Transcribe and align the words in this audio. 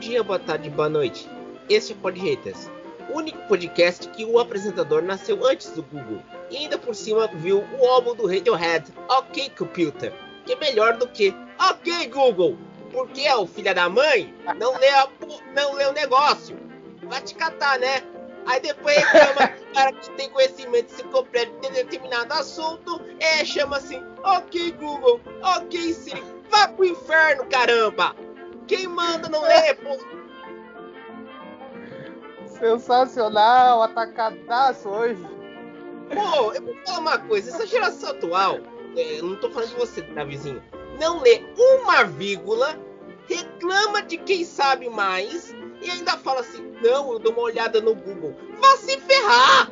dia, 0.00 0.22
boa 0.22 0.38
tarde, 0.38 0.70
boa 0.70 0.88
noite. 0.88 1.28
Este 1.68 1.92
é 1.92 1.96
Podhaters, 1.96 2.70
o 3.10 3.18
único 3.18 3.38
podcast 3.46 4.08
que 4.08 4.24
o 4.24 4.38
apresentador 4.38 5.02
nasceu 5.02 5.46
antes 5.46 5.72
do 5.72 5.82
Google 5.82 6.22
e 6.50 6.56
ainda 6.56 6.78
por 6.78 6.94
cima 6.94 7.26
viu 7.26 7.62
o 7.78 7.86
álbum 7.86 8.14
do 8.14 8.26
Radiohead, 8.26 8.90
OK 9.10 9.50
Computer, 9.50 10.10
que 10.46 10.54
é 10.54 10.56
melhor 10.56 10.96
do 10.96 11.06
que 11.06 11.34
OK 11.70 12.06
Google, 12.06 12.56
porque 12.90 13.30
o 13.30 13.46
filho 13.46 13.74
da 13.74 13.90
mãe 13.90 14.34
não 14.58 14.72
lê, 14.78 14.88
a, 14.88 15.06
não 15.54 15.74
lê 15.74 15.84
o 15.84 15.92
negócio. 15.92 16.56
Vai 17.02 17.20
te 17.20 17.34
catar, 17.34 17.78
né? 17.78 18.02
Aí 18.46 18.58
depois 18.58 18.96
reclama 18.96 19.52
o 19.68 19.74
cara 19.74 19.92
que 19.92 20.10
tem 20.12 20.30
conhecimento 20.30 21.04
completo 21.08 21.60
de 21.60 21.74
determinado 21.74 22.32
assunto, 22.32 23.02
é, 23.20 23.44
chama 23.44 23.76
assim, 23.76 24.02
ok 24.24 24.72
Google, 24.72 25.20
ok 25.42 25.92
Siri, 25.92 26.22
vá 26.48 26.68
pro 26.68 26.86
inferno, 26.86 27.44
caramba! 27.50 28.16
Quem 28.70 28.86
manda 28.86 29.28
não 29.28 29.42
lê, 29.42 29.74
pô! 29.74 29.98
Sensacional, 32.46 33.82
atacadaço 33.82 34.88
hoje. 34.88 35.26
Pô, 36.08 36.52
eu 36.52 36.62
vou 36.62 36.76
falar 36.86 37.00
uma 37.00 37.18
coisa, 37.18 37.50
essa 37.50 37.66
geração 37.66 38.10
atual, 38.10 38.60
é, 38.96 39.20
não 39.22 39.34
tô 39.40 39.50
falando 39.50 39.70
de 39.70 39.74
você, 39.74 40.02
tá, 40.02 40.22
vizinho? 40.22 40.62
Não 41.00 41.20
lê 41.20 41.42
uma 41.58 42.04
vírgula, 42.04 42.78
reclama 43.28 44.02
de 44.02 44.18
quem 44.18 44.44
sabe 44.44 44.88
mais 44.88 45.52
e 45.82 45.90
ainda 45.90 46.16
fala 46.18 46.38
assim: 46.38 46.72
não, 46.80 47.10
eu 47.10 47.18
dou 47.18 47.32
uma 47.32 47.42
olhada 47.42 47.80
no 47.80 47.96
Google. 47.96 48.36
Vá 48.60 48.76
se 48.76 49.00
ferrar! 49.00 49.68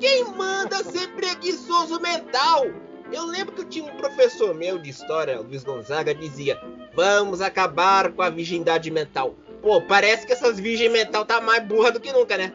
Quem 0.00 0.24
manda 0.24 0.82
ser 0.82 1.06
preguiçoso 1.12 2.00
mental? 2.00 2.66
Eu 3.12 3.26
lembro 3.26 3.54
que 3.54 3.60
eu 3.62 3.64
tinha 3.64 3.84
um 3.84 3.96
professor 3.96 4.54
meu 4.54 4.78
de 4.78 4.90
história, 4.90 5.40
Luiz 5.40 5.64
Gonzaga, 5.64 6.14
dizia: 6.14 6.60
vamos 6.94 7.40
acabar 7.40 8.12
com 8.12 8.22
a 8.22 8.30
virgindade 8.30 8.90
mental. 8.90 9.34
Pô, 9.60 9.80
parece 9.82 10.26
que 10.26 10.32
essas 10.32 10.58
virgem 10.58 10.88
mental 10.88 11.24
tá 11.24 11.40
mais 11.40 11.62
burra 11.64 11.90
do 11.90 12.00
que 12.00 12.12
nunca, 12.12 12.36
né? 12.36 12.52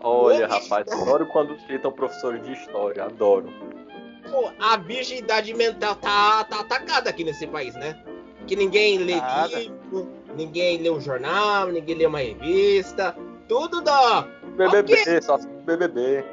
Olha, 0.00 0.46
rapaz, 0.46 0.90
adoro 0.90 1.26
quando 1.26 1.58
citam 1.66 1.92
professores 1.92 2.42
de 2.42 2.52
história, 2.52 3.04
adoro. 3.04 3.52
Pô, 4.30 4.50
a 4.58 4.76
virgindade 4.76 5.52
mental 5.52 5.94
tá, 5.96 6.44
tá 6.44 6.60
atacada 6.60 7.10
aqui 7.10 7.24
nesse 7.24 7.46
país, 7.46 7.74
né? 7.74 8.02
Que 8.46 8.56
ninguém 8.56 8.98
lê 8.98 9.16
Nada. 9.16 9.58
livro, 9.58 10.08
ninguém 10.34 10.78
lê 10.78 10.90
um 10.90 11.00
jornal, 11.00 11.68
ninguém 11.68 11.96
lê 11.96 12.06
uma 12.06 12.20
revista, 12.20 13.14
tudo 13.46 13.82
da. 13.82 14.26
BBB, 14.56 14.94
okay. 14.94 15.22
só 15.22 15.36
BBB. 15.36 16.24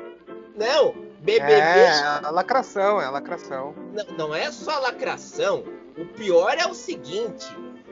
Não, 0.55 1.06
BBB. 1.19 1.53
É, 1.53 1.89
a 2.23 2.29
lacração, 2.29 3.01
é 3.01 3.05
a 3.05 3.09
lacração. 3.09 3.73
Não, 3.93 4.17
não 4.17 4.35
é 4.35 4.51
só 4.51 4.79
lacração. 4.79 5.63
O 5.97 6.05
pior 6.05 6.55
é 6.57 6.67
o 6.67 6.73
seguinte: 6.73 7.47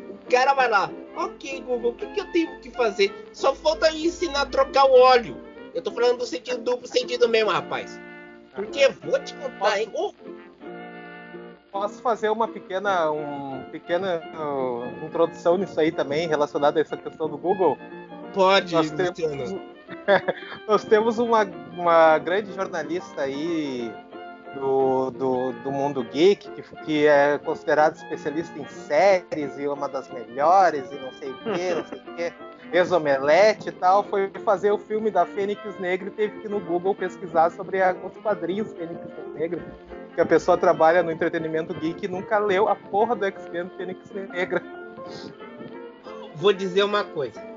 o 0.10 0.30
cara 0.30 0.54
vai 0.54 0.70
lá, 0.70 0.90
ok, 1.16 1.62
Google, 1.62 1.92
o 1.92 1.96
que, 1.96 2.06
que 2.08 2.20
eu 2.20 2.32
tenho 2.32 2.60
que 2.60 2.72
fazer? 2.72 3.30
Só 3.34 3.56
falta 3.56 3.92
ensinar 3.92 4.42
a 4.42 4.46
trocar 4.46 4.86
o 4.86 4.94
óleo. 4.94 5.38
Eu 5.74 5.82
tô 5.82 5.92
falando 5.92 6.20
do 6.20 6.26
sentido 6.26 6.62
duplo 6.62 6.88
sentido 6.88 7.28
mesmo, 7.28 7.52
rapaz. 7.52 8.00
Porque 8.56 8.88
vou 8.88 9.20
te 9.20 9.34
contar, 9.36 9.82
hein? 9.82 9.92
Oh, 9.94 10.14
posso 11.72 12.02
fazer 12.02 12.30
uma 12.30 12.48
pequena, 12.48 13.12
um, 13.12 13.64
pequena 13.70 14.22
uh, 14.34 15.06
introdução 15.06 15.58
nisso 15.58 15.78
aí 15.78 15.92
também, 15.92 16.26
relacionada 16.28 16.80
a 16.80 16.82
essa 16.82 16.96
questão 16.96 17.28
do 17.28 17.38
Google? 17.38 17.78
Pode, 18.34 18.74
nós 18.74 18.90
temos, 18.92 19.54
nós 20.68 20.84
temos 20.84 21.20
uma, 21.20 21.44
uma 21.74 22.18
grande 22.18 22.54
jornalista 22.54 23.22
aí 23.22 23.92
do, 24.56 25.12
do, 25.12 25.52
do 25.64 25.72
mundo 25.72 26.04
geek, 26.04 26.50
que, 26.50 26.62
que 26.84 27.08
é 27.08 27.38
considerada 27.38 27.96
especialista 27.96 28.58
em 28.58 28.66
séries 28.66 29.58
e 29.60 29.68
uma 29.68 29.88
das 29.88 30.10
melhores 30.12 30.92
e 30.92 30.96
não 30.96 31.12
sei 31.14 31.32
o 31.32 31.38
que, 31.38 31.76
não 31.76 31.86
sei 31.86 32.00
o 32.00 32.16
que, 32.16 32.34
exomelete 32.78 33.70
e 33.70 33.72
tal, 33.72 34.04
foi 34.04 34.32
fazer 34.44 34.72
o 34.72 34.78
filme 34.78 35.12
da 35.12 35.26
Fênix 35.26 35.62
Negra 35.80 36.08
e 36.08 36.12
teve 36.12 36.40
que 36.42 36.48
no 36.48 36.60
Google 36.60 36.96
pesquisar 36.96 37.52
sobre 37.52 37.82
a, 37.82 37.94
os 37.94 38.18
quadrinhos 38.18 38.74
Fênix 38.74 39.02
Negra 39.36 39.62
que 40.16 40.22
a 40.22 40.26
pessoa 40.26 40.58
trabalha 40.58 41.04
no 41.04 41.12
entretenimento 41.12 41.74
geek 41.74 42.06
e 42.06 42.08
nunca 42.08 42.38
leu 42.38 42.70
a 42.70 42.76
porra 42.76 43.16
do 43.16 43.26
X-Men 43.26 43.70
Fênix 43.78 44.10
Negra. 44.12 44.64
Vou 46.36 46.54
dizer 46.54 46.84
uma 46.84 47.04
coisa. 47.04 47.55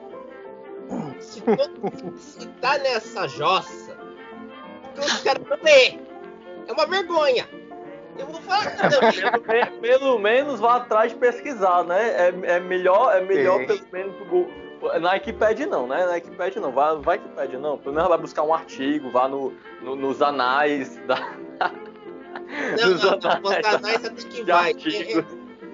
Se, 1.38 1.56
todo, 1.56 2.18
se 2.18 2.48
tá 2.60 2.78
nessa 2.78 3.28
jossa, 3.28 3.96
os 4.96 5.22
caras 5.22 5.44
não 5.48 5.58
lê. 5.62 5.98
É 6.66 6.72
uma 6.72 6.86
vergonha. 6.86 7.48
Eu 8.18 8.26
vou 8.26 8.40
falar 8.42 8.74
pelo, 9.46 9.80
pelo 9.80 10.18
menos 10.18 10.60
vá 10.60 10.76
atrás 10.76 11.12
de 11.12 11.18
pesquisar, 11.18 11.84
né? 11.84 12.28
É, 12.28 12.34
é 12.56 12.60
melhor, 12.60 13.16
é 13.16 13.20
melhor 13.20 13.64
pelo 13.64 13.80
menos 13.92 14.16
na 15.00 15.12
Wikipedia 15.12 15.66
não, 15.66 15.86
né? 15.86 16.04
Na 16.04 16.12
Wikipedia 16.12 16.60
não, 16.60 16.72
vai, 16.72 16.96
vai 16.96 17.18
Wikipedia 17.18 17.58
não. 17.58 17.78
Pelo 17.78 17.94
menos 17.94 18.08
vai 18.08 18.18
buscar 18.18 18.42
um 18.42 18.52
artigo, 18.52 19.10
vá 19.10 19.28
no, 19.28 19.52
no 19.82 19.94
nos 19.94 20.20
anais 20.20 20.96
da, 21.06 21.16
não, 22.48 22.90
não, 22.90 23.10
não, 23.18 23.42
Fontanais 23.42 24.04
até 24.04 24.22
que 24.22 24.42
vai. 24.42 24.72
É, 24.72 25.18
é, 25.18 25.24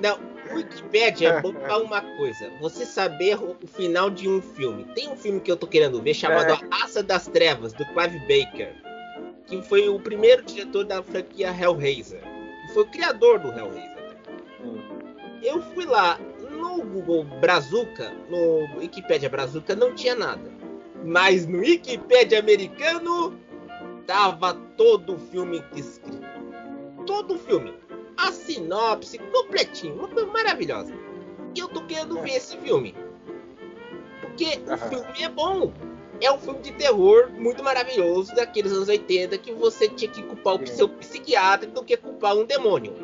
não, 0.03 0.19
Wikipedia 0.55 1.29
é 1.29 1.41
bom 1.41 1.53
pra 1.53 1.79
uma 1.79 2.01
coisa. 2.17 2.51
Você 2.61 2.85
saber 2.85 3.37
o, 3.37 3.57
final 3.67 4.11
de 4.11 4.29
um 4.29 4.41
filme. 4.41 4.85
Tem 4.95 5.09
um 5.09 5.17
filme 5.17 5.41
que 5.41 5.51
eu 5.51 5.57
tô 5.57 5.67
querendo 5.67 6.01
ver 6.01 6.15
chamado 6.15 6.51
é. 6.51 6.53
A 6.53 6.77
Raça 6.77 7.03
das 7.03 7.27
Trevas, 7.27 7.73
do 7.73 7.85
Clive 7.87 8.19
Baker. 8.21 8.75
Que 9.47 9.63
foi 9.63 9.89
o 9.89 10.01
primeiro 10.01 10.43
diretor 10.43 10.85
da 10.85 11.03
franquia 11.03 11.51
Hellraiser. 11.51 12.23
Foi 12.73 12.83
o 12.85 12.87
criador 12.87 13.39
do 13.39 13.49
Hellraiser. 13.49 14.17
Hum. 14.65 14.81
Eu 15.43 15.63
fui 15.75 15.85
lá 15.85 16.19
no 16.51 16.83
Google 16.83 17.25
Brazuca, 17.41 18.13
no 18.31 18.79
Wikipedia 18.79 19.29
Brazuca, 19.29 19.77
não 19.77 19.95
tinha 19.95 20.15
nada. 20.15 20.51
Mas 21.05 21.47
no 21.47 21.59
Wikipedia 21.59 22.39
americano 22.39 23.39
tava 24.07 24.55
todo 24.77 25.17
o 25.17 25.19
filme 25.19 25.63
descrito 25.75 26.35
todo 27.07 27.35
o 27.35 27.39
filme. 27.39 27.75
A 28.17 28.33
sinopse 28.33 29.19
completinho, 29.19 29.95
uma 29.95 30.09
coisa 30.09 30.31
maravilhosa. 30.31 30.95
E 31.55 31.59
eu 31.59 31.69
tô 31.69 31.85
querendo 31.85 32.21
ver 32.21 32.37
esse 32.37 32.57
filme. 32.59 32.95
Porque 34.21 34.61
o 34.69 34.77
filme 34.77 35.23
é 35.23 35.29
bom. 35.29 35.73
É 36.21 36.31
um 36.31 36.39
filme 36.39 36.61
de 36.61 36.73
terror 36.73 37.31
muito 37.33 37.63
maravilhoso 37.63 38.35
daqueles 38.35 38.73
anos 38.73 38.89
80 38.89 39.37
que 39.39 39.53
você 39.53 39.89
tinha 39.89 40.11
que 40.11 40.23
culpar 40.23 40.55
o 40.55 40.67
seu 40.67 40.89
psiquiatra 40.89 41.69
do 41.69 41.85
que 41.85 41.97
culpar 41.97 42.37
um 42.37 42.45
demônio. 42.45 42.95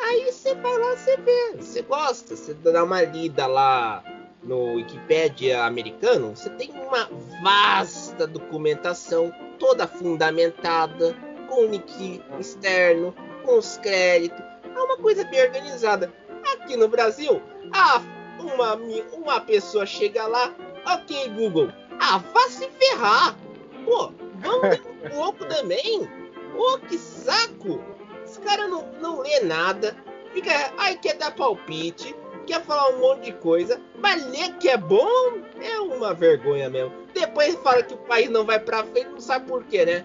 Aí 0.00 0.30
você 0.30 0.54
vai 0.54 0.78
lá, 0.78 0.96
você 0.96 1.16
vê, 1.16 1.56
você 1.56 1.82
gosta, 1.82 2.36
você 2.36 2.52
dá 2.54 2.84
uma 2.84 3.02
lida 3.02 3.46
lá 3.46 4.04
no 4.42 4.74
Wikipedia 4.74 5.64
americano, 5.64 6.36
você 6.36 6.50
tem 6.50 6.70
uma 6.70 7.08
vasta 7.42 8.26
documentação, 8.26 9.32
toda 9.58 9.86
fundamentada, 9.86 11.16
com 11.54 11.62
o 11.62 11.66
link 11.66 12.20
externo, 12.40 13.14
com 13.44 13.58
os 13.58 13.78
créditos. 13.78 14.42
É 14.64 14.78
uma 14.78 14.96
coisa 14.96 15.24
bem 15.24 15.42
organizada. 15.42 16.12
Aqui 16.52 16.76
no 16.76 16.88
Brasil, 16.88 17.40
ah, 17.72 18.02
uma, 18.38 18.74
uma 19.12 19.40
pessoa 19.40 19.86
chega 19.86 20.26
lá, 20.26 20.52
ok, 20.86 21.28
Google, 21.30 21.68
ah, 22.00 22.18
vá 22.18 22.48
se 22.48 22.68
ferrar. 22.70 23.36
Pô, 23.84 24.12
vamos 24.40 24.62
ler 24.62 24.82
um 24.82 25.10
pouco 25.14 25.44
também. 25.46 26.08
Pô, 26.52 26.78
que 26.78 26.98
saco. 26.98 27.80
Esse 28.24 28.40
cara 28.40 28.66
não, 28.66 28.84
não 29.00 29.20
lê 29.20 29.40
nada, 29.40 29.96
fica, 30.32 30.50
ai, 30.76 30.96
quer 30.96 31.14
dar 31.14 31.34
palpite, 31.34 32.16
quer 32.46 32.64
falar 32.64 32.88
um 32.88 32.98
monte 32.98 33.26
de 33.26 33.32
coisa, 33.34 33.80
mas 33.98 34.26
ler 34.26 34.54
que 34.54 34.68
é 34.68 34.76
bom 34.76 35.38
é 35.60 35.78
uma 35.78 36.12
vergonha 36.14 36.68
mesmo. 36.68 36.92
Depois 37.12 37.54
fala 37.56 37.82
que 37.82 37.94
o 37.94 37.98
país 37.98 38.28
não 38.28 38.44
vai 38.44 38.58
pra 38.58 38.82
frente, 38.84 39.10
não 39.10 39.20
sabe 39.20 39.46
por 39.46 39.62
quê, 39.64 39.84
né? 39.84 40.04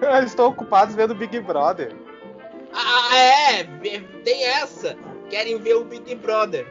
Eles 0.16 0.30
estão 0.30 0.48
ocupados 0.48 0.94
vendo 0.94 1.14
Big 1.14 1.38
Brother. 1.40 1.94
Ah, 2.72 3.16
é! 3.16 3.64
Tem 4.24 4.44
essa! 4.46 4.96
Querem 5.30 5.58
ver 5.58 5.74
o 5.74 5.84
Big 5.84 6.14
Brother. 6.16 6.66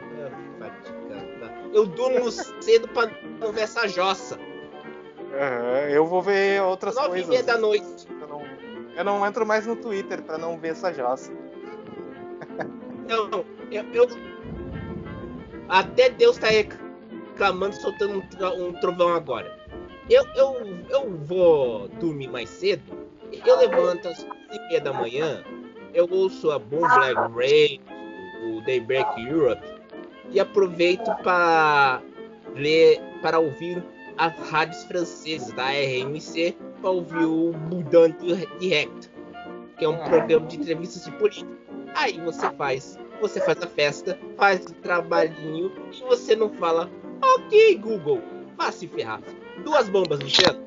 Eu 1.72 1.86
durmo 1.86 2.30
cedo 2.60 2.88
pra 2.88 3.10
não 3.40 3.52
ver 3.52 3.62
essa 3.62 3.88
jossa. 3.88 4.36
Uhum, 4.36 5.88
eu 5.88 6.06
vou 6.06 6.22
ver 6.22 6.62
outras 6.62 6.94
9 6.94 7.08
coisas. 7.08 7.28
9 7.28 7.42
da 7.42 7.58
noite. 7.58 8.06
Eu 8.20 8.28
não, 8.28 8.42
eu 8.96 9.04
não 9.04 9.26
entro 9.26 9.44
mais 9.44 9.66
no 9.66 9.74
Twitter 9.74 10.22
pra 10.22 10.38
não 10.38 10.58
ver 10.58 10.68
essa 10.68 10.92
jossa. 10.92 11.32
Não, 13.08 13.44
eu, 13.70 13.84
eu, 13.92 14.08
Até 15.68 16.10
Deus 16.10 16.38
tá 16.38 16.46
reclamando, 16.48 17.74
soltando 17.74 18.22
um, 18.22 18.68
um 18.68 18.72
trovão 18.74 19.14
agora. 19.14 19.58
Eu, 20.08 20.24
eu, 20.36 20.56
eu 20.88 21.10
vou 21.10 21.88
dormir 21.88 22.28
mais 22.28 22.48
cedo 22.48 23.04
eu 23.44 23.58
levanto 23.58 24.08
às 24.08 24.18
5 24.18 24.28
da 24.82 24.92
manhã, 24.92 25.42
eu 25.92 26.08
ouço 26.10 26.50
a 26.50 26.58
Boom 26.58 26.80
Black 26.80 27.14
Radio, 27.14 27.80
o 28.48 28.60
Daybreak 28.64 29.26
Europe, 29.26 29.62
e 30.30 30.40
aproveito 30.40 31.10
para 31.22 32.02
ler, 32.54 33.00
para 33.22 33.38
ouvir 33.38 33.82
as 34.18 34.36
rádios 34.50 34.84
francesas 34.84 35.52
da 35.52 35.68
RMC, 35.70 36.56
para 36.80 36.90
ouvir 36.90 37.24
o 37.24 37.52
Mudando 37.52 38.18
Direct, 38.58 39.10
que 39.78 39.84
é 39.84 39.88
um 39.88 39.98
programa 39.98 40.46
de 40.46 40.56
entrevistas 40.56 41.04
de 41.04 41.12
política. 41.12 41.50
Aí 41.94 42.20
você 42.20 42.50
faz, 42.50 42.98
você 43.20 43.40
faz 43.40 43.62
a 43.62 43.66
festa, 43.66 44.18
faz 44.36 44.64
o 44.66 44.74
trabalhinho 44.74 45.72
e 45.92 46.00
você 46.02 46.34
não 46.34 46.50
fala, 46.54 46.90
ok, 47.22 47.76
Google, 47.78 48.20
vá 48.56 48.70
se 48.72 48.86
ferrar. 48.88 49.20
Duas 49.64 49.88
bombas, 49.88 50.20
Luciano. 50.20 50.64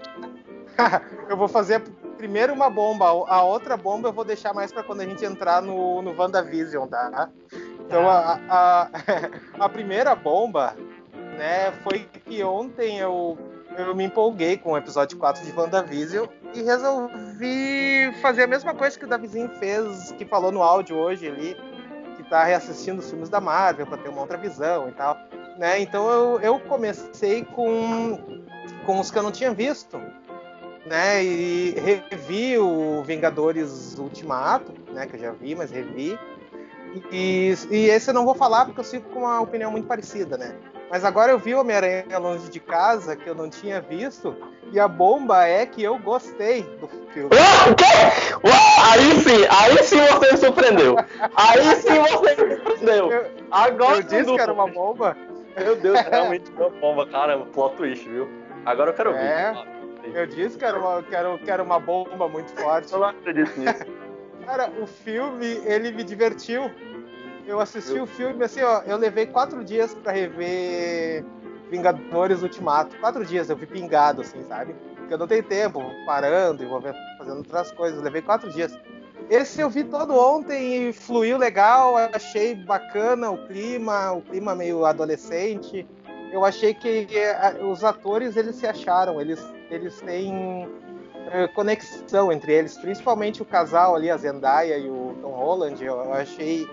eu 1.29 1.35
vou 1.35 1.47
fazer 1.47 1.83
primeiro 2.17 2.53
uma 2.53 2.69
bomba, 2.69 3.05
a 3.05 3.43
outra 3.43 3.77
bomba 3.77 4.09
eu 4.09 4.13
vou 4.13 4.25
deixar 4.25 4.53
mais 4.53 4.71
para 4.71 4.83
quando 4.83 5.01
a 5.01 5.05
gente 5.05 5.23
entrar 5.23 5.61
no, 5.61 6.01
no 6.01 6.17
WandaVision, 6.17 6.87
tá? 6.87 7.29
Então 7.85 8.09
a, 8.09 8.39
a, 8.49 8.89
a 9.65 9.69
primeira 9.69 10.15
bomba, 10.15 10.75
né, 11.37 11.71
foi 11.83 11.99
que 12.25 12.43
ontem 12.43 12.97
eu, 12.97 13.37
eu 13.77 13.95
me 13.95 14.05
empolguei 14.05 14.57
com 14.57 14.71
o 14.71 14.77
episódio 14.77 15.17
4 15.17 15.45
de 15.45 15.51
WandaVision 15.57 16.27
e 16.53 16.63
resolvi 16.63 18.11
fazer 18.21 18.43
a 18.43 18.47
mesma 18.47 18.73
coisa 18.73 18.97
que 18.97 19.05
o 19.05 19.07
Davizinho 19.07 19.49
fez, 19.59 20.11
que 20.13 20.25
falou 20.25 20.51
no 20.51 20.63
áudio 20.63 20.97
hoje 20.97 21.27
ali, 21.27 21.55
que 22.15 22.23
tá 22.23 22.43
reassistindo 22.43 22.99
os 22.99 23.09
filmes 23.09 23.29
da 23.29 23.39
Marvel 23.39 23.85
para 23.85 23.97
ter 23.97 24.09
uma 24.09 24.21
outra 24.21 24.37
visão 24.37 24.89
e 24.89 24.91
tal. 24.91 25.15
Né? 25.57 25.79
Então 25.79 26.09
eu, 26.09 26.39
eu 26.39 26.59
comecei 26.61 27.43
com, 27.43 28.43
com 28.85 28.99
os 28.99 29.11
que 29.11 29.17
eu 29.17 29.23
não 29.23 29.31
tinha 29.31 29.53
visto 29.53 29.99
né? 30.87 31.23
E 31.23 31.75
revi 32.09 32.57
o 32.57 33.03
Vingadores 33.03 33.97
Ultimato, 33.97 34.73
né? 34.91 35.05
Que 35.05 35.15
eu 35.15 35.19
já 35.19 35.31
vi, 35.31 35.55
mas 35.55 35.71
revi. 35.71 36.17
E, 37.11 37.53
e 37.69 37.89
esse 37.89 38.09
eu 38.09 38.13
não 38.13 38.25
vou 38.25 38.33
falar 38.33 38.65
porque 38.65 38.79
eu 38.79 38.83
sigo 38.83 39.09
com 39.09 39.19
uma 39.19 39.41
opinião 39.41 39.69
muito 39.69 39.87
parecida, 39.87 40.37
né? 40.37 40.55
Mas 40.89 41.03
agora 41.03 41.31
eu 41.31 41.37
vi 41.37 41.53
Homem-Aranha 41.53 42.17
Longe 42.17 42.49
de 42.49 42.61
Casa, 42.61 43.15
que 43.15 43.29
eu 43.29 43.35
não 43.35 43.49
tinha 43.49 43.81
visto, 43.81 44.35
e 44.71 44.79
a 44.79 44.87
bomba 44.87 45.45
é 45.45 45.65
que 45.65 45.83
eu 45.83 45.99
gostei 45.99 46.63
do 46.79 46.87
filme. 47.13 47.29
o 47.29 47.75
quê? 47.75 48.49
aí 48.83 49.21
sim, 49.21 49.45
aí 49.49 49.83
sim 49.83 49.99
você 49.99 50.31
me 50.31 50.37
surpreendeu. 50.37 50.95
Aí 51.35 51.75
sim 51.75 51.99
você 51.99 52.45
me 52.45 52.55
surpreendeu. 52.55 53.11
Eu, 53.11 53.31
agora 53.51 53.97
eu 53.97 54.03
disse 54.03 54.33
que 54.33 54.39
era 54.39 54.53
uma 54.53 54.67
bomba. 54.67 55.17
Meu 55.57 55.75
Deus, 55.75 55.99
realmente 56.09 56.49
uma 56.51 56.69
bomba, 56.69 57.05
cara, 57.07 57.37
plot 57.37 57.75
twist, 57.75 58.07
viu? 58.07 58.29
Agora 58.65 58.91
eu 58.91 58.93
quero 58.93 59.11
ver. 59.11 59.76
Eu 60.13 60.25
disse 60.25 60.57
que 60.57 60.65
era 60.65 60.79
uma, 60.79 61.03
que 61.03 61.15
era, 61.15 61.37
que 61.37 61.51
era 61.51 61.63
uma 61.63 61.79
bomba 61.79 62.27
muito 62.27 62.51
forte. 62.51 62.91
Eu 62.93 62.99
não 62.99 63.07
acredito 63.07 63.59
nisso. 63.59 63.85
Cara, 64.45 64.71
o 64.81 64.87
filme, 64.87 65.45
ele 65.65 65.91
me 65.91 66.03
divertiu. 66.03 66.71
Eu 67.45 67.59
assisti 67.59 67.95
eu... 67.95 68.03
o 68.03 68.07
filme, 68.07 68.43
assim, 68.43 68.61
ó, 68.61 68.81
eu 68.85 68.97
levei 68.97 69.25
quatro 69.25 69.63
dias 69.63 69.93
para 69.93 70.11
rever 70.11 71.23
Vingadores 71.69 72.41
Ultimato. 72.41 72.97
Quatro 72.97 73.25
dias, 73.25 73.49
eu 73.49 73.55
vi 73.55 73.65
pingado, 73.65 74.21
assim, 74.21 74.43
sabe? 74.43 74.75
Porque 74.97 75.13
eu 75.13 75.17
não 75.17 75.27
tenho 75.27 75.43
tempo, 75.43 75.81
parando 76.05 76.63
e 76.63 76.65
vou 76.65 76.81
fazendo 76.81 77.37
outras 77.37 77.71
coisas. 77.71 77.97
Eu 77.97 78.03
levei 78.03 78.21
quatro 78.21 78.49
dias. 78.51 78.77
Esse 79.29 79.59
eu 79.59 79.69
vi 79.69 79.83
todo 79.83 80.15
ontem 80.15 80.89
e 80.89 80.93
fluiu 80.93 81.37
legal, 81.37 81.95
achei 82.13 82.55
bacana 82.55 83.29
o 83.29 83.45
clima, 83.47 84.13
o 84.13 84.21
clima 84.21 84.55
meio 84.55 84.85
adolescente. 84.85 85.85
Eu 86.31 86.43
achei 86.43 86.73
que 86.73 87.07
eh, 87.15 87.59
os 87.63 87.83
atores 87.83 88.35
eles 88.35 88.55
se 88.55 88.67
acharam, 88.67 89.19
eles 89.19 89.39
eles 89.69 89.99
têm 90.01 90.67
é, 91.31 91.47
conexão 91.47 92.31
entre 92.31 92.53
eles, 92.53 92.77
principalmente 92.77 93.41
o 93.41 93.45
casal 93.45 93.95
ali, 93.95 94.09
a 94.09 94.17
Zendaya 94.17 94.77
e 94.77 94.89
o 94.89 95.15
Tom 95.21 95.31
Holland. 95.31 95.83
Eu, 95.83 95.95
eu 95.95 96.13
achei 96.13 96.65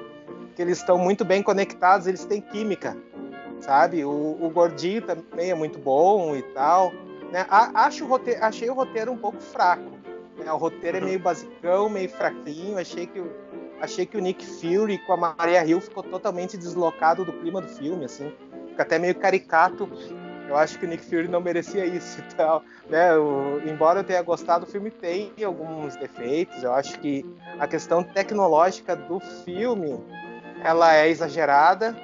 que 0.55 0.62
eles 0.62 0.79
estão 0.79 0.97
muito 0.97 1.25
bem 1.25 1.43
conectados, 1.43 2.06
eles 2.06 2.25
têm 2.25 2.41
química, 2.41 2.97
sabe? 3.61 4.05
O, 4.05 4.39
o 4.41 4.51
gordinho 4.51 5.03
também 5.03 5.51
é 5.51 5.55
muito 5.55 5.79
bom 5.79 6.37
e 6.37 6.43
tal. 6.43 6.93
Né? 7.33 7.45
Acho 7.49 8.05
o 8.05 8.09
roteiro, 8.09 8.45
achei 8.45 8.71
o 8.71 8.75
roteiro 8.75 9.11
um 9.11 9.19
pouco 9.19 9.41
fraco. 9.41 9.91
Né? 10.39 10.53
O 10.53 10.57
roteiro 10.57 10.99
é 10.99 11.00
meio 11.00 11.19
basicão, 11.19 11.89
meio 11.89 12.09
fraquinho. 12.09 12.79
Achei 12.79 13.09
que, 13.09 13.25
achei 13.81 14.07
que 14.07 14.17
o 14.17 14.21
Nick 14.21 14.47
Fury 14.47 14.99
com 14.99 15.15
a 15.15 15.35
Maria 15.37 15.67
Hill 15.67 15.81
ficou 15.81 16.05
totalmente 16.05 16.57
deslocado 16.57 17.25
do 17.25 17.33
clima 17.33 17.61
do 17.61 17.69
filme, 17.69 18.05
assim. 18.05 18.33
Fica 18.75 18.82
até 18.82 18.99
meio 18.99 19.15
caricato 19.15 19.88
eu 20.49 20.56
acho 20.56 20.79
que 20.79 20.85
o 20.85 20.88
Nick 20.88 21.05
Fury 21.05 21.29
não 21.29 21.41
merecia 21.41 21.85
isso 21.85 22.23
tal. 22.37 22.62
Né? 22.88 23.17
O, 23.17 23.61
embora 23.67 24.00
eu 24.00 24.05
tenha 24.05 24.23
gostado, 24.23 24.65
o 24.65 24.69
filme 24.69 24.91
tem 24.91 25.32
alguns 25.44 25.97
defeitos. 25.97 26.62
Eu 26.62 26.73
acho 26.73 26.99
que 27.00 27.25
a 27.59 27.67
questão 27.67 28.03
tecnológica 28.03 28.94
do 28.94 29.21
filme 29.21 30.00
ela 30.62 30.94
é 30.94 31.09
exagerada, 31.09 31.97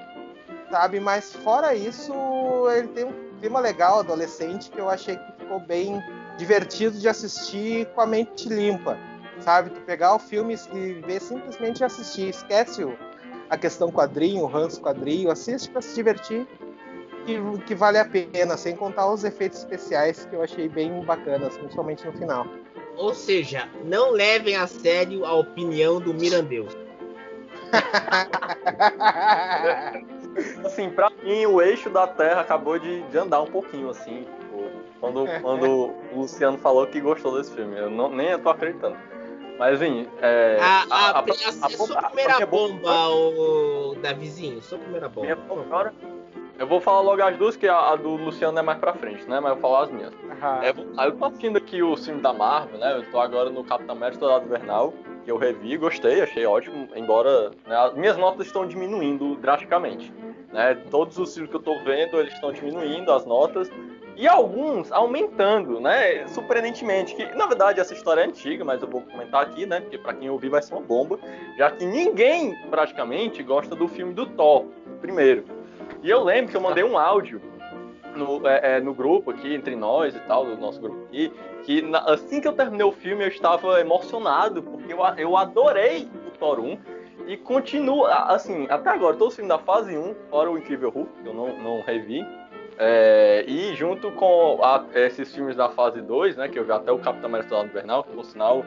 sabe? 0.71 1.01
Mas 1.01 1.35
fora 1.35 1.75
isso, 1.75 2.13
ele 2.71 2.89
tem 2.89 3.05
um 3.05 3.13
clima 3.39 3.61
legal, 3.61 4.01
adolescente, 4.01 4.71
que 4.71 4.79
eu 4.79 4.89
achei 4.89 5.17
que 5.17 5.33
ficou 5.39 5.61
bem 5.61 6.03
divertido 6.37 6.99
de 6.99 7.09
assistir 7.09 7.87
com 7.95 8.01
a 8.01 8.07
mente 8.07 8.49
limpa, 8.49 8.99
sabe? 9.41 9.71
Tu 9.71 9.81
pegar 9.83 10.15
o 10.15 10.19
filme 10.19 10.57
e 10.73 10.95
ver 10.95 11.21
simplesmente 11.21 11.85
assistir, 11.85 12.29
esquece 12.29 12.85
o, 12.85 12.99
a 13.51 13.59
questão 13.59 13.91
quadrinho, 13.91 14.45
o 14.45 14.47
ranço 14.47 14.81
quadrinho, 14.81 15.31
assiste 15.31 15.69
para 15.69 15.83
se 15.83 15.95
divertir 15.95 16.47
que, 17.27 17.37
que 17.67 17.75
vale 17.75 17.99
a 17.99 18.05
pena, 18.05 18.57
sem 18.57 18.77
contar 18.77 19.13
os 19.13 19.25
efeitos 19.25 19.59
especiais 19.59 20.25
que 20.25 20.37
eu 20.37 20.43
achei 20.43 20.69
bem 20.69 21.03
bacanas, 21.03 21.59
principalmente 21.59 22.07
no 22.07 22.13
final. 22.13 22.47
Ou 22.97 23.15
seja, 23.15 23.69
não 23.85 24.11
levem 24.11 24.57
a 24.57 24.67
sério 24.67 25.25
a 25.25 25.33
opinião 25.35 26.01
do 26.01 26.13
Mirandeus. 26.15 26.77
assim, 30.65 30.91
pra 30.91 31.11
mim, 31.23 31.47
o 31.47 31.61
eixo 31.61 31.91
da 31.91 32.07
Terra 32.07 32.41
acabou 32.41 32.79
de, 32.79 33.03
de 33.03 33.19
andar 33.19 33.43
um 33.43 33.47
pouquinho, 33.47 33.91
assim. 33.91 34.27
Tipo, 34.41 34.71
quando, 35.01 35.27
quando 35.41 35.95
o 36.13 36.21
Luciano 36.21 36.59
falou 36.59 36.87
que 36.87 37.01
gostou 37.01 37.37
desse 37.37 37.53
filme. 37.55 37.79
Eu 37.79 37.91
não, 37.91 38.11
nem 38.11 38.29
eu 38.29 38.39
tô 38.39 38.51
acreditando. 38.51 38.97
Mas, 39.61 39.83
enfim. 39.83 40.09
É, 40.23 40.57
a, 40.59 40.87
a, 40.91 41.11
a, 41.11 41.19
a, 41.19 41.67
a, 41.67 41.69
sua 41.69 42.03
primeira 42.05 42.47
bomba, 42.47 43.09
o 43.11 43.95
Davizinho. 44.01 44.63
Sua 44.63 44.79
primeira 44.79 45.07
bomba. 45.07 45.27
Minha 45.27 45.63
agora. 45.63 45.93
Eu 46.59 46.67
vou 46.67 46.81
falar 46.81 47.03
logo 47.03 47.23
as 47.23 47.37
duas, 47.37 47.57
que 47.57 47.69
a, 47.69 47.93
a, 47.93 47.97
do 47.97 48.17
Luciano 48.17 48.59
é 48.59 48.63
mais 48.63 48.79
pra 48.79 48.95
frente, 48.95 49.23
né? 49.29 49.39
Mas 49.39 49.51
eu 49.51 49.61
vou 49.61 49.71
falar 49.71 49.85
as 49.85 49.91
minhas. 49.91 50.15
Uhum. 50.15 50.63
É, 50.63 50.75
aí 50.97 51.09
eu 51.09 51.17
tô 51.17 51.25
assistindo 51.27 51.59
aqui 51.59 51.83
o 51.83 51.95
filme 51.95 52.23
da 52.23 52.33
Marvel, 52.33 52.79
né? 52.79 52.97
Eu 52.97 53.11
tô 53.11 53.21
agora 53.21 53.51
no 53.51 53.63
Capitão 53.63 53.95
América 53.95 54.21
Soldado 54.21 54.47
Invernal, 54.47 54.95
que 55.27 55.31
eu 55.31 55.37
revi, 55.37 55.77
gostei, 55.77 56.23
achei 56.23 56.47
ótimo, 56.47 56.89
embora 56.97 57.51
né, 57.67 57.77
as 57.77 57.95
minhas 57.95 58.17
notas 58.17 58.47
estão 58.47 58.67
diminuindo 58.67 59.37
drasticamente. 59.37 60.11
Né? 60.51 60.75
Todos 60.91 61.19
os 61.19 61.35
filmes 61.35 61.51
que 61.51 61.57
eu 61.57 61.63
tô 61.63 61.79
vendo, 61.85 62.19
eles 62.19 62.33
estão 62.33 62.51
diminuindo 62.51 63.13
as 63.13 63.27
notas, 63.27 63.71
e 64.21 64.29
alguns 64.29 64.93
aumentando, 64.93 65.81
né? 65.81 66.29
Surpreendentemente, 66.29 67.15
que 67.15 67.25
na 67.35 67.47
verdade 67.47 67.81
essa 67.81 67.95
história 67.95 68.21
é 68.21 68.27
antiga, 68.27 68.63
mas 68.63 68.83
eu 68.83 68.87
vou 68.87 69.01
comentar 69.01 69.41
aqui, 69.41 69.65
né? 69.65 69.81
Porque 69.81 69.97
para 69.97 70.13
quem 70.13 70.29
ouvir 70.29 70.51
vai 70.51 70.61
ser 70.61 70.75
uma 70.75 70.83
bomba, 70.83 71.19
já 71.57 71.71
que 71.71 71.87
ninguém 71.87 72.55
praticamente 72.69 73.43
gosta 73.43 73.75
do 73.75 73.89
filme 73.89 74.13
do 74.13 74.27
Thor, 74.27 74.67
primeiro. 75.01 75.45
E 76.03 76.11
eu 76.11 76.23
lembro 76.23 76.51
que 76.51 76.57
eu 76.57 76.61
mandei 76.61 76.85
um 76.85 76.99
áudio 76.99 77.41
no, 78.15 78.47
é, 78.47 78.77
é, 78.77 78.81
no 78.81 78.93
grupo 78.93 79.31
aqui, 79.31 79.55
entre 79.55 79.75
nós 79.75 80.15
e 80.15 80.21
tal, 80.21 80.45
do 80.45 80.57
nosso 80.59 80.79
grupo 80.79 81.03
aqui, 81.07 81.33
que 81.65 81.81
na, 81.81 82.01
assim 82.01 82.43
que 82.43 82.49
eu 82.49 82.53
terminei 82.53 82.85
o 82.85 82.93
filme 82.93 83.25
eu 83.25 83.29
estava 83.29 83.81
emocionado, 83.81 84.63
porque 84.63 84.93
eu, 84.93 84.99
eu 85.17 85.35
adorei 85.35 86.07
o 86.29 86.39
Thor 86.39 86.61
1 86.61 86.79
e 87.27 87.39
continuo, 87.39 88.05
assim, 88.05 88.67
até 88.69 88.91
agora, 88.91 89.17
todo 89.17 89.29
o 89.29 89.31
filme 89.31 89.49
da 89.49 89.59
fase 89.59 89.97
1, 89.97 90.15
fora 90.29 90.51
o 90.51 90.59
Incrível 90.59 90.91
Hulk, 90.91 91.23
que 91.23 91.29
eu 91.29 91.33
não, 91.33 91.57
não 91.57 91.81
revi, 91.81 92.23
é, 92.83 93.45
e 93.47 93.75
junto 93.77 94.11
com 94.13 94.59
a, 94.63 94.83
esses 94.95 95.35
filmes 95.35 95.55
da 95.55 95.69
fase 95.69 96.01
2, 96.01 96.39
né, 96.39 96.49
que 96.49 96.59
eu 96.59 96.65
vi 96.65 96.73
até 96.73 96.91
o 96.91 96.99
Capitão 96.99 97.29
América 97.29 97.55
Invernal, 97.59 98.03
que 98.03 98.11
por 98.11 98.25
sinal 98.25 98.65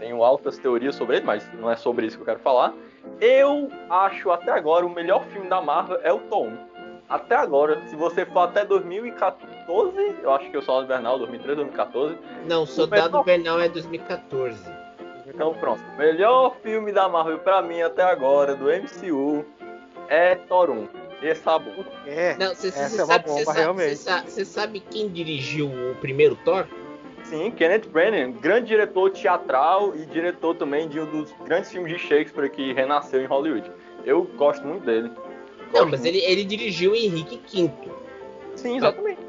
tenho 0.00 0.24
altas 0.24 0.58
teorias 0.58 0.96
sobre 0.96 1.18
ele, 1.18 1.24
mas 1.24 1.48
não 1.54 1.70
é 1.70 1.76
sobre 1.76 2.04
isso 2.04 2.16
que 2.16 2.22
eu 2.22 2.26
quero 2.26 2.40
falar. 2.40 2.74
Eu 3.20 3.70
acho 3.88 4.32
até 4.32 4.50
agora 4.50 4.84
o 4.84 4.90
melhor 4.90 5.24
filme 5.26 5.48
da 5.48 5.60
Marvel 5.62 6.00
é 6.02 6.12
o 6.12 6.18
Tom. 6.18 6.52
Até 7.08 7.36
agora, 7.36 7.80
se 7.86 7.94
você 7.94 8.26
for 8.26 8.40
até 8.40 8.64
2014, 8.64 10.16
eu 10.20 10.32
acho 10.32 10.50
que 10.50 10.56
o 10.56 10.62
Soldado 10.62 10.86
Invernal, 10.86 11.18
2013, 11.18 11.56
2014. 11.56 12.18
Não, 12.48 12.66
Soldado 12.66 13.18
melhor... 13.18 13.22
Invernal 13.22 13.60
é 13.60 13.68
2014. 13.68 14.58
Então 15.28 15.54
pronto. 15.54 15.80
Melhor 15.96 16.56
filme 16.60 16.90
da 16.90 17.08
Marvel 17.08 17.38
pra 17.38 17.62
mim 17.62 17.80
até 17.82 18.02
agora, 18.02 18.56
do 18.56 18.64
MCU, 18.64 19.44
é 20.08 20.34
Thor 20.34 20.70
1. 20.70 21.03
Esse 21.24 21.48
é 21.48 21.58
bom. 21.58 21.84
É, 22.06 22.36
Não, 22.36 22.54
cê, 22.54 22.68
essa 22.68 22.88
cê 22.90 23.00
é 23.00 23.04
uma 23.04 23.14
sabe, 23.14 23.28
bomba, 23.28 23.52
realmente. 23.54 23.96
Você 23.96 24.44
sabe 24.44 24.80
quem 24.80 25.08
dirigiu 25.08 25.68
o 25.68 25.94
primeiro 25.94 26.36
Thor? 26.44 26.66
Sim, 27.22 27.50
Kenneth 27.50 27.88
Branagh, 27.88 28.32
grande 28.32 28.66
diretor 28.66 29.10
teatral 29.10 29.96
e 29.96 30.04
diretor 30.04 30.54
também 30.54 30.86
de 30.86 31.00
um 31.00 31.06
dos 31.10 31.32
grandes 31.46 31.70
filmes 31.70 31.94
de 31.94 31.98
Shakespeare 31.98 32.50
que 32.50 32.74
renasceu 32.74 33.22
em 33.22 33.24
Hollywood. 33.24 33.72
Eu 34.04 34.24
gosto 34.36 34.66
muito 34.66 34.84
dele. 34.84 35.10
Não, 35.72 35.86
mas 35.86 36.04
ele, 36.04 36.18
ele 36.18 36.44
dirigiu 36.44 36.94
Henrique 36.94 37.40
V. 37.50 37.70
Sim, 38.54 38.76
exatamente. 38.76 39.20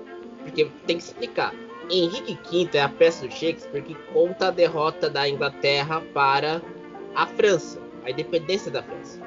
Porque 0.44 0.70
tem 0.86 0.98
que 0.98 1.04
explicar. 1.04 1.54
Henrique 1.90 2.38
V 2.52 2.78
é 2.78 2.82
a 2.82 2.90
peça 2.90 3.26
do 3.26 3.34
Shakespeare 3.34 3.82
que 3.82 3.96
conta 4.12 4.48
a 4.48 4.52
derrota 4.52 5.10
da 5.10 5.30
Inglaterra 5.30 6.04
para 6.14 6.62
a 7.16 7.26
França, 7.26 7.82
a 8.04 8.12
independência 8.12 8.70
da 8.70 8.84
França, 8.84 9.22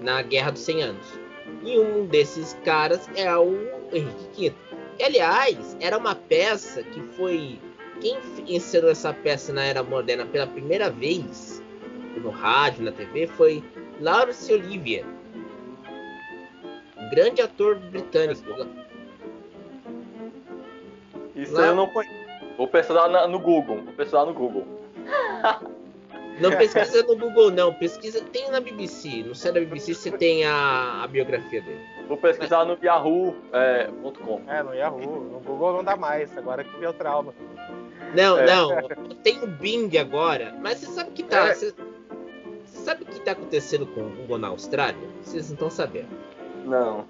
na 0.00 0.20
Guerra 0.22 0.50
dos 0.50 0.62
100 0.62 0.82
Anos. 0.82 1.22
E 1.62 1.78
um 1.78 2.06
desses 2.06 2.54
caras 2.64 3.08
é 3.16 3.34
o 3.36 3.56
Henrique 3.92 4.50
V. 4.50 4.54
Que, 4.96 5.04
aliás, 5.04 5.76
era 5.80 5.96
uma 5.96 6.14
peça 6.14 6.82
que 6.82 7.00
foi. 7.16 7.58
Quem 8.00 8.18
ensinou 8.48 8.90
essa 8.90 9.12
peça 9.12 9.52
na 9.52 9.62
Era 9.64 9.82
Moderna 9.82 10.26
pela 10.26 10.46
primeira 10.46 10.90
vez, 10.90 11.62
no 12.16 12.30
rádio, 12.30 12.84
na 12.84 12.92
TV, 12.92 13.28
foi 13.28 13.62
Laurence 14.00 14.52
Olivier. 14.52 15.04
Grande 17.10 17.42
ator 17.42 17.76
britânico. 17.76 18.42
Isso 21.36 21.54
Lá... 21.54 21.66
eu 21.66 21.74
não 21.76 21.86
conheço. 21.88 22.22
Vou 22.56 22.66
pesquisar 22.66 23.08
no 23.28 23.38
Google. 23.38 23.82
Vou 23.82 23.94
pesquisar 23.94 24.24
no 24.24 24.34
Google. 24.34 24.66
Não 26.40 26.50
pesquisa 26.50 27.02
no 27.02 27.16
Google, 27.16 27.50
não. 27.50 27.72
Pesquisa. 27.74 28.20
Tem 28.32 28.50
na 28.50 28.60
BBC. 28.60 29.22
No 29.22 29.34
site 29.34 29.54
da 29.54 29.60
BBC 29.60 29.94
você 29.94 30.10
tem 30.10 30.44
a, 30.44 31.02
a 31.02 31.06
biografia 31.06 31.60
dele. 31.60 31.80
Vou 32.08 32.16
pesquisar 32.16 32.64
no 32.64 32.76
yahoo.com. 32.82 34.42
É, 34.48 34.58
é, 34.58 34.62
no 34.62 34.74
Yahoo. 34.74 35.30
No 35.30 35.40
Google 35.40 35.74
não 35.74 35.84
dá 35.84 35.96
mais. 35.96 36.36
Agora 36.36 36.64
que 36.64 36.78
deu 36.78 36.92
trauma. 36.92 37.34
Não, 38.14 38.38
é. 38.38 38.46
não. 38.46 38.88
Tem 39.22 39.42
o 39.42 39.46
Bing 39.46 39.96
agora. 39.98 40.54
Mas 40.60 40.78
você 40.78 40.86
sabe 40.86 41.10
que 41.12 41.22
tá. 41.22 41.48
É. 41.48 41.54
Você, 41.54 41.74
sabe 42.64 43.04
o 43.04 43.06
que 43.06 43.20
tá 43.20 43.32
acontecendo 43.32 43.86
com 43.86 44.00
o 44.00 44.10
Google 44.10 44.38
na 44.38 44.48
Austrália? 44.48 45.08
Vocês 45.22 45.48
não 45.48 45.54
estão 45.54 45.70
sabendo. 45.70 46.10
Não. 46.64 47.06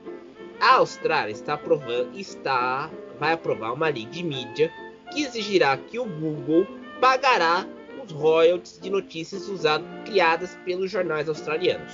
A 0.61 0.77
Austrália 0.77 1.33
está 1.33 1.55
aprovando, 1.55 2.17
está, 2.17 2.89
vai 3.19 3.33
aprovar 3.33 3.73
uma 3.73 3.89
lei 3.89 4.07
de 4.07 4.23
mídia 4.23 4.73
que 5.11 5.23
exigirá 5.23 5.77
que 5.77 5.99
o 5.99 6.05
Google 6.05 6.67
pagará 7.01 7.67
os 8.05 8.13
royalties 8.13 8.79
de 8.81 8.91
notícias 8.91 9.49
usadas, 9.49 9.87
criadas 10.05 10.59
pelos 10.65 10.91
jornais 10.91 11.29
australianos. 11.29 11.93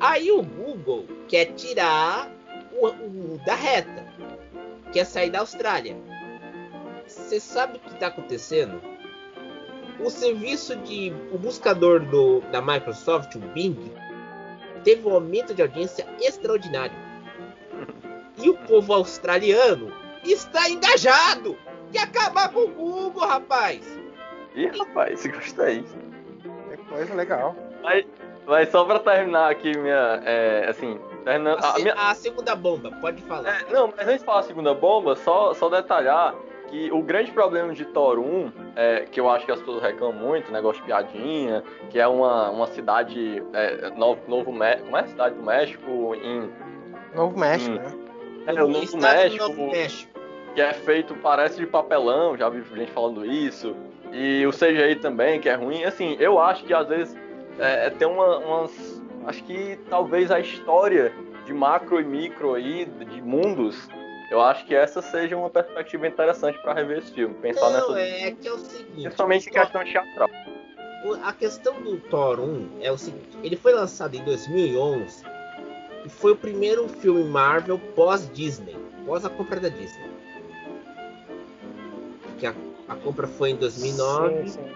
Aí 0.00 0.30
o 0.32 0.42
Google 0.42 1.06
quer 1.28 1.52
tirar 1.54 2.30
o, 2.72 2.88
o 2.88 3.40
da 3.46 3.54
reta, 3.54 4.06
quer 4.92 5.04
sair 5.04 5.30
da 5.30 5.40
Austrália. 5.40 5.96
Você 7.06 7.38
sabe 7.38 7.76
o 7.76 7.80
que 7.80 7.94
está 7.94 8.08
acontecendo? 8.08 8.80
O 10.00 10.10
serviço 10.10 10.74
de 10.76 11.12
o 11.32 11.38
buscador 11.38 12.00
do, 12.00 12.40
da 12.50 12.60
Microsoft, 12.60 13.36
o 13.36 13.38
Bing, 13.38 13.92
teve 14.82 15.06
um 15.06 15.14
aumento 15.14 15.54
de 15.54 15.62
audiência 15.62 16.06
extraordinário. 16.20 16.96
E 18.42 18.50
o 18.50 18.54
povo 18.54 18.92
australiano 18.92 19.92
está 20.24 20.68
engajado 20.68 21.56
e 21.92 21.98
acabar 21.98 22.52
com 22.52 22.60
o 22.60 22.68
Google, 22.68 23.26
rapaz. 23.26 24.01
Ih, 24.54 24.66
rapaz, 24.78 25.26
gostei. 25.26 25.84
É 26.70 26.76
coisa 26.88 27.14
legal. 27.14 27.56
Mas, 27.82 28.06
mas 28.46 28.68
só 28.68 28.84
pra 28.84 28.98
terminar 28.98 29.50
aqui 29.50 29.76
minha. 29.76 30.20
É, 30.24 30.66
assim, 30.68 30.98
terminando. 31.24 31.62
A, 31.62 31.76
a, 31.76 31.78
minha... 31.78 31.94
a, 31.94 32.14
segunda 32.14 32.54
bomba, 32.54 32.90
pode 33.00 33.22
falar. 33.22 33.48
É, 33.48 33.72
não, 33.72 33.88
mas 33.88 34.06
antes 34.06 34.20
de 34.20 34.24
falar 34.24 34.40
a 34.40 34.44
segunda 34.44 34.74
bomba, 34.74 35.16
só, 35.16 35.54
só 35.54 35.68
detalhar 35.68 36.34
que 36.72 36.90
o 36.90 37.02
grande 37.02 37.30
problema 37.30 37.74
de 37.74 37.84
Thor 37.84 38.18
1, 38.18 38.52
é, 38.74 39.00
que 39.00 39.20
eu 39.20 39.28
acho 39.28 39.44
que 39.44 39.52
as 39.52 39.58
pessoas 39.58 39.82
reclamam 39.82 40.18
muito, 40.18 40.50
negócio 40.50 40.80
de 40.80 40.86
piadinha, 40.86 41.62
que 41.90 41.98
é 41.98 42.08
uma, 42.08 42.50
uma 42.50 42.66
cidade. 42.66 43.42
É, 43.52 43.90
novo, 43.90 44.22
novo 44.26 44.44
Como 44.46 44.64
é 44.64 45.00
a 45.00 45.06
cidade 45.06 45.34
do 45.34 45.42
México? 45.42 46.14
Em. 46.14 46.50
Novo 47.14 47.38
México, 47.38 47.76
em, 47.76 47.78
né? 47.78 47.92
É, 48.46 48.52
o 48.54 48.68
Novo 48.68 48.96
México, 48.96 49.48
Novo 49.48 49.70
México. 49.70 50.12
Que 50.54 50.62
é 50.62 50.72
feito, 50.72 51.14
parece 51.16 51.58
de 51.58 51.66
papelão, 51.66 52.36
já 52.36 52.48
vi 52.48 52.62
gente 52.74 52.90
falando 52.90 53.24
isso. 53.24 53.76
E 54.12 54.46
o 54.46 54.50
CGI 54.50 54.96
também, 54.96 55.40
que 55.40 55.48
é 55.48 55.54
ruim. 55.54 55.84
Assim, 55.84 56.16
eu 56.20 56.38
acho 56.38 56.64
que 56.64 56.74
às 56.74 56.86
vezes 56.86 57.16
é, 57.58 57.86
é, 57.86 57.90
tem 57.90 58.06
uma, 58.06 58.38
umas. 58.38 59.02
Acho 59.26 59.42
que 59.44 59.78
talvez 59.88 60.30
a 60.30 60.38
história 60.38 61.12
de 61.46 61.54
macro 61.54 62.00
e 62.00 62.04
micro 62.04 62.54
aí, 62.54 62.84
de 62.84 63.22
mundos, 63.22 63.88
eu 64.30 64.40
acho 64.40 64.66
que 64.66 64.74
essa 64.74 65.00
seja 65.00 65.36
uma 65.36 65.48
perspectiva 65.48 66.06
interessante 66.06 66.58
para 66.60 66.74
rever 66.74 66.98
esse 66.98 67.12
filme. 67.12 67.34
Pensar 67.36 67.70
Não, 67.70 67.92
nessa. 67.92 68.00
É 68.00 68.30
que 68.32 68.48
é 68.48 68.52
o 68.52 68.58
seguinte. 68.58 69.02
Principalmente 69.02 69.48
em 69.48 69.52
questão 69.52 69.84
teatral. 69.84 70.30
A 71.24 71.32
questão 71.32 71.82
do 71.82 71.96
Thor 71.98 72.38
1 72.38 72.78
é 72.80 72.92
o 72.92 72.98
seguinte: 72.98 73.38
ele 73.42 73.56
foi 73.56 73.72
lançado 73.72 74.14
em 74.14 74.22
2011 74.24 75.24
e 76.04 76.08
foi 76.08 76.32
o 76.32 76.36
primeiro 76.36 76.88
filme 76.88 77.24
Marvel 77.24 77.78
pós-Disney, 77.94 78.76
pós 79.06 79.24
a 79.24 79.30
compra 79.30 79.58
da 79.58 79.68
Disney. 79.68 80.10
Que 82.38 82.46
a 82.46 82.54
a 82.92 82.96
compra 82.96 83.26
foi 83.26 83.50
em 83.50 83.56
2009. 83.56 84.42
Sim, 84.42 84.48
sim. 84.48 84.72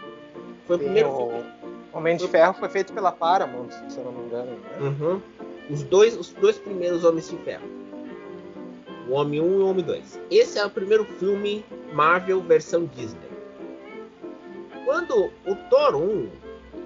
Foi 0.66 0.76
o 0.76 0.78
primeiro 0.78 1.08
o 1.08 1.98
Homem 1.98 2.16
de 2.16 2.28
Ferro 2.28 2.52
foi 2.54 2.68
feito 2.68 2.92
pela 2.92 3.10
Paramount, 3.10 3.70
se 3.88 3.96
eu 3.96 4.04
não 4.04 4.12
me 4.12 4.26
engano. 4.26 4.50
Né? 4.50 4.58
Uhum. 4.80 5.22
Os, 5.70 5.82
dois, 5.82 6.16
os 6.16 6.30
dois 6.30 6.58
primeiros 6.58 7.04
Homens 7.04 7.30
de 7.30 7.36
Ferro. 7.38 7.66
O 9.08 9.12
Homem 9.12 9.40
1 9.40 9.44
e 9.44 9.62
o 9.62 9.66
Homem 9.68 9.84
2. 9.84 10.20
Esse 10.30 10.58
é 10.58 10.66
o 10.66 10.70
primeiro 10.70 11.04
filme 11.04 11.64
Marvel 11.92 12.42
versão 12.42 12.84
Disney. 12.84 13.30
Quando 14.84 15.30
o 15.46 15.54
Thor 15.70 15.96
1 15.96 16.28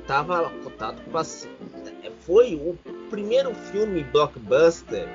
estava 0.01 0.49
cotado 0.63 1.03
para 1.11 1.25
foi 2.21 2.55
o 2.55 2.79
primeiro 3.09 3.53
filme 3.55 4.05
blockbuster 4.05 5.09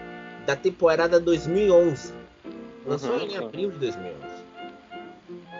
da 0.45 0.55
temporada 0.55 1.19
2011. 1.19 2.13
Lançou 2.85 3.11
uhum, 3.11 3.19
em 3.19 3.37
abril 3.37 3.71
de 3.71 3.77
2011. 3.77 4.34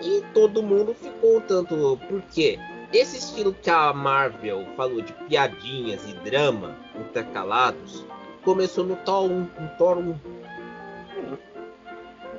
E 0.06 0.24
todo 0.36 0.62
mundo 0.62 0.94
ficou 0.94 1.38
um 1.38 1.42
tanto. 1.42 2.00
Porque 2.08 2.60
esse 2.94 3.18
estilo 3.18 3.54
que 3.54 3.70
a 3.72 3.92
Marvel 3.92 4.66
falou 4.78 5.02
de 5.02 5.12
piadinhas 5.28 6.08
e 6.08 6.14
drama 6.24 6.78
intercalados 6.96 8.06
começou 8.44 8.86
no 8.86 8.96
Thor 8.98 9.24
1. 9.24 9.40
No 9.40 9.70
Thor 9.80 9.98
1. 9.98 10.16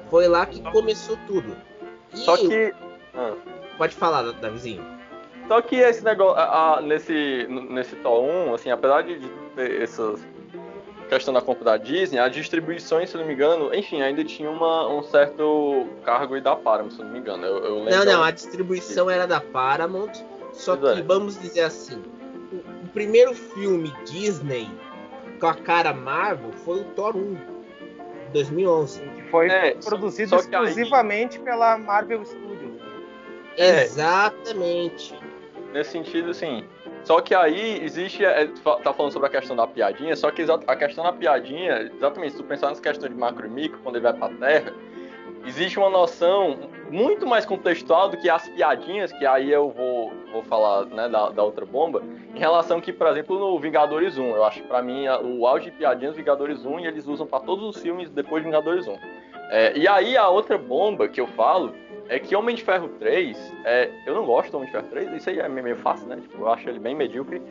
Foi 0.08 0.28
lá 0.28 0.46
que 0.46 0.62
começou 0.70 1.18
tudo. 1.26 1.56
E 2.14 2.18
Só 2.18 2.37
que. 2.37 2.73
Ah. 3.12 3.35
Pode 3.76 3.94
falar, 3.94 4.23
Davizinho. 4.32 4.85
Só 5.49 5.61
que 5.61 5.76
esse 5.76 6.02
negócio, 6.04 6.40
a, 6.40 6.78
a, 6.78 6.80
nesse, 6.80 7.46
nesse 7.49 7.96
Thor 7.96 8.23
1, 8.23 8.54
assim, 8.54 8.70
apesar 8.70 9.02
de 9.02 9.18
ter 9.54 9.82
essas 9.82 10.25
questão 11.06 11.32
da 11.32 11.40
compra 11.40 11.64
da 11.64 11.76
Disney, 11.76 12.18
as 12.18 12.32
distribuições, 12.32 13.10
se 13.10 13.16
não 13.16 13.25
me 13.25 13.32
engano, 13.32 13.75
enfim, 13.75 14.02
ainda 14.02 14.25
tinha 14.25 14.50
uma, 14.50 14.88
um 14.88 15.02
certo 15.02 15.86
cargo 16.04 16.36
e 16.36 16.40
da 16.40 16.54
Paramount, 16.56 16.92
se 16.92 16.98
não 16.98 17.10
me 17.10 17.18
engano. 17.18 17.44
Eu, 17.44 17.64
eu 17.64 17.84
não, 17.84 18.04
não, 18.04 18.22
a 18.22 18.30
distribuição 18.30 19.08
era 19.08 19.26
da 19.26 19.40
Paramount, 19.40 20.12
só 20.52 20.76
que, 20.76 20.86
é. 20.86 21.02
vamos 21.02 21.38
dizer 21.38 21.62
assim, 21.62 22.02
o, 22.52 22.56
o, 22.56 22.88
primeiro 22.92 23.34
filme 23.34 23.92
Disney 24.04 24.68
com 25.38 25.46
a 25.46 25.54
cara 25.54 25.92
Marvel 25.92 26.52
foi 26.52 26.80
o 26.80 26.84
Thor 26.84 27.16
1, 27.16 27.36
2011. 28.32 29.00
Que 29.00 29.22
foi 29.25 29.48
é, 29.48 29.75
produzido 29.75 30.30
só, 30.30 30.38
só 30.38 30.44
exclusivamente 30.44 31.38
aí... 31.38 31.44
pela 31.44 31.78
Marvel 31.78 32.25
Studios. 32.25 32.80
É, 33.56 33.84
Exatamente. 33.84 35.14
Nesse 35.72 35.92
sentido, 35.92 36.32
sim. 36.34 36.64
Só 37.06 37.20
que 37.20 37.36
aí 37.36 37.84
existe, 37.84 38.25
é, 38.25 38.48
tá 38.82 38.92
falando 38.92 39.12
sobre 39.12 39.28
a 39.28 39.30
questão 39.30 39.54
da 39.54 39.64
piadinha, 39.64 40.16
só 40.16 40.28
que 40.32 40.44
a 40.66 40.75
questão 40.75 41.04
da 41.04 41.12
piadinha, 41.12 41.82
exatamente, 41.94 42.32
se 42.32 42.38
tu 42.38 42.42
pensar 42.42 42.68
nessa 42.68 42.82
questão 42.82 43.08
de 43.08 43.14
macro 43.14 43.46
e 43.46 43.48
micro, 43.48 43.78
quando 43.78 43.94
ele 43.94 44.02
vai 44.02 44.12
pra 44.12 44.28
Terra, 44.28 44.72
existe 45.46 45.78
uma 45.78 45.88
noção 45.88 46.68
muito 46.90 47.25
mais 47.25 47.46
contextual 47.46 48.08
do 48.08 48.16
que 48.16 48.28
as 48.28 48.48
piadinhas, 48.48 49.12
que 49.12 49.25
aí 49.25 49.52
eu 49.52 49.70
vou, 49.70 50.12
vou 50.32 50.42
falar 50.42 50.86
né, 50.86 51.08
da, 51.08 51.28
da 51.28 51.44
outra 51.44 51.64
bomba, 51.64 52.02
em 52.34 52.40
relação 52.40 52.80
que, 52.80 52.92
por 52.92 53.06
exemplo, 53.06 53.38
no 53.38 53.56
Vingadores 53.60 54.18
1, 54.18 54.25
eu 54.25 54.44
acho 54.44 54.64
pra 54.64 54.82
mim 54.82 55.06
o 55.06 55.46
auge 55.46 55.70
de 55.70 55.76
piadinhas 55.76 56.16
Vingadores 56.16 56.66
1 56.66 56.80
e 56.80 56.86
eles 56.88 57.06
usam 57.06 57.25
para 57.25 57.38
todos 57.38 57.76
os 57.76 57.80
filmes 57.80 58.10
depois 58.10 58.42
de 58.42 58.48
Vingadores 58.48 58.88
1. 58.88 58.98
É, 59.52 59.78
e 59.78 59.86
aí 59.86 60.16
a 60.16 60.28
outra 60.28 60.58
bomba 60.58 61.06
que 61.06 61.20
eu 61.20 61.28
falo 61.28 61.72
é 62.08 62.18
que 62.18 62.36
Homem 62.36 62.54
de 62.54 62.62
Ferro 62.62 62.88
3, 62.98 63.54
é, 63.64 63.90
eu 64.06 64.14
não 64.14 64.25
gosto 64.25 64.50
do 64.50 64.56
Homem 64.58 64.66
de 64.66 64.72
Ferro 64.72 64.88
3, 64.88 65.12
isso 65.14 65.30
aí 65.30 65.40
é 65.40 65.48
meio 65.48 65.76
fácil, 65.76 66.06
né? 66.06 66.16
Tipo, 66.16 66.42
eu 66.42 66.48
acho 66.48 66.68
ele 66.68 66.78
bem 66.78 66.94
medíocre. 66.94 67.42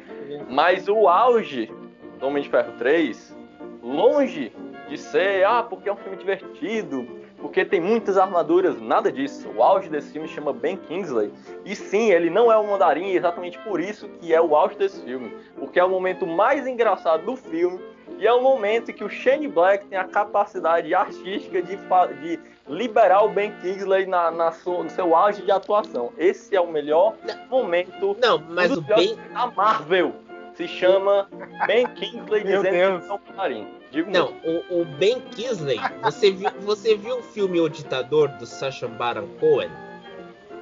Mas 0.49 0.87
o 0.87 1.07
auge 1.07 1.71
do 2.19 2.27
Homem 2.27 2.43
de 2.43 2.49
Ferro 2.49 2.73
3, 2.77 3.35
longe 3.83 4.51
de 4.87 4.97
ser, 4.97 5.45
ah, 5.45 5.63
porque 5.63 5.89
é 5.89 5.93
um 5.93 5.97
filme 5.97 6.17
divertido, 6.17 7.07
porque 7.37 7.65
tem 7.65 7.81
muitas 7.81 8.17
armaduras, 8.17 8.79
nada 8.81 9.11
disso. 9.11 9.47
O 9.55 9.61
auge 9.61 9.89
desse 9.89 10.11
filme 10.11 10.27
chama 10.27 10.53
Ben 10.53 10.77
Kingsley. 10.77 11.31
E 11.63 11.75
sim, 11.75 12.11
ele 12.11 12.29
não 12.29 12.51
é 12.51 12.57
o 12.57 12.65
mandarim, 12.65 13.11
exatamente 13.11 13.59
por 13.59 13.79
isso 13.79 14.07
que 14.19 14.33
é 14.33 14.41
o 14.41 14.55
auge 14.55 14.75
desse 14.77 15.03
filme. 15.03 15.31
Porque 15.55 15.79
é 15.79 15.83
o 15.83 15.89
momento 15.89 16.25
mais 16.25 16.65
engraçado 16.65 17.25
do 17.25 17.35
filme 17.35 17.79
e 18.17 18.25
é 18.25 18.33
o 18.33 18.41
momento 18.41 18.93
que 18.93 19.03
o 19.03 19.09
Shane 19.09 19.47
Black 19.47 19.85
tem 19.87 19.97
a 19.97 20.05
capacidade 20.05 20.93
artística 20.93 21.61
de, 21.61 21.75
de 21.75 22.39
liberar 22.67 23.23
o 23.23 23.29
Ben 23.29 23.51
Kingsley 23.61 24.05
na, 24.05 24.31
na 24.31 24.51
sua, 24.51 24.83
no 24.83 24.89
seu 24.89 25.15
auge 25.15 25.41
de 25.41 25.51
atuação. 25.51 26.13
Esse 26.17 26.55
é 26.55 26.61
o 26.61 26.67
melhor 26.67 27.15
não, 27.23 27.47
momento 27.47 28.15
não, 28.21 28.39
mas 28.49 28.71
o 28.71 28.81
Ben... 28.81 29.15
da 29.33 29.47
Marvel. 29.47 30.13
Se 30.55 30.67
chama 30.67 31.27
Ben 31.67 31.85
Kingsley 31.95 32.43
dizendo 32.43 32.63
Deus. 32.63 33.05
que 33.05 33.11
é 33.11 33.13
um 33.13 33.35
marinho. 33.35 33.67
Digo 33.91 34.09
não, 34.09 34.33
o, 34.43 34.81
o, 34.81 34.85
Ben 34.85 35.19
Kingsley, 35.19 35.79
você 36.01 36.31
viu, 36.31 36.49
você 36.61 36.95
viu 36.95 37.19
o 37.19 37.23
filme 37.23 37.59
O 37.59 37.69
Ditador 37.69 38.29
do 38.29 38.45
Sacha 38.45 38.87
Baron 38.87 39.27
Cohen? 39.39 39.69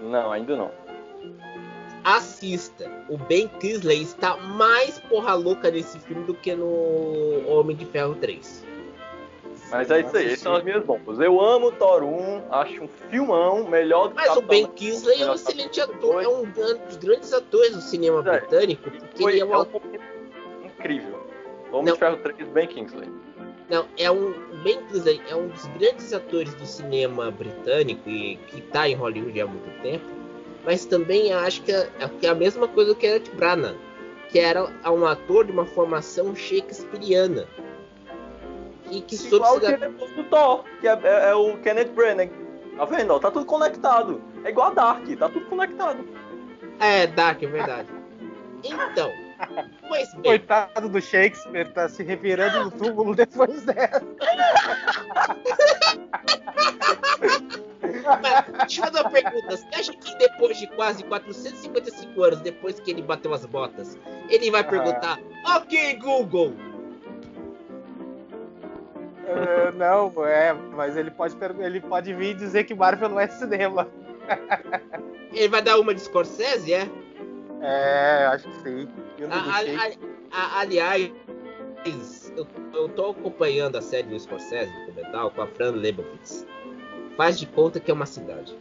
Não, 0.01 0.31
ainda 0.31 0.55
não 0.55 0.83
assista. 2.03 2.89
O 3.10 3.17
Ben 3.17 3.48
Kingsley 3.48 4.03
está 4.03 4.38
mais 4.38 5.00
porra 5.00 5.33
louca 5.33 5.72
nesse 5.72 6.00
filme 6.00 6.24
do 6.24 6.33
que 6.33 6.53
no 6.55 7.48
Homem 7.48 7.75
de 7.75 7.86
Ferro 7.86 8.15
3. 8.15 8.65
Mas 9.72 9.89
é 9.89 10.01
isso 10.01 10.15
aí, 10.15 10.25
essas 10.27 10.39
são 10.39 10.55
as 10.55 10.63
minhas 10.63 10.83
bombas. 10.83 11.19
Eu 11.19 11.41
amo 11.41 11.72
Thor 11.72 12.03
1, 12.03 12.43
acho 12.51 12.83
um 12.83 12.88
filmão 13.10 13.67
melhor 13.67 14.10
do 14.10 14.15
que 14.15 14.27
Mas 14.27 14.38
o 14.38 14.41
Ben 14.41 14.67
Kingsley 14.67 15.22
é 15.24 15.31
um 15.31 15.33
excelente 15.33 15.81
ator, 15.81 16.24
é 16.24 16.27
um 16.27 16.43
dos 16.43 16.98
grandes 16.98 17.33
atores 17.33 17.72
do 17.72 17.81
cinema 17.81 18.19
é, 18.19 18.39
britânico, 18.39 18.91
porque 18.91 19.24
ele 19.24 19.39
é 19.39 19.45
um... 19.45 19.51
Homem 21.72 21.86
Não. 21.86 21.93
de 21.93 22.00
Ferro 22.00 22.17
3, 22.17 22.50
Ben 22.50 22.67
Kingsley. 22.67 23.10
Não, 23.67 23.88
é 23.98 24.12
um 24.12 24.31
Ben 24.62 24.79
Kingsley 24.86 25.22
é 25.27 25.36
um 25.36 25.48
dos 25.48 25.65
grandes 25.79 26.13
atores 26.13 26.53
do 26.53 26.65
cinema 26.65 27.31
britânico 27.31 28.07
e 28.07 28.36
que 28.48 28.60
está 28.60 28.88
em 28.88 28.93
Hollywood 28.93 29.41
há 29.41 29.48
muito 29.48 29.81
tempo. 29.81 30.23
Mas 30.63 30.86
também 30.86 31.34
acho 31.34 31.62
que 31.63 31.72
é, 31.72 31.89
que 32.20 32.25
é 32.25 32.29
a 32.29 32.36
mesma 32.36 32.67
coisa 32.67 32.96
que 32.96 33.05
Eric 33.05 33.29
Branagh, 33.36 33.75
que 34.29 34.39
era 34.39 34.65
um 34.91 35.05
ator 35.05 35.46
de 35.46 35.51
uma 35.51 35.65
formação 35.65 36.36
shakespeariana. 36.36 37.46
E 38.89 39.01
que 39.01 39.17
soube 39.17 39.36
Igual 39.38 39.58
o 39.58 39.60
se 39.60 39.65
dar- 39.65 39.77
Kenneth 39.79 40.15
do 40.15 40.24
Thor, 40.25 40.63
que 40.79 40.88
é, 40.88 41.00
é- 41.03 41.29
é 41.32 41.36
o 41.36 41.58
Kenneth 41.58 41.89
Branagh. 41.93 42.29
Tá 42.77 42.86
vendo? 42.86 43.12
ó? 43.13 43.20
Tá 43.20 43.29
tudo 43.32 43.46
conectado. 43.46 44.22
É 44.43 44.50
igual 44.50 44.72
a 44.72 44.74
Dark, 44.74 45.05
tá 45.17 45.29
tudo 45.29 45.46
conectado. 45.48 46.08
É, 46.79 47.08
Dark, 47.08 47.41
é 47.43 47.48
verdade. 47.48 47.89
Então, 48.65 49.12
pois 49.89 50.13
bem, 50.13 50.24
Coitado 50.24 50.88
do 50.88 51.01
Shakespeare, 51.01 51.70
tá 51.74 51.89
se 51.89 52.01
revirando 52.01 52.63
no 52.63 52.72
túmulo 52.72 53.13
depois 53.13 53.62
dessa. 53.63 54.01
mas, 58.03 58.45
deixa 58.67 58.81
eu 58.81 58.86
fazer 58.86 59.00
uma 59.01 59.10
pergunta. 59.10 59.57
Você 59.57 59.67
acha 59.74 59.93
que 59.93 60.17
depois 60.17 60.57
de 60.57 60.67
quase 60.67 61.03
455 61.03 62.24
anos, 62.24 62.39
depois 62.41 62.79
que 62.79 62.91
ele 62.91 63.01
bateu 63.01 63.33
as 63.33 63.45
botas, 63.45 63.98
ele 64.29 64.50
vai 64.51 64.63
perguntar: 64.63 65.19
Ok, 65.57 65.95
Google, 65.98 66.53
Ah, 69.27 69.72
não, 69.72 70.25
é, 70.25 70.53
mas 70.53 70.95
ele 70.98 71.10
pode, 71.12 71.36
ele 71.60 71.79
pode 71.81 72.13
vir 72.13 72.36
dizer 72.36 72.65
que 72.65 72.75
Marvel 72.75 73.10
não 73.10 73.19
é 73.19 73.27
cinema. 73.27 73.88
ele 75.33 75.48
vai 75.48 75.62
dar 75.62 75.79
uma 75.79 75.93
de 75.93 76.01
Scorsese, 76.01 76.74
é? 76.74 76.88
É, 77.62 78.25
acho 78.27 78.48
que 78.50 78.55
sim. 78.55 78.86
Do 79.17 79.33
A- 79.33 79.60
a- 79.60 79.91
a- 80.31 80.60
aliás, 80.60 81.12
eu, 82.36 82.45
eu 82.74 82.89
tô 82.89 83.12
acompanhando 83.12 83.77
a 83.77 83.81
série 83.81 84.07
do 84.07 84.19
Scorsese, 84.19 84.72
documental, 84.86 85.31
com 85.31 85.41
a 85.41 85.48
Fran 85.48 85.72
Lebowitz. 85.72 86.45
Faz 87.15 87.39
de 87.39 87.46
conta 87.46 87.79
que 87.79 87.91
é 87.91 87.93
uma 87.93 88.05
cidade. 88.05 88.55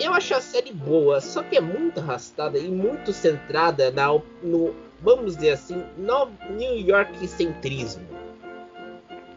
Eu 0.00 0.12
acho 0.12 0.34
a 0.34 0.40
série 0.40 0.72
boa, 0.72 1.20
só 1.20 1.42
que 1.42 1.56
é 1.56 1.60
muito 1.60 2.00
arrastada 2.00 2.58
e 2.58 2.68
muito 2.68 3.12
centrada 3.12 3.90
na, 3.90 4.08
no, 4.42 4.74
vamos 5.00 5.36
dizer 5.36 5.50
assim, 5.50 5.84
no 5.96 6.30
New 6.50 6.76
York 6.78 7.26
centrismo. 7.28 8.06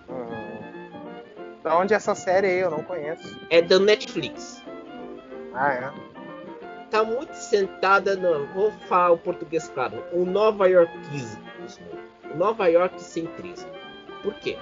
Hum. 0.10 1.62
Da 1.64 1.78
onde 1.78 1.94
é 1.94 1.98
essa 1.98 2.16
série 2.16 2.48
aí? 2.48 2.60
Eu 2.60 2.72
não 2.72 2.84
conheço. 2.84 3.40
É 3.50 3.62
da 3.62 3.78
Netflix. 3.78 4.64
Ah, 5.54 5.74
é. 5.74 6.08
Tá 6.90 7.04
muito 7.04 7.34
sentada 7.34 8.16
no. 8.16 8.48
Vou 8.54 8.72
falar 8.88 9.12
o 9.12 9.18
português 9.18 9.70
claro. 9.70 10.04
O 10.14 10.26
Nova 10.26 10.68
Yorkismo. 10.68 11.44
O 12.34 12.38
Nova 12.38 12.68
York 12.68 13.02
centrismo. 13.02 13.70
Por 14.24 14.34
quê? 14.36 14.58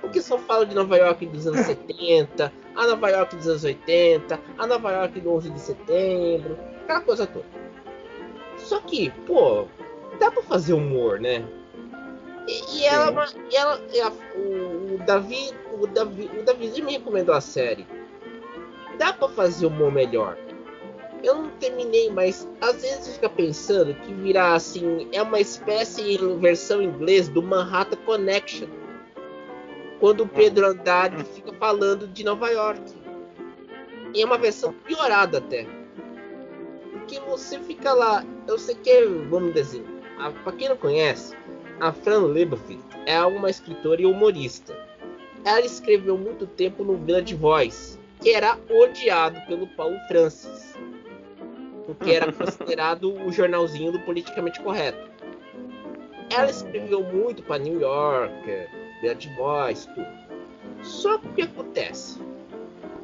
Porque 0.00 0.20
só 0.20 0.38
fala 0.38 0.64
de 0.66 0.74
Nova 0.74 0.96
York 0.96 1.26
dos 1.26 1.46
anos 1.46 1.60
70, 1.66 2.52
a 2.76 2.86
Nova 2.86 3.08
York 3.10 3.36
dos 3.36 3.48
anos 3.48 3.64
80, 3.64 4.38
a 4.58 4.66
Nova 4.66 4.92
York 4.92 5.20
do 5.20 5.32
11 5.32 5.50
de 5.50 5.60
setembro, 5.60 6.58
aquela 6.84 7.00
coisa 7.00 7.26
toda. 7.26 7.46
Só 8.58 8.80
que, 8.80 9.10
pô, 9.26 9.66
dá 10.20 10.30
pra 10.30 10.42
fazer 10.42 10.74
humor, 10.74 11.20
né? 11.20 11.44
E, 12.46 12.78
e 12.78 12.84
ela, 12.84 13.26
e 13.50 13.56
ela 13.56 13.80
e 13.92 14.00
a- 14.00 14.12
o, 14.36 14.94
o 14.94 14.98
Davi, 15.06 15.50
o 15.80 15.86
Davi, 15.86 16.30
o 16.38 16.42
Davizinho 16.44 16.86
me 16.86 16.92
recomendou 16.92 17.34
a 17.34 17.40
série. 17.40 17.86
Dá 18.98 19.12
pra 19.12 19.28
fazer 19.28 19.66
humor 19.66 19.92
melhor. 19.92 20.36
Eu 21.22 21.34
não 21.34 21.48
terminei, 21.58 22.10
mas 22.10 22.48
às 22.60 22.80
vezes 22.82 23.14
fica 23.14 23.28
pensando 23.28 23.92
que 23.94 24.12
virar 24.14 24.54
assim 24.54 25.08
é 25.12 25.20
uma 25.20 25.40
espécie 25.40 26.14
em 26.16 26.38
versão 26.38 26.80
inglês 26.80 27.28
do 27.28 27.42
Manhattan 27.42 27.96
Connection. 28.06 28.68
Quando 30.00 30.22
o 30.22 30.28
Pedro 30.28 30.66
Andrade 30.66 31.24
fica 31.24 31.52
falando 31.54 32.06
de 32.06 32.24
Nova 32.24 32.48
York. 32.50 32.80
E 34.14 34.22
é 34.22 34.24
uma 34.24 34.38
versão 34.38 34.72
piorada 34.72 35.38
até. 35.38 35.66
Porque 36.92 37.20
você 37.20 37.58
fica 37.60 37.92
lá, 37.92 38.24
eu 38.46 38.58
sei 38.58 38.74
que, 38.74 39.04
vamos 39.28 39.54
dizer, 39.54 39.84
a, 40.18 40.30
pra 40.30 40.52
quem 40.52 40.68
não 40.68 40.76
conhece, 40.76 41.34
a 41.80 41.92
Fran 41.92 42.26
Lebowitz 42.26 42.84
é 43.06 43.20
uma 43.22 43.50
escritora 43.50 44.02
e 44.02 44.06
humorista. 44.06 44.76
Ela 45.44 45.64
escreveu 45.64 46.18
muito 46.18 46.46
tempo 46.46 46.84
no 46.84 46.96
Village 46.96 47.34
Voice, 47.34 47.98
que 48.20 48.30
era 48.30 48.58
odiado 48.68 49.40
pelo 49.46 49.66
Paulo 49.68 49.96
Francis. 50.08 50.76
Porque 51.86 52.10
era 52.10 52.32
considerado 52.32 53.14
o 53.24 53.32
jornalzinho 53.32 53.92
do 53.92 54.00
politicamente 54.00 54.60
correto. 54.60 55.08
Ela 56.30 56.50
escreveu 56.50 57.02
muito 57.02 57.42
para 57.42 57.58
New 57.58 57.80
York, 57.80 58.68
Village 59.00 59.28
Voice, 59.36 59.88
tudo. 59.94 60.06
Só 60.82 61.18
que 61.18 61.26
o 61.26 61.32
que 61.32 61.42
acontece? 61.42 62.18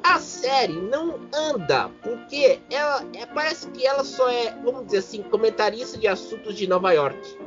A 0.02 0.18
série 0.18 0.74
não 0.74 1.18
anda, 1.34 1.90
porque 2.02 2.60
ela 2.70 3.02
é, 3.14 3.24
parece 3.26 3.68
que 3.70 3.86
ela 3.86 4.04
só 4.04 4.28
é, 4.28 4.54
vamos 4.62 4.86
dizer 4.86 4.98
assim, 4.98 5.22
comentarista 5.22 5.96
de 5.96 6.06
assuntos 6.06 6.54
de 6.54 6.66
Nova 6.66 6.92
York. 6.92 7.38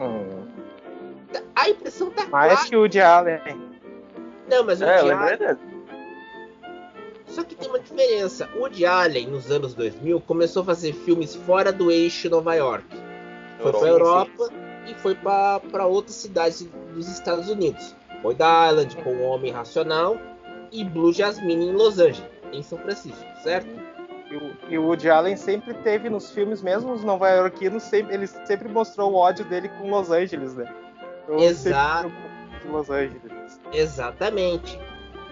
Hum. 0.00 0.46
A 1.54 1.68
impressão 1.68 2.10
tá 2.10 2.26
Mais 2.28 2.52
clara. 2.54 2.68
que 2.68 2.76
o 2.76 2.88
de 2.88 3.00
Allen. 3.00 3.40
Não, 4.48 4.64
mas 4.64 4.80
o 4.80 4.84
É, 4.84 5.02
lembrei 5.02 5.36
dele. 5.36 5.58
Só 7.26 7.42
que 7.44 7.54
tem 7.54 7.68
uma 7.68 7.78
diferença. 7.78 8.48
O 8.56 8.60
Woody 8.60 8.86
Allen, 8.86 9.28
nos 9.28 9.50
anos 9.50 9.74
2000, 9.74 10.20
começou 10.22 10.62
a 10.62 10.64
fazer 10.64 10.92
filmes 10.94 11.34
fora 11.34 11.70
do 11.70 11.90
eixo 11.90 12.30
Nova 12.30 12.54
York. 12.54 12.86
Foi 13.60 13.72
pra 13.72 13.88
Europa. 13.88 14.50
E 14.88 14.94
foi 14.94 15.14
para 15.14 15.86
outras 15.86 16.16
cidades 16.16 16.68
dos 16.94 17.08
Estados 17.08 17.48
Unidos. 17.48 17.94
Foi 18.22 18.34
da 18.34 18.68
Island 18.68 18.96
com 18.96 19.10
o 19.10 19.22
Homem 19.22 19.52
Racional 19.52 20.16
e 20.72 20.84
Blue 20.84 21.12
Jasmine 21.12 21.66
em 21.66 21.72
Los 21.72 21.98
Angeles, 21.98 22.30
em 22.52 22.62
São 22.62 22.78
Francisco, 22.78 23.24
certo? 23.42 23.68
E 24.68 24.76
o, 24.76 24.84
Woody 24.84 25.08
Allen 25.08 25.36
sempre 25.36 25.72
teve 25.74 26.10
nos 26.10 26.30
filmes, 26.30 26.60
mesmo 26.60 26.92
os 26.92 27.02
nova-iorquinos, 27.02 27.82
sempre, 27.82 28.14
ele 28.14 28.26
sempre 28.26 28.68
mostrou 28.68 29.12
o 29.12 29.14
ódio 29.14 29.44
dele 29.46 29.70
com 29.70 29.90
Los 29.90 30.10
Angeles, 30.10 30.54
né? 30.54 30.70
Eu 31.26 31.38
Exato. 31.38 32.10
preocupo 32.10 32.66
com 32.66 32.72
Los 32.72 32.90
Angeles. 32.90 33.60
Exatamente. 33.72 34.78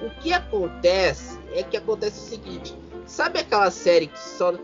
O 0.03 0.11
que 0.21 0.33
acontece 0.33 1.38
é 1.55 1.62
que 1.62 1.77
acontece 1.77 2.19
o 2.19 2.29
seguinte: 2.29 2.79
sabe 3.05 3.40
aquela 3.40 3.71
série 3.71 4.07
que 4.07 4.19
só 4.19 4.55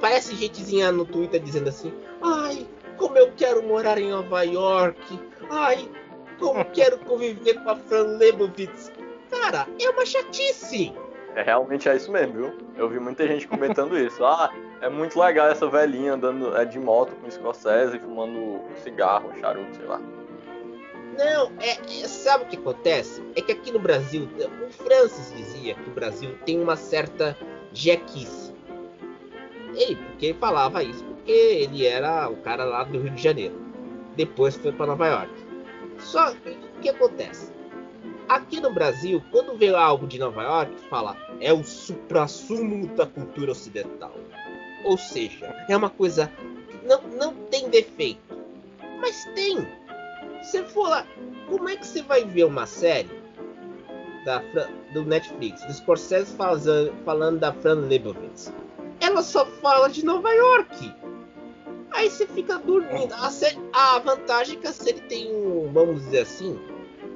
parece 0.00 0.36
gentezinha 0.36 0.92
no 0.92 1.04
Twitter 1.04 1.40
dizendo 1.40 1.68
assim: 1.68 1.92
"Ai, 2.22 2.66
como 2.96 3.16
eu 3.18 3.32
quero 3.36 3.62
morar 3.62 3.98
em 3.98 4.10
Nova 4.10 4.42
York. 4.42 5.20
Ai, 5.50 5.88
como 6.38 6.64
quero 6.72 6.98
conviver 6.98 7.62
com 7.62 7.70
a 7.70 7.76
Fran 7.76 8.16
Lebowitz". 8.18 8.92
Cara, 9.30 9.66
é 9.80 9.90
uma 9.90 10.06
chatice. 10.06 10.92
É, 11.34 11.42
realmente 11.42 11.88
é 11.88 11.96
isso 11.96 12.10
mesmo, 12.10 12.32
viu? 12.32 12.58
Eu 12.76 12.88
vi 12.88 12.98
muita 12.98 13.26
gente 13.26 13.46
comentando 13.46 13.96
isso. 13.98 14.24
Ah, 14.24 14.50
é 14.80 14.88
muito 14.88 15.18
legal 15.18 15.48
essa 15.48 15.66
velhinha 15.68 16.14
andando 16.14 16.56
é, 16.56 16.64
de 16.64 16.78
moto 16.78 17.14
com 17.16 17.30
Scorsese, 17.30 17.98
fumando 17.98 18.60
cigarro, 18.82 19.32
charuto, 19.40 19.76
sei 19.76 19.86
lá. 19.86 20.00
Não, 21.18 21.50
é, 21.60 21.70
é- 22.02 22.08
sabe 22.08 22.44
o 22.44 22.46
que 22.46 22.56
acontece? 22.56 23.22
É 23.34 23.40
que 23.40 23.52
aqui 23.52 23.72
no 23.72 23.78
Brasil, 23.78 24.28
o 24.66 24.70
Francis 24.70 25.32
dizia 25.34 25.74
que 25.74 25.88
o 25.88 25.92
Brasil 25.92 26.36
tem 26.44 26.60
uma 26.60 26.76
certa 26.76 27.36
jequice. 27.72 28.45
Ele, 29.76 29.96
porque 29.96 30.34
falava 30.34 30.82
isso, 30.82 31.04
porque 31.04 31.30
ele 31.30 31.86
era 31.86 32.28
o 32.28 32.36
cara 32.38 32.64
lá 32.64 32.82
do 32.84 32.98
Rio 32.98 33.10
de 33.10 33.22
Janeiro. 33.22 33.54
Depois 34.16 34.56
foi 34.56 34.72
para 34.72 34.86
Nova 34.86 35.06
York. 35.06 35.30
Só 35.98 36.32
que 36.34 36.50
o 36.50 36.80
que 36.80 36.88
acontece? 36.88 37.52
Aqui 38.28 38.60
no 38.60 38.72
Brasil, 38.72 39.22
quando 39.30 39.56
vê 39.56 39.68
algo 39.74 40.06
de 40.06 40.18
Nova 40.18 40.42
York, 40.42 40.72
fala 40.88 41.16
é 41.40 41.52
o 41.52 41.62
suprassumo 41.62 42.86
da 42.88 43.06
cultura 43.06 43.52
ocidental. 43.52 44.14
Ou 44.84 44.96
seja, 44.96 45.54
é 45.68 45.76
uma 45.76 45.90
coisa 45.90 46.30
que 46.68 46.86
não, 46.86 47.02
não 47.02 47.34
tem 47.50 47.68
defeito. 47.68 48.20
Mas 49.00 49.24
tem. 49.34 49.66
Você 50.42 50.64
for 50.64 50.88
lá, 50.88 51.06
como 51.48 51.68
é 51.68 51.76
que 51.76 51.86
você 51.86 52.02
vai 52.02 52.24
ver 52.24 52.44
uma 52.44 52.66
série 52.66 53.10
da 54.24 54.42
do 54.92 55.04
Netflix, 55.04 55.62
do 55.64 55.72
Scorsese 55.72 56.34
faza- 56.36 56.92
falando 57.04 57.38
da 57.40 57.52
Fran 57.52 57.86
Lebowitz? 57.86 58.52
Ela 59.06 59.22
só 59.22 59.46
fala 59.46 59.88
de 59.88 60.04
Nova 60.04 60.30
York. 60.32 60.92
Aí 61.92 62.10
você 62.10 62.26
fica 62.26 62.58
dormindo. 62.58 63.14
A, 63.14 63.30
série- 63.30 63.58
a 63.72 63.98
vantagem 64.00 64.56
é 64.56 64.60
que 64.60 64.66
a 64.66 64.72
série 64.72 65.00
tem, 65.02 65.32
um, 65.34 65.70
vamos 65.72 66.04
dizer 66.04 66.20
assim, 66.22 66.58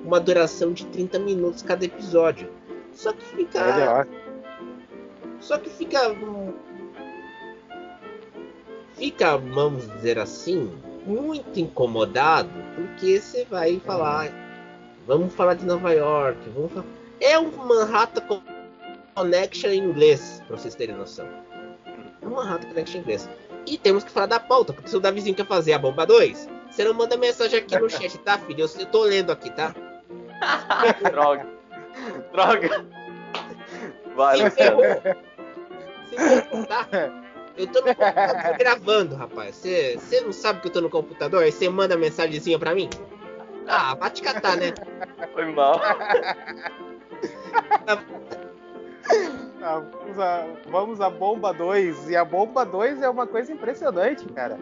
uma 0.05 0.21
duração 0.21 0.73
de 0.73 0.87
30 0.87 1.19
minutos 1.19 1.63
cada 1.63 1.85
episódio. 1.85 2.49
Só 2.93 3.13
que 3.13 3.25
fica. 3.25 3.65
Melhor. 3.65 4.07
Só 5.41 5.59
que 5.59 5.69
fica. 5.69 6.01
Fica, 8.95 9.37
vamos 9.37 9.89
dizer 9.95 10.19
assim, 10.19 10.71
muito 11.07 11.59
incomodado, 11.59 12.51
porque 12.75 13.21
você 13.21 13.45
vai 13.47 13.81
falar. 13.81 14.31
Vamos 15.07 15.35
falar 15.35 15.55
de 15.55 15.65
Nova 15.65 15.91
York. 15.93 16.39
Vamos 16.55 16.73
falar... 16.73 16.87
É 17.21 17.39
um 17.39 17.51
Manhattan 17.51 18.21
Co- 18.27 18.43
Connection 19.15 19.71
em 19.71 19.79
inglês, 19.83 20.43
pra 20.47 20.57
vocês 20.57 20.75
terem 20.75 20.95
noção. 20.95 21.27
É 22.31 22.33
um 22.33 22.37
Manhattan 22.37 22.69
Connection 22.69 22.99
em 22.99 23.01
inglês. 23.01 23.29
E 23.67 23.77
temos 23.77 24.05
que 24.05 24.11
falar 24.11 24.27
da 24.27 24.41
pauta, 24.41 24.73
porque 24.73 24.89
se 24.89 24.97
o 24.97 25.01
Davizinho 25.01 25.35
quer 25.35 25.47
fazer 25.47 25.73
a 25.73 25.79
bomba 25.79 26.07
2, 26.07 26.49
Você 26.71 26.85
não 26.85 26.95
manda 26.95 27.17
mensagem 27.17 27.59
aqui 27.59 27.77
no 27.77 27.91
chat, 27.91 28.17
tá, 28.19 28.39
filho? 28.39 28.61
Eu, 28.61 28.69
eu 28.79 28.87
tô 28.87 29.03
lendo 29.03 29.33
aqui, 29.33 29.51
tá? 29.51 29.75
Droga. 31.11 31.47
Droga. 32.33 32.87
Vai, 34.15 34.37
Se 34.37 34.45
Luciano. 34.45 34.81
Se 36.09 36.67
tá? 36.67 36.89
Eu 37.57 37.67
tô 37.67 37.81
no 37.81 37.95
computador 37.95 38.59
gravando, 38.59 39.17
rapaz. 39.17 39.57
Você 39.57 39.99
você 39.99 40.21
não 40.21 40.33
sabe 40.33 40.61
que 40.61 40.69
eu 40.69 40.73
tô 40.73 40.81
no 40.81 40.89
computador? 40.89 41.43
Aí 41.43 41.51
você 41.51 41.69
manda 41.69 41.97
mensagenzinha 41.97 42.59
pra 42.59 42.75
mim? 42.75 42.89
Ah, 43.67 43.95
vai 43.97 44.11
te 44.11 44.23
catar, 44.23 44.57
né? 44.57 44.73
Foi 45.35 45.47
mal. 45.53 45.81
Ah, 49.63 49.83
vamos, 50.03 50.19
a, 50.19 50.47
vamos 50.69 51.01
a 51.01 51.11
bomba 51.11 51.53
2. 51.53 52.09
E 52.11 52.17
a 52.17 52.25
bomba 52.25 52.65
2 52.65 53.03
é 53.03 53.09
uma 53.09 53.27
coisa 53.27 53.53
impressionante, 53.53 54.25
cara. 54.29 54.59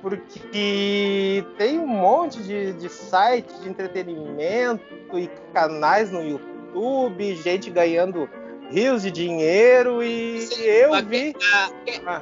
Porque 0.00 1.44
tem 1.58 1.78
um 1.78 1.86
monte 1.86 2.42
de, 2.42 2.72
de 2.74 2.88
sites 2.88 3.60
de 3.60 3.68
entretenimento 3.68 4.82
e 5.18 5.28
canais 5.52 6.10
no 6.10 6.22
YouTube, 6.22 7.34
gente 7.36 7.70
ganhando 7.70 8.28
rios 8.70 9.02
de 9.02 9.10
dinheiro 9.10 10.02
e 10.02 10.46
eu 10.64 10.90
vi. 11.04 11.34
A- 11.52 11.70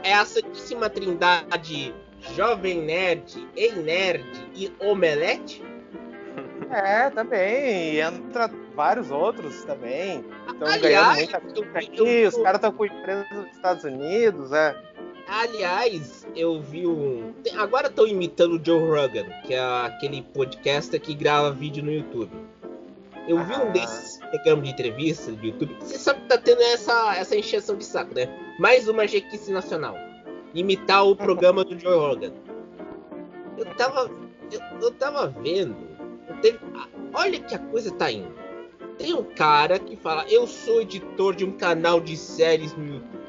É 0.02 0.14
a 0.14 0.24
Santíssima 0.24 0.88
Trindade 0.88 1.94
Jovem 2.34 2.82
Nerd, 2.82 3.46
Ei 3.56 3.72
Nerd 3.72 4.24
e 4.54 4.72
Omelete? 4.80 5.62
É, 6.74 7.10
também. 7.10 7.94
E 7.94 8.00
entra 8.00 8.50
vários 8.74 9.10
outros 9.10 9.64
também. 9.64 10.24
Estão 10.48 10.80
ganhando 10.80 11.14
muita 11.14 11.40
coisa 11.40 11.78
aqui. 11.78 12.26
Os 12.26 12.37
caras 12.37 12.54
estão 12.56 12.72
com 12.72 12.87
empresas 12.87 13.30
nos 13.30 13.46
Estados 13.52 13.84
Unidos, 13.84 14.52
é. 14.52 14.74
Aliás, 15.26 16.26
eu 16.37 16.60
vi 16.60 16.87
um. 16.87 17.32
Agora 17.56 17.87
estou 17.87 18.06
imitando 18.06 18.56
o 18.56 18.64
Joe 18.64 18.78
Rogan, 18.90 19.24
que 19.46 19.54
é 19.54 19.60
aquele 19.60 20.20
podcaster 20.22 21.00
que 21.00 21.14
grava 21.14 21.50
vídeo 21.50 21.82
no 21.82 21.90
YouTube. 21.90 22.30
Eu 23.26 23.42
vi 23.42 23.54
Ah. 23.54 23.62
um 23.62 23.72
desses 23.72 24.18
programas 24.18 24.64
de 24.64 24.70
entrevista 24.70 25.32
do 25.32 25.46
YouTube. 25.46 25.74
Você 25.80 25.96
sabe 25.98 26.20
que 26.20 26.26
tá 26.28 26.37
tendo 26.37 26.60
essa, 26.60 27.16
essa 27.16 27.34
encheção 27.34 27.74
de 27.76 27.84
saco, 27.84 28.14
né? 28.14 28.28
Mais 28.58 28.87
uma 28.87 29.06
jequice 29.06 29.50
nacional. 29.50 29.96
Imitar 30.52 31.06
o 31.06 31.16
programa 31.16 31.64
do 31.64 31.78
Joe 31.78 31.94
Rogan. 31.96 32.32
Eu 33.56 33.64
tava. 33.76 34.10
Eu, 34.52 34.60
eu 34.82 34.90
tava 34.90 35.28
vendo. 35.28 35.93
Ah, 36.74 36.88
olha 37.14 37.40
que 37.40 37.54
a 37.54 37.58
coisa 37.58 37.90
tá 37.92 38.10
indo. 38.10 38.32
Tem 38.98 39.12
um 39.12 39.24
cara 39.24 39.78
que 39.78 39.96
fala, 39.96 40.24
eu 40.28 40.46
sou 40.46 40.80
editor 40.80 41.34
de 41.34 41.44
um 41.44 41.52
canal 41.52 42.00
de 42.00 42.16
séries 42.16 42.74
no 42.76 42.94
YouTube. 42.94 43.24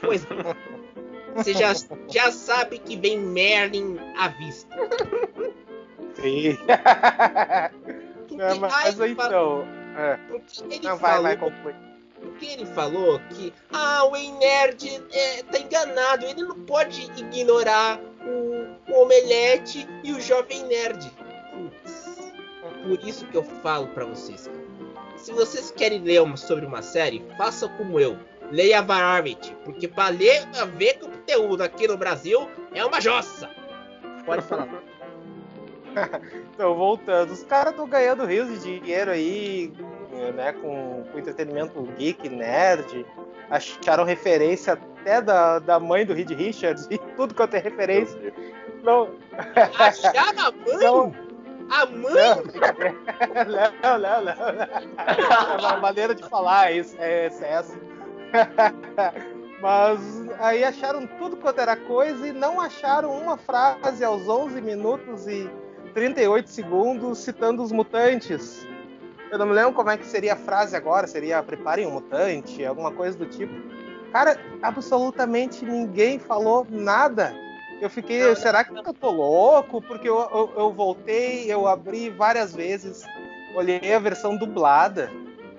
Pois 0.00 0.24
bem, 0.24 0.38
você 1.34 1.52
já, 1.52 1.72
já 2.08 2.30
sabe 2.30 2.78
que 2.78 2.96
vem 2.96 3.18
Merlin 3.18 3.98
à 4.16 4.28
vista. 4.28 4.76
Sim. 6.14 6.56
Porque 8.28 8.42
É, 8.42 8.54
mas 8.54 9.00
aí 9.00 9.12
então. 9.12 9.66
É. 9.96 10.18
Não, 10.82 10.96
vai, 10.98 11.36
falou, 11.38 11.52
vai, 11.62 11.74
porque 12.20 12.46
ele 12.46 12.66
falou 12.66 13.20
que 13.30 13.52
ah, 13.72 14.04
o 14.04 14.16
Ei 14.16 14.30
Nerd 14.32 15.02
é, 15.10 15.42
tá 15.44 15.58
enganado, 15.58 16.26
ele 16.26 16.42
não 16.42 16.60
pode 16.60 17.02
ignorar 17.16 17.98
o, 18.24 18.92
o 18.92 19.02
Omelete 19.02 19.88
e 20.02 20.12
o 20.12 20.20
Jovem 20.20 20.64
Nerd. 20.64 21.10
Por 22.86 23.06
isso 23.06 23.26
que 23.26 23.36
eu 23.36 23.42
falo 23.42 23.86
pra 23.88 24.04
vocês. 24.04 24.46
cara. 24.46 24.66
Se 25.16 25.32
vocês 25.32 25.70
querem 25.70 26.00
ler 26.02 26.22
uma- 26.22 26.36
sobre 26.36 26.64
uma 26.66 26.82
série, 26.82 27.24
façam 27.36 27.68
como 27.76 27.98
eu. 27.98 28.16
Leia 28.52 28.80
Variety, 28.80 29.56
porque 29.64 29.88
pra 29.88 30.08
ler, 30.08 30.46
pra 30.52 30.64
ver 30.66 30.98
conteúdo 31.00 31.62
aqui 31.62 31.88
no 31.88 31.96
Brasil 31.96 32.48
é 32.72 32.84
uma 32.84 33.00
jossa. 33.00 33.50
Pode 34.24 34.42
falar. 34.42 34.68
Então, 36.54 36.74
voltando, 36.74 37.30
os 37.32 37.42
caras 37.44 37.70
estão 37.70 37.88
ganhando 37.88 38.26
rios 38.26 38.62
de 38.62 38.78
dinheiro 38.80 39.10
aí, 39.10 39.72
né, 40.34 40.52
com, 40.52 41.04
com 41.10 41.18
entretenimento 41.18 41.80
geek, 41.98 42.28
nerd. 42.28 43.06
Acharam 43.48 44.04
referência 44.04 44.74
até 44.74 45.22
da, 45.22 45.58
da 45.58 45.80
mãe 45.80 46.04
do 46.04 46.12
Reed 46.12 46.30
Richards 46.32 46.86
e 46.90 46.98
tudo 47.16 47.34
quanto 47.34 47.54
é 47.54 47.58
referência. 47.60 48.18
Não, 48.82 49.10
Acharam 49.78 50.48
a 50.48 50.52
mãe? 50.52 50.76
não, 50.78 51.14
A 51.70 51.86
mãe? 51.86 52.14
não, 52.14 53.98
não, 53.98 53.98
não, 53.98 54.22
não. 54.22 54.32
É 54.32 55.66
uma 55.68 55.76
maneira 55.78 56.14
de 56.14 56.22
falar, 56.28 56.70
é 56.70 56.78
isso, 56.78 56.96
é 56.98 57.26
excesso. 57.26 57.76
Mas 59.60 60.00
aí 60.38 60.64
acharam 60.64 61.06
tudo 61.18 61.36
quanto 61.36 61.60
era 61.60 61.76
coisa 61.76 62.28
e 62.28 62.32
não 62.32 62.60
acharam 62.60 63.10
uma 63.10 63.36
frase 63.36 64.04
aos 64.04 64.28
11 64.28 64.60
minutos 64.60 65.26
e 65.26 65.50
38 65.94 66.50
segundos 66.50 67.18
citando 67.18 67.62
os 67.62 67.72
mutantes. 67.72 68.66
Eu 69.30 69.38
não 69.38 69.46
me 69.46 69.54
lembro 69.54 69.72
como 69.72 69.90
é 69.90 69.96
que 69.96 70.06
seria 70.06 70.34
a 70.34 70.36
frase 70.36 70.76
agora, 70.76 71.06
seria 71.06 71.42
preparem 71.42 71.86
um 71.86 71.90
mutante, 71.90 72.64
alguma 72.64 72.92
coisa 72.92 73.16
do 73.16 73.26
tipo. 73.26 73.52
Cara, 74.12 74.38
absolutamente 74.62 75.64
ninguém 75.64 76.18
falou 76.18 76.66
nada. 76.70 77.34
Eu 77.80 77.90
fiquei, 77.90 78.34
será 78.36 78.64
que 78.64 78.76
eu 78.76 78.94
tô 78.94 79.10
louco? 79.10 79.82
Porque 79.82 80.08
eu, 80.08 80.18
eu, 80.18 80.52
eu 80.56 80.72
voltei, 80.72 81.52
eu 81.52 81.66
abri 81.66 82.08
várias 82.08 82.54
vezes, 82.54 83.04
olhei 83.54 83.94
a 83.94 83.98
versão 83.98 84.36
dublada. 84.36 85.10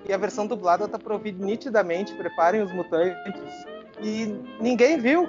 E 0.08 0.12
a 0.12 0.16
versão 0.16 0.46
dublada 0.46 0.88
tá 0.88 0.98
provida 0.98 1.44
nitidamente, 1.44 2.14
preparem 2.14 2.62
os 2.62 2.72
mutantes. 2.72 3.66
E 4.02 4.34
ninguém 4.58 4.98
viu. 4.98 5.26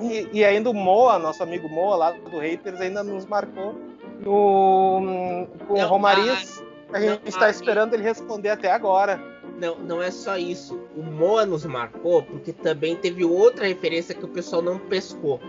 E, 0.00 0.28
e 0.32 0.44
ainda 0.44 0.70
o 0.70 0.74
Moa, 0.74 1.18
nosso 1.18 1.42
amigo 1.42 1.68
Moa 1.68 1.96
lá 1.96 2.10
do 2.10 2.38
Haters, 2.38 2.80
ainda 2.80 3.04
nos 3.04 3.24
marcou 3.26 3.74
no, 4.18 5.46
com 5.66 5.76
Não, 5.76 5.88
Romariz. 5.88 6.62
A 6.92 7.00
gente 7.00 7.28
está 7.28 7.48
esperando 7.48 7.94
ele 7.94 8.02
responder 8.02 8.50
até 8.50 8.70
agora. 8.70 9.20
Não, 9.58 9.76
não 9.76 10.02
é 10.02 10.10
só 10.10 10.36
isso. 10.36 10.80
O 10.96 11.02
Moa 11.02 11.46
nos 11.46 11.64
marcou 11.64 12.22
porque 12.22 12.52
também 12.52 12.96
teve 12.96 13.24
outra 13.24 13.66
referência 13.66 14.14
que 14.14 14.24
o 14.24 14.28
pessoal 14.28 14.62
não 14.62 14.78
pescou. 14.78 15.40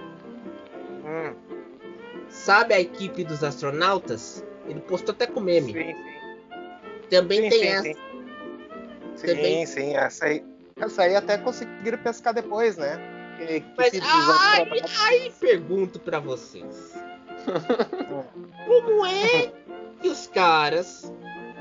Hum, 1.05 1.35
Sabe 2.29 2.73
a 2.73 2.79
equipe 2.79 3.23
dos 3.23 3.43
astronautas? 3.43 4.43
Ele 4.67 4.79
postou 4.81 5.13
até 5.13 5.27
com 5.27 5.39
meme. 5.41 5.73
sim, 5.73 5.93
sim. 5.93 5.95
Também 7.09 7.41
Sim, 7.43 7.49
tem 7.49 7.59
sim, 7.59 7.67
essa. 7.67 7.83
sim. 7.83 7.95
Sim, 9.15 9.27
Também- 9.27 9.65
sim, 9.65 9.95
essa 9.95 10.25
aí, 10.25 10.45
essa 10.77 11.01
aí 11.03 11.15
até 11.15 11.37
conseguiram 11.37 11.97
pescar 11.97 12.33
depois, 12.33 12.77
né? 12.77 12.97
Que, 13.37 13.59
que 13.59 13.65
Mas 13.77 13.93
ai, 14.01 14.67
aí 15.07 15.31
pergunto 15.39 15.99
pra 15.99 16.19
vocês. 16.19 16.93
Como 18.65 19.05
é 19.05 19.51
que 20.01 20.07
os 20.07 20.27
caras, 20.27 21.11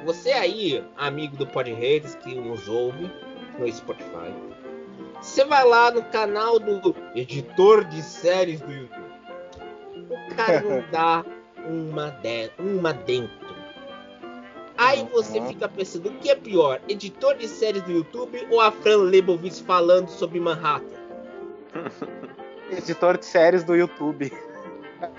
você 0.05 0.31
aí, 0.31 0.85
amigo 0.97 1.37
do 1.37 1.47
Pod 1.47 1.71
Haters 1.73 2.15
que 2.17 2.35
nos 2.35 2.69
ouve 2.69 3.11
no 3.59 3.71
Spotify, 3.73 4.33
você 5.21 5.45
vai 5.45 5.65
lá 5.65 5.91
no 5.91 6.03
canal 6.05 6.59
do 6.59 6.95
editor 7.15 7.85
de 7.87 8.03
séries 8.03 8.61
do 8.61 8.73
YouTube. 8.73 9.00
Dá 10.91 11.25
uma, 11.67 12.11
de, 12.11 12.51
uma 12.59 12.93
dentro. 12.93 13.51
Aí 14.77 15.07
você 15.13 15.43
fica 15.43 15.69
pensando, 15.69 16.09
o 16.09 16.13
que 16.15 16.31
é 16.31 16.35
pior, 16.35 16.81
editor 16.89 17.37
de 17.37 17.47
séries 17.47 17.83
do 17.83 17.93
YouTube 17.93 18.47
ou 18.51 18.61
a 18.61 18.73
Fran 18.73 18.97
Lebowitz 18.97 19.61
falando 19.61 20.09
sobre 20.09 20.41
Manhattan? 20.41 20.87
editor 22.73 23.19
de 23.19 23.27
séries 23.27 23.63
do 23.63 23.77
YouTube. 23.77 24.33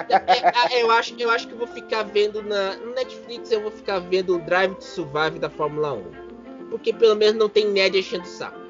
É, 0.09 0.77
é, 0.77 0.83
eu, 0.83 0.91
acho, 0.91 1.15
eu 1.17 1.29
acho 1.29 1.47
que 1.47 1.53
eu 1.53 1.57
vou 1.57 1.67
ficar 1.67 2.03
vendo 2.03 2.41
na 2.41 2.75
no 2.77 2.93
Netflix, 2.93 3.51
eu 3.51 3.61
vou 3.61 3.71
ficar 3.71 3.99
vendo 3.99 4.35
o 4.35 4.39
Drive 4.39 4.75
to 4.75 4.83
Survive 4.83 5.39
da 5.39 5.49
Fórmula 5.49 5.93
1. 5.93 6.03
Porque 6.69 6.93
pelo 6.93 7.15
menos 7.15 7.35
não 7.35 7.49
tem 7.49 7.67
nerd 7.67 7.97
enchendo 7.97 8.23
o 8.23 8.27
saco. 8.27 8.60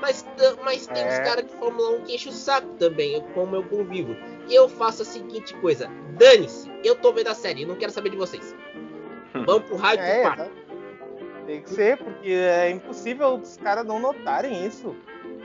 Mas, 0.00 0.24
mas 0.64 0.86
tem 0.86 1.02
É. 1.02 1.08
os 1.08 1.18
caras 1.18 1.44
de 1.46 1.52
Fórmula 1.52 1.90
1 1.98 2.00
que 2.04 2.14
enchem 2.14 2.32
o 2.32 2.34
saco 2.34 2.68
também, 2.78 3.14
eu- 3.14 3.22
como 3.34 3.54
eu 3.56 3.62
convivo. 3.64 4.16
E 4.48 4.54
eu 4.54 4.68
faço 4.68 5.02
a 5.02 5.04
seguinte 5.04 5.54
coisa: 5.56 5.88
dane-se, 6.18 6.70
eu 6.82 6.96
tô 6.96 7.12
vendo 7.12 7.28
a 7.28 7.34
série, 7.34 7.62
eu 7.62 7.68
não 7.68 7.76
quero 7.76 7.92
saber 7.92 8.10
de 8.10 8.16
vocês. 8.16 8.54
Vamos 9.34 9.62
pro 9.64 9.76
raio 9.76 10.00
É, 10.00 10.22
tá. 10.22 10.48
tem 11.46 11.62
que 11.62 11.70
ser, 11.70 11.96
porque 11.98 12.30
é 12.30 12.70
impossível 12.70 13.34
os 13.34 13.56
caras 13.58 13.84
não 13.86 13.98
notarem 14.00 14.66
isso. 14.66 14.96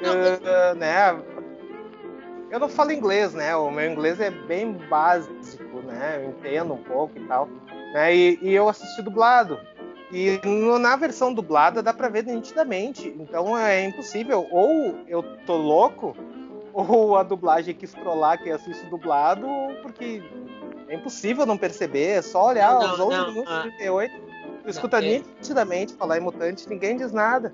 Não, 0.01 0.13
Eh, 0.13 0.73
né? 0.75 1.21
Eu 2.51 2.59
não 2.59 2.69
falo 2.69 2.91
inglês, 2.91 3.33
né? 3.33 3.55
O 3.55 3.69
meu 3.71 3.89
inglês 3.91 4.19
é 4.19 4.29
bem 4.29 4.71
básico, 4.73 5.81
né? 5.81 6.21
Eu 6.23 6.29
entendo 6.29 6.73
um 6.73 6.83
pouco 6.83 7.17
e 7.17 7.25
tal. 7.27 7.47
Né? 7.93 8.15
E, 8.15 8.39
e 8.41 8.53
eu 8.53 8.69
assisti 8.69 9.01
dublado. 9.01 9.59
E 10.11 10.39
no- 10.45 10.77
na 10.79 10.95
versão 10.95 11.33
dublada 11.33 11.81
dá 11.81 11.93
pra 11.93 12.09
ver 12.09 12.23
nitidamente. 12.25 13.07
Então 13.19 13.57
é 13.57 13.83
impossível. 13.85 14.47
Ou 14.51 14.99
eu 15.07 15.23
tô 15.45 15.57
louco, 15.57 16.15
ou 16.73 17.15
a 17.17 17.23
dublagem 17.23 17.73
quis 17.73 17.93
trollar 17.93 18.41
quem 18.41 18.51
assiste 18.51 18.85
dublado, 18.87 19.47
porque 19.81 20.21
é 20.87 20.95
impossível 20.95 21.45
não 21.45 21.57
perceber. 21.57 22.09
É 22.17 22.21
só 22.21 22.47
olhar 22.47 22.73
Não, 22.73 22.93
os 22.93 22.99
11 22.99 23.17
não, 23.17 23.27
minutos 23.29 23.53
ah. 23.53 23.63
e 23.65 23.69
38. 23.77 24.25
Tu 24.63 24.69
escuta 24.69 24.97
é. 24.97 25.01
nitidamente 25.01 25.93
falar 25.93 26.17
em 26.17 26.21
mutante, 26.21 26.67
ninguém 26.69 26.97
diz 26.97 27.11
nada. 27.11 27.53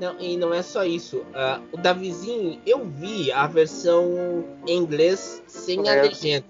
Não, 0.00 0.16
e 0.20 0.36
não 0.36 0.54
é 0.54 0.62
só 0.62 0.84
isso. 0.84 1.24
Ah, 1.34 1.60
o 1.72 1.76
Davizinho, 1.76 2.60
eu 2.64 2.84
vi 2.84 3.32
a 3.32 3.46
versão 3.48 4.44
em 4.66 4.76
inglês 4.78 5.42
sem 5.48 5.88
a 5.88 5.94
É. 5.94 6.02
legenda. 6.02 6.44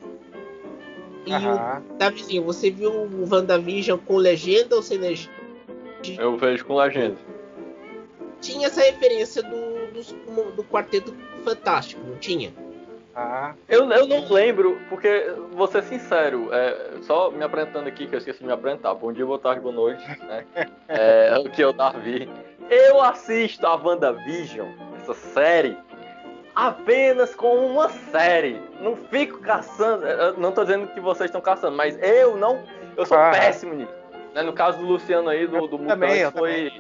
E 1.27 1.33
o 1.33 1.97
Davizinho, 1.99 2.43
você 2.45 2.71
viu 2.71 2.91
o 2.91 3.27
WandaVision 3.31 3.99
com 4.07 4.17
legenda 4.17 4.77
ou 4.77 4.83
sem 4.83 4.99
legenda? 4.99 5.38
Eu 6.19 6.37
vejo 6.37 6.65
com 6.65 6.77
legenda. 6.77 7.17
Tinha 8.41 8.69
essa 8.69 8.81
referência 8.83 9.43
do, 9.43 9.93
do, 9.93 10.53
do 10.53 10.65
Quarteto 10.65 11.15
Fantástico, 11.45 12.01
não 12.07 12.17
tinha? 12.17 12.53
Ah. 13.15 13.53
Eu, 13.69 13.91
eu 13.91 14.07
não 14.07 14.33
lembro, 14.33 14.79
porque, 14.89 15.35
vou 15.51 15.67
ser 15.67 15.83
sincero, 15.83 16.51
é, 16.53 16.99
só 17.03 17.33
me 17.33 17.43
apresentando 17.43 17.89
aqui, 17.89 18.07
que 18.07 18.15
eu 18.15 18.19
esqueci 18.19 18.39
de 18.39 18.45
me 18.47 18.53
apresentar. 18.53 18.95
Bom 18.95 19.13
dia, 19.13 19.27
boa 19.27 19.41
tarde, 19.41 19.61
boa 19.61 19.75
noite. 19.75 20.05
Né? 20.21 20.45
É, 20.87 21.37
o 21.37 21.51
que 21.51 21.61
eu 21.61 21.73
Davi. 21.73 22.31
Eu 22.71 23.03
assisto 23.03 23.67
a 23.67 23.75
WandaVision, 23.75 24.69
essa 25.03 25.15
série, 25.15 25.77
apenas 26.55 27.35
como 27.35 27.67
uma 27.67 27.89
série. 27.89 28.63
Não 28.81 28.95
fico 28.95 29.41
caçando. 29.41 30.05
Não 30.37 30.53
tô 30.53 30.63
dizendo 30.63 30.87
que 30.89 31.01
vocês 31.01 31.29
estão 31.29 31.41
caçando, 31.41 31.77
mas 31.77 31.99
eu 32.01 32.37
não. 32.37 32.63
Eu 32.97 33.05
sou 33.05 33.19
ah. 33.19 33.31
péssimo 33.31 33.75
nisso. 33.75 33.93
Né? 34.35 34.43
No 34.43 34.53
caso 34.53 34.79
do 34.79 34.87
Luciano 34.87 35.29
aí, 35.29 35.47
do, 35.47 35.67
do 35.67 35.79
Mutante, 35.79 36.33
foi. 36.33 36.73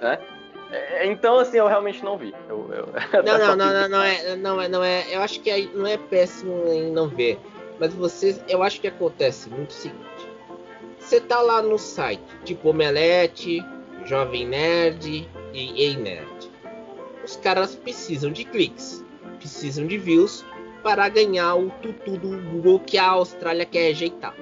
Né? 0.00 0.18
É, 0.70 1.06
então, 1.06 1.38
assim, 1.38 1.56
eu 1.56 1.66
realmente 1.66 2.04
não 2.04 2.18
vi. 2.18 2.34
Eu, 2.48 2.70
eu... 2.72 2.88
Não, 3.24 3.38
não, 3.38 3.56
não, 3.56 3.72
não, 3.72 3.88
não, 3.88 4.02
é, 4.02 4.36
não 4.36 4.60
é, 4.60 4.68
não 4.68 4.84
é. 4.84 5.04
Eu 5.10 5.22
acho 5.22 5.40
que 5.40 5.70
não 5.74 5.86
é 5.86 5.96
péssimo 5.96 6.70
em 6.70 6.90
não 6.90 7.08
ver. 7.08 7.38
Mas 7.80 7.94
você, 7.94 8.38
eu 8.48 8.62
acho 8.62 8.80
que 8.80 8.88
acontece 8.88 9.48
muito 9.48 9.70
o 9.70 9.74
seguinte. 9.74 10.28
Você 10.98 11.20
tá 11.20 11.40
lá 11.40 11.62
no 11.62 11.78
site, 11.78 12.22
tipo 12.44 12.68
Omelete, 12.68 13.64
Jovem 14.04 14.46
Nerd 14.46 15.28
e 15.54 15.82
Ei 15.82 15.96
Nerd. 15.96 16.50
Os 17.24 17.36
caras 17.36 17.74
precisam 17.74 18.30
de 18.30 18.44
cliques, 18.44 19.04
precisam 19.38 19.86
de 19.86 19.96
views 19.96 20.44
para 20.82 21.08
ganhar 21.08 21.54
o 21.54 21.70
tutu 21.82 22.18
do 22.18 22.36
Google 22.50 22.80
que 22.80 22.98
a 22.98 23.08
Austrália 23.08 23.64
quer 23.64 23.88
rejeitar. 23.88 24.34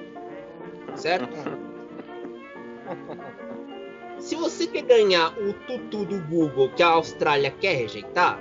Certo? 0.95 1.66
Se 4.19 4.35
você 4.35 4.67
quer 4.67 4.81
ganhar 4.81 5.37
o 5.37 5.53
tutu 5.53 6.05
do 6.05 6.19
Google 6.27 6.69
que 6.69 6.81
a 6.81 6.87
Austrália 6.89 7.51
quer 7.51 7.75
rejeitar, 7.75 8.39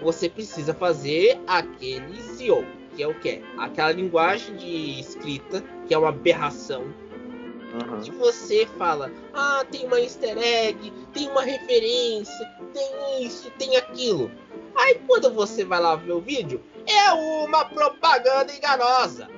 você 0.00 0.28
precisa 0.28 0.74
fazer 0.74 1.40
aquele 1.46 2.20
SEO, 2.20 2.64
que 2.94 3.02
é 3.02 3.08
o 3.08 3.14
que? 3.14 3.42
Aquela 3.58 3.92
linguagem 3.92 4.56
de 4.56 5.00
escrita 5.00 5.64
que 5.86 5.94
é 5.94 5.98
uma 5.98 6.10
aberração. 6.10 6.82
Uhum. 6.82 8.00
Que 8.00 8.10
você 8.12 8.66
fala, 8.78 9.10
ah, 9.34 9.64
tem 9.70 9.86
uma 9.86 10.00
easter 10.00 10.36
egg, 10.38 10.92
tem 11.12 11.28
uma 11.28 11.42
referência, 11.42 12.46
tem 12.72 13.24
isso, 13.24 13.50
tem 13.58 13.76
aquilo. 13.76 14.30
Aí 14.76 15.00
quando 15.06 15.32
você 15.32 15.64
vai 15.64 15.80
lá 15.80 15.96
ver 15.96 16.12
o 16.12 16.20
vídeo, 16.20 16.62
é 16.86 17.12
uma 17.12 17.64
propaganda 17.64 18.54
enganosa. 18.54 19.28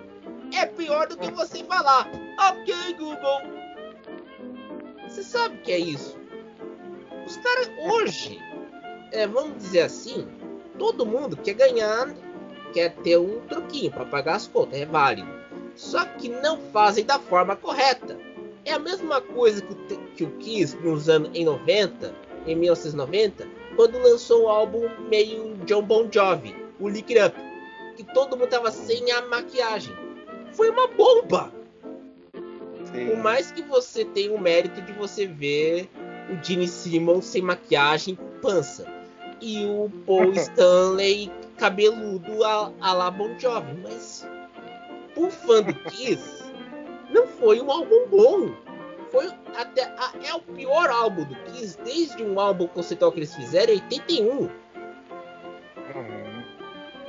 É 0.52 0.66
pior 0.66 1.06
do 1.06 1.16
que 1.16 1.30
você 1.30 1.62
falar, 1.64 2.08
ok, 2.38 2.94
Google, 2.94 3.57
você 5.18 5.22
sabe 5.24 5.58
que 5.58 5.72
é 5.72 5.78
isso? 5.78 6.16
Os 7.26 7.36
caras 7.38 7.70
hoje, 7.90 8.38
é, 9.12 9.26
vamos 9.26 9.58
dizer 9.58 9.82
assim, 9.82 10.28
todo 10.78 11.04
mundo 11.04 11.36
quer 11.36 11.54
ganhar, 11.54 12.14
quer 12.72 12.94
ter 12.96 13.18
um 13.18 13.40
troquinho 13.40 13.90
para 13.90 14.04
pagar 14.04 14.36
as 14.36 14.46
contas, 14.46 14.80
é 14.80 14.86
válido. 14.86 15.28
Só 15.74 16.04
que 16.04 16.28
não 16.28 16.60
fazem 16.72 17.04
da 17.04 17.18
forma 17.18 17.56
correta. 17.56 18.16
É 18.64 18.72
a 18.72 18.78
mesma 18.78 19.20
coisa 19.20 19.60
que, 19.62 19.72
o, 19.72 19.98
que 20.14 20.24
o 20.24 20.30
Kiss 20.38 20.76
nos 20.76 21.08
anos 21.08 21.30
em 21.34 21.44
90, 21.44 22.14
em 22.46 22.54
1990, 22.54 23.46
quando 23.74 23.98
lançou 23.98 24.44
o 24.44 24.48
álbum 24.48 24.88
meio 25.08 25.56
John 25.64 25.82
Bon 25.82 26.08
Jovi, 26.10 26.54
o 26.78 26.88
Lick 26.88 27.16
It 27.16 27.28
Up, 27.28 27.48
que 27.96 28.04
todo 28.14 28.36
mundo 28.36 28.50
tava 28.50 28.70
sem 28.70 29.10
a 29.10 29.22
maquiagem. 29.22 29.94
Foi 30.52 30.70
uma 30.70 30.86
bomba. 30.88 31.52
Sim. 32.92 33.06
Por 33.06 33.16
mais 33.18 33.52
que 33.52 33.62
você 33.62 34.04
tenha 34.04 34.32
o 34.32 34.40
mérito 34.40 34.80
de 34.82 34.92
você 34.92 35.26
ver 35.26 35.88
o 36.30 36.44
Gene 36.44 36.68
Simmons 36.68 37.24
sem 37.26 37.42
maquiagem 37.42 38.18
pança. 38.42 38.86
E 39.40 39.64
o 39.66 39.90
Paul 40.06 40.32
Stanley 40.36 41.30
cabeludo 41.56 42.44
a, 42.44 42.72
a 42.80 42.92
la 42.92 43.10
Bon 43.10 43.38
Jovi. 43.38 43.74
Mas 43.82 44.26
o 45.16 45.30
fã 45.30 45.62
do 45.62 45.74
Kiss 45.90 46.44
não 47.10 47.26
foi 47.26 47.60
um 47.60 47.70
álbum 47.70 48.06
bom. 48.08 48.50
Foi 49.10 49.26
até 49.56 49.84
a, 49.84 50.12
é 50.22 50.34
o 50.34 50.40
pior 50.40 50.90
álbum 50.90 51.24
do 51.24 51.34
Kiss 51.52 51.78
desde 51.82 52.22
um 52.22 52.38
álbum 52.38 52.66
conceitual 52.66 53.10
que 53.10 53.20
eles 53.20 53.34
fizeram 53.34 53.72
em 53.72 53.82
81. 53.82 54.38
Uhum. 54.38 54.50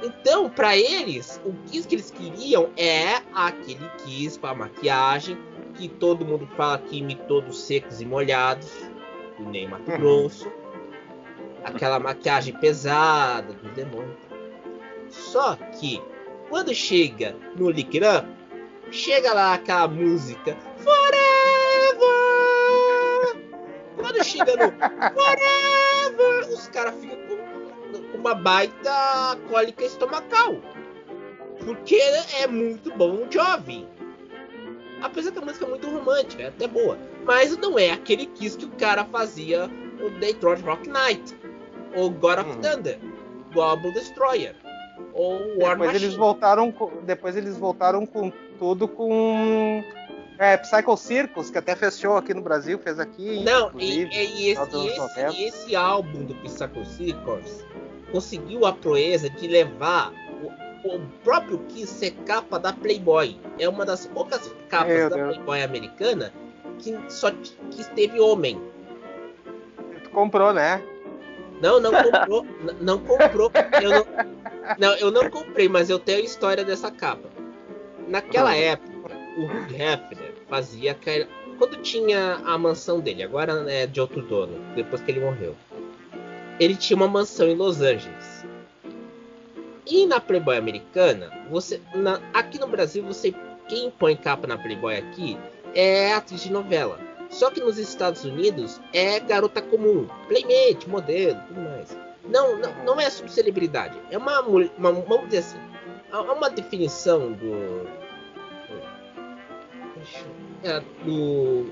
Então, 0.01 0.49
para 0.49 0.77
eles, 0.77 1.41
o 1.45 1.53
Kiss 1.69 1.85
que 1.87 1.95
eles 1.95 2.09
queriam 2.09 2.69
é 2.77 3.21
aquele 3.33 3.89
Kiss 3.97 4.39
com 4.39 4.47
a 4.47 4.55
maquiagem, 4.55 5.37
que 5.79 5.87
todo 5.87 6.25
mundo 6.25 6.45
fala 6.57 6.77
que 6.77 6.97
imitou 6.97 7.41
dos 7.41 7.61
secos 7.61 8.01
e 8.01 8.05
molhados, 8.05 8.69
do 9.37 9.45
Ney 9.45 9.65
Mato 9.65 9.89
uhum. 9.89 9.97
Grosso. 9.97 10.51
Aquela 11.63 11.99
maquiagem 11.99 12.53
pesada 12.59 13.53
do 13.53 13.69
demônio. 13.69 14.17
Só 15.07 15.55
que 15.55 16.01
quando 16.49 16.73
chega 16.73 17.33
no 17.55 17.69
Up, 17.69 17.79
chega 18.91 19.33
lá 19.33 19.53
aquela 19.53 19.87
música 19.87 20.57
Forever! 20.77 21.19
Quando 23.95 24.23
chega 24.23 24.55
no 24.57 24.71
Forever, 25.13 26.49
os 26.49 26.67
caras 26.67 26.95
ficam 26.95 27.17
com, 27.27 28.17
uma 28.17 28.35
baita 28.35 29.37
cólica 29.49 29.85
estomacal. 29.85 30.57
Porque 31.63 32.01
é 32.41 32.47
muito 32.47 32.91
bom 32.95 33.25
jovem. 33.29 33.87
Apesar 35.01 35.31
que 35.31 35.39
a 35.39 35.41
música 35.41 35.65
é 35.65 35.69
muito 35.69 35.89
romântica, 35.89 36.43
é 36.43 36.47
até 36.47 36.67
boa. 36.67 36.97
Mas 37.25 37.57
não 37.57 37.77
é 37.77 37.91
aquele 37.91 38.25
Kiss 38.25 38.57
que 38.57 38.65
o 38.65 38.71
cara 38.71 39.05
fazia 39.05 39.67
no 39.67 40.09
Detroit 40.19 40.61
Rock 40.61 40.89
Knight. 40.89 41.37
Ou 41.95 42.09
God 42.09 42.39
of 42.39 42.49
hum. 42.49 42.61
Thunder. 42.61 42.99
Goblin 43.53 43.91
Destroyer. 43.93 44.55
Ou 45.13 45.57
War 45.57 45.71
depois 45.71 45.79
Machine. 45.79 46.05
eles 46.05 46.15
voltaram 46.15 46.71
com, 46.71 46.91
Depois 47.03 47.35
eles 47.35 47.57
voltaram 47.57 48.05
com 48.05 48.31
tudo 48.57 48.87
com. 48.87 49.83
É, 50.37 50.55
Psycho 50.55 50.95
Circus, 50.95 51.49
que 51.49 51.57
até 51.57 51.75
fez 51.75 51.99
show 51.99 52.15
aqui 52.15 52.33
no 52.33 52.41
Brasil, 52.41 52.79
fez 52.79 52.97
aqui. 52.97 53.43
Não, 53.43 53.71
e, 53.77 54.03
e, 54.05 54.51
esse, 54.51 54.61
esse, 54.61 55.43
esse, 55.43 55.75
álbum 55.75 56.23
do 56.23 56.33
Psycho 56.35 56.85
Circus 56.85 57.65
conseguiu 58.09 58.65
a 58.65 58.71
proeza 58.71 59.29
de 59.29 59.47
levar 59.47 60.13
o 60.83 60.99
próprio 61.23 61.59
Kiss 61.69 61.93
ser 61.93 62.11
capa 62.25 62.59
da 62.59 62.73
Playboy. 62.73 63.37
É 63.57 63.67
uma 63.67 63.85
das 63.85 64.05
poucas 64.05 64.53
capas 64.69 64.93
Meu 64.93 65.09
da 65.09 65.15
Deus. 65.15 65.35
Playboy 65.35 65.63
americana 65.63 66.33
que 66.79 66.97
só 67.09 67.31
que 67.31 67.83
teve 67.95 68.19
homem. 68.19 68.59
Tu 70.03 70.09
comprou, 70.11 70.53
né? 70.53 70.81
Não, 71.61 71.79
não 71.79 71.91
comprou. 71.91 72.45
não 72.79 72.99
comprou. 72.99 73.51
Eu 73.81 73.89
não, 73.89 74.05
não, 74.77 74.93
eu 74.95 75.11
não 75.11 75.29
comprei, 75.29 75.67
mas 75.67 75.89
eu 75.89 75.99
tenho 75.99 76.19
a 76.19 76.23
história 76.23 76.63
dessa 76.63 76.89
capa. 76.89 77.29
Naquela 78.07 78.55
época, 78.55 79.13
o 79.37 79.43
Hugh 79.43 79.75
Hefner 79.75 80.33
fazia 80.47 80.97
quando 81.57 81.81
tinha 81.81 82.35
a 82.45 82.57
mansão 82.57 83.01
dele, 83.01 83.21
agora 83.21 83.65
é 83.69 83.85
de 83.85 83.99
outro 83.99 84.21
dono, 84.21 84.53
depois 84.75 85.01
que 85.01 85.11
ele 85.11 85.19
morreu. 85.19 85.55
Ele 86.59 86.75
tinha 86.75 86.95
uma 86.95 87.07
mansão 87.07 87.47
em 87.47 87.55
Los 87.55 87.81
Angeles. 87.81 88.28
E 89.89 90.05
na 90.05 90.19
Playboy 90.19 90.55
americana, 90.55 91.31
você 91.49 91.81
na, 91.95 92.21
aqui 92.33 92.59
no 92.59 92.67
Brasil 92.67 93.03
você 93.03 93.33
quem 93.67 93.89
põe 93.89 94.15
capa 94.15 94.45
na 94.45 94.57
Playboy 94.57 94.95
aqui 94.95 95.37
é 95.73 96.13
atriz 96.13 96.43
de 96.43 96.51
novela. 96.51 96.99
Só 97.29 97.49
que 97.51 97.59
nos 97.59 97.77
Estados 97.77 98.23
Unidos 98.23 98.79
é 98.93 99.19
garota 99.19 99.61
comum, 99.61 100.07
playmate, 100.27 100.87
modelo, 100.87 101.39
tudo 101.47 101.61
mais. 101.61 101.97
Não, 102.27 102.57
não, 102.57 102.85
não 102.85 103.01
é 103.01 103.09
subcelebridade. 103.09 103.97
É 104.11 104.17
uma, 104.17 104.41
uma 104.41 104.91
vamos 104.91 105.25
dizer 105.25 105.39
assim, 105.39 105.57
há 106.11 106.21
uma 106.21 106.49
definição 106.49 107.31
do 107.31 107.87
é, 110.63 110.79
do, 111.03 111.65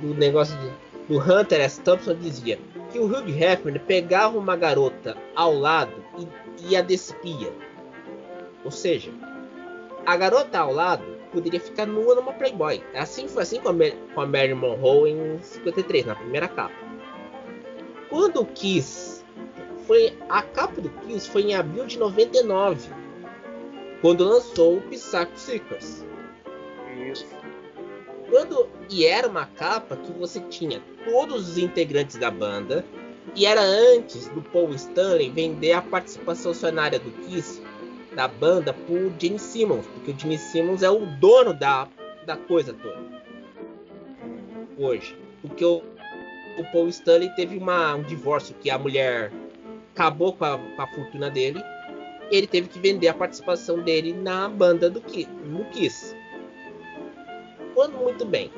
do 0.00 0.14
negócio 0.14 0.56
do, 0.58 1.14
do 1.14 1.18
Hunter 1.18 1.60
S. 1.60 1.80
Thompson 1.80 2.14
dizia 2.14 2.58
que 2.92 2.98
o 2.98 3.06
Hugh 3.06 3.28
Hefner 3.28 3.80
pegava 3.80 4.38
uma 4.38 4.54
garota 4.54 5.16
ao 5.34 5.54
lado 5.54 6.04
e 6.18 6.26
e 6.68 6.76
a 6.76 6.82
despia. 6.82 7.52
Ou 8.64 8.70
seja, 8.70 9.10
a 10.06 10.16
garota 10.16 10.58
ao 10.58 10.72
lado 10.72 11.04
poderia 11.32 11.60
ficar 11.60 11.86
nua 11.86 12.14
numa 12.14 12.32
Playboy. 12.32 12.82
Assim 12.94 13.26
foi 13.28 13.42
assim 13.42 13.60
com 13.60 13.70
a, 13.70 13.74
com 14.14 14.20
a 14.20 14.26
Mary 14.26 14.54
Monroe 14.54 15.10
em 15.10 15.40
53, 15.40 16.06
na 16.06 16.14
primeira 16.14 16.48
capa. 16.48 16.74
Quando 18.08 18.40
o 18.40 18.46
Kiss 18.46 19.24
foi 19.86 20.16
a 20.28 20.42
capa 20.42 20.80
do 20.80 20.90
Kiss 20.90 21.28
foi 21.28 21.42
em 21.42 21.54
abril 21.54 21.86
de 21.86 21.98
99, 21.98 22.90
quando 24.00 24.24
lançou 24.24 24.78
o 24.78 24.82
Psycho 24.82 25.32
Seekers. 25.36 26.04
Isso. 27.10 27.26
Quando 28.32 28.66
e 28.88 29.04
era 29.04 29.28
uma 29.28 29.44
capa 29.44 29.94
que 29.94 30.10
você 30.10 30.40
tinha 30.40 30.80
todos 31.04 31.50
os 31.50 31.58
integrantes 31.58 32.16
da 32.16 32.30
banda 32.30 32.82
e 33.36 33.44
era 33.44 33.60
antes 33.60 34.26
do 34.28 34.40
Paul 34.40 34.70
Stanley 34.74 35.28
vender 35.28 35.72
a 35.72 35.82
participação 35.82 36.52
acionária 36.52 36.98
do 36.98 37.10
Kiss 37.10 37.60
da 38.16 38.26
banda 38.26 38.72
pro 38.72 39.12
Gene 39.18 39.38
Simmons, 39.38 39.86
porque 39.86 40.12
o 40.12 40.18
Gene 40.18 40.38
Simmons 40.38 40.82
é 40.82 40.88
o 40.88 41.04
dono 41.20 41.52
da, 41.52 41.86
da 42.24 42.34
coisa 42.34 42.72
toda. 42.72 43.02
Hoje. 44.78 45.14
Porque 45.42 45.62
o, 45.62 45.82
o 46.56 46.64
Paul 46.72 46.88
Stanley 46.88 47.28
teve 47.36 47.58
uma, 47.58 47.96
um 47.96 48.02
divórcio 48.02 48.54
que 48.62 48.70
a 48.70 48.78
mulher 48.78 49.30
acabou 49.94 50.32
com 50.32 50.46
a, 50.46 50.56
com 50.56 50.80
a 50.80 50.86
fortuna 50.86 51.28
dele. 51.28 51.62
Ele 52.30 52.46
teve 52.46 52.68
que 52.68 52.78
vender 52.78 53.08
a 53.08 53.14
participação 53.14 53.82
dele 53.82 54.14
na 54.14 54.48
banda 54.48 54.88
do, 54.88 55.00
do 55.00 55.64
Kiss. 55.70 56.21
Quando 57.74 57.96
muito 57.98 58.24
bem. 58.24 58.50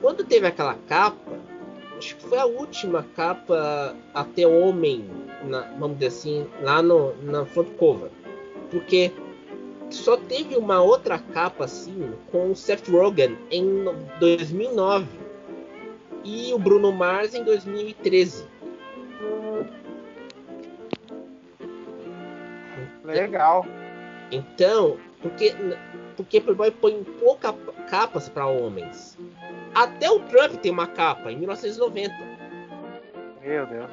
Quando 0.00 0.24
teve 0.24 0.46
aquela 0.46 0.74
capa, 0.88 1.32
acho 1.96 2.16
que 2.16 2.22
foi 2.24 2.38
a 2.38 2.44
última 2.44 3.04
capa 3.16 3.96
até 4.12 4.46
homem, 4.46 5.08
na, 5.44 5.62
vamos 5.78 5.98
dizer 5.98 6.08
assim, 6.08 6.46
lá 6.60 6.82
no, 6.82 7.14
na 7.22 7.44
front 7.46 7.68
cover. 7.76 8.10
Porque 8.70 9.12
só 9.90 10.16
teve 10.16 10.56
uma 10.56 10.82
outra 10.82 11.18
capa 11.18 11.64
assim 11.64 12.12
com 12.30 12.50
o 12.50 12.56
Seth 12.56 12.88
Rogen 12.88 13.38
em 13.50 13.84
2009 14.18 15.06
e 16.24 16.52
o 16.52 16.58
Bruno 16.58 16.90
Mars 16.92 17.34
em 17.34 17.44
2013. 17.44 18.46
Legal. 23.04 23.66
Então, 24.32 24.98
porque 25.20 25.54
porque 26.16 26.40
Playboy 26.40 26.70
põe 26.70 27.04
pouca 27.18 27.52
capas 27.88 28.28
para 28.28 28.46
homens. 28.46 29.18
Até 29.74 30.10
o 30.10 30.20
Trump 30.20 30.54
tem 30.60 30.70
uma 30.70 30.86
capa 30.86 31.32
em 31.32 31.38
1990. 31.38 32.14
Meu 33.42 33.66
Deus. 33.66 33.90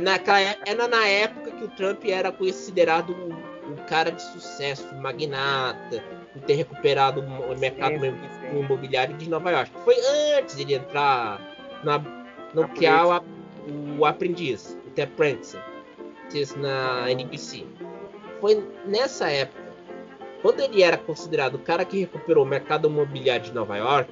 Naquela, 0.00 0.40
era 0.40 0.84
é, 0.84 0.88
na 0.88 1.06
época 1.06 1.50
que 1.50 1.64
o 1.64 1.68
Trump 1.68 2.04
era 2.06 2.32
considerado 2.32 3.14
um, 3.14 3.76
cara 3.86 4.10
de 4.10 4.22
sucesso, 4.22 4.86
um 4.94 5.00
magnata, 5.00 6.02
por 6.32 6.42
ter 6.42 6.54
recuperado 6.54 7.20
o 7.20 7.58
mercado 7.58 8.00
sim, 8.00 8.00
sim. 8.50 8.58
imobiliário 8.58 9.14
de 9.16 9.28
Nova 9.28 9.50
York. 9.50 9.70
Foi 9.84 9.94
antes 10.38 10.56
de 10.56 10.62
ele 10.62 10.74
entrar 10.74 11.40
na, 11.84 11.98
no 12.54 12.68
que 12.68 12.86
é 12.86 13.02
o, 13.04 13.98
o 13.98 14.06
aprendiz, 14.06 14.78
o 14.86 14.90
The 14.90 15.02
Apprentice, 15.02 15.58
na 16.56 17.10
NBC. 17.10 17.66
Foi 18.40 18.66
nessa 18.86 19.30
época 19.30 19.61
quando 20.42 20.60
ele 20.60 20.82
era 20.82 20.98
considerado 20.98 21.54
o 21.54 21.58
cara 21.60 21.84
que 21.84 22.00
recuperou 22.00 22.44
o 22.44 22.48
mercado 22.48 22.88
imobiliário 22.88 23.46
de 23.46 23.54
Nova 23.54 23.76
York, 23.76 24.10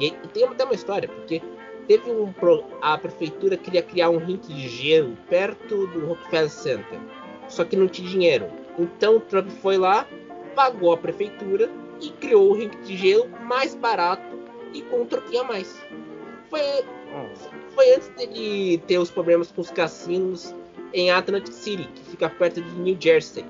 e, 0.00 0.08
e 0.08 0.28
tem 0.28 0.44
até 0.44 0.64
uma 0.64 0.74
história, 0.74 1.08
porque 1.08 1.40
teve 1.86 2.10
um 2.10 2.34
a 2.82 2.98
prefeitura 2.98 3.56
queria 3.56 3.80
criar 3.80 4.10
um 4.10 4.18
rink 4.18 4.52
de 4.52 4.68
gelo 4.68 5.16
perto 5.30 5.86
do 5.86 6.06
Rockefeller 6.06 6.50
Center, 6.50 6.98
só 7.48 7.64
que 7.64 7.76
não 7.76 7.86
tinha 7.86 8.08
dinheiro. 8.08 8.48
Então 8.76 9.16
o 9.16 9.20
Trump 9.20 9.48
foi 9.62 9.78
lá, 9.78 10.06
pagou 10.54 10.92
a 10.92 10.96
prefeitura 10.96 11.70
e 12.00 12.10
criou 12.10 12.50
o 12.50 12.54
rink 12.54 12.76
de 12.78 12.96
gelo 12.96 13.28
mais 13.42 13.74
barato 13.74 14.36
e 14.74 14.82
com 14.82 15.02
um 15.02 15.06
troquinho 15.06 15.42
a 15.42 15.44
mais. 15.44 15.80
Foi, 16.50 16.60
foi 17.70 17.94
antes 17.94 18.08
dele 18.08 18.78
ter 18.86 18.98
os 18.98 19.10
problemas 19.10 19.50
com 19.52 19.60
os 19.60 19.70
cassinos 19.70 20.54
em 20.92 21.10
Atlantic 21.10 21.52
City, 21.52 21.88
que 21.94 22.10
fica 22.10 22.28
perto 22.28 22.60
de 22.60 22.70
New 22.72 22.96
Jersey 22.98 23.44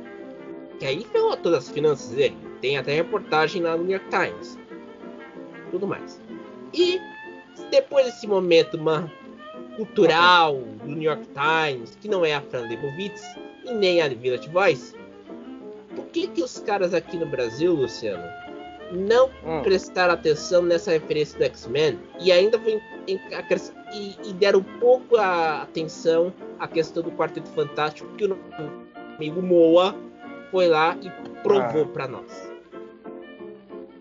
que 0.78 0.86
aí 0.86 1.04
ferrou 1.04 1.36
todas 1.36 1.64
as 1.64 1.70
finanças 1.70 2.10
dele. 2.10 2.36
Tem 2.60 2.78
até 2.78 2.94
reportagem 2.94 3.62
lá 3.62 3.76
no 3.76 3.84
New 3.84 3.92
York 3.92 4.08
Times. 4.08 4.58
Tudo 5.70 5.86
mais. 5.86 6.20
E 6.72 7.00
depois 7.70 8.06
desse 8.06 8.26
momento 8.26 8.76
uma, 8.76 9.10
cultural 9.76 10.58
do 10.82 10.86
New 10.86 11.02
York 11.02 11.26
Times, 11.28 11.96
que 12.00 12.08
não 12.08 12.24
é 12.24 12.34
a 12.34 12.40
Fran 12.40 12.66
Lebowitz 12.66 13.22
e 13.64 13.72
nem 13.72 14.00
a 14.00 14.08
Village 14.08 14.48
Voice, 14.48 14.94
por 15.94 16.06
que, 16.06 16.26
que 16.28 16.42
os 16.42 16.58
caras 16.58 16.94
aqui 16.94 17.16
no 17.16 17.26
Brasil, 17.26 17.72
Luciano, 17.74 18.24
não 18.92 19.30
hum. 19.44 19.62
prestaram 19.62 20.14
atenção 20.14 20.62
nessa 20.62 20.92
referência 20.92 21.38
do 21.38 21.44
X-Men 21.44 21.98
e 22.20 22.32
ainda 22.32 22.56
em, 22.58 22.80
em, 23.08 23.20
e, 23.92 24.28
e, 24.28 24.32
deram 24.32 24.62
pouco 24.80 25.16
a 25.16 25.62
atenção 25.62 26.32
à 26.58 26.68
questão 26.68 27.02
do 27.02 27.10
Quarteto 27.12 27.48
Fantástico 27.50 28.08
que 28.16 28.24
o 28.26 28.38
amigo 29.16 29.42
Moa 29.42 29.94
foi 30.50 30.68
lá 30.68 30.96
e 31.02 31.10
provou 31.42 31.82
ah. 31.82 31.88
para 31.88 32.08
nós. 32.08 32.56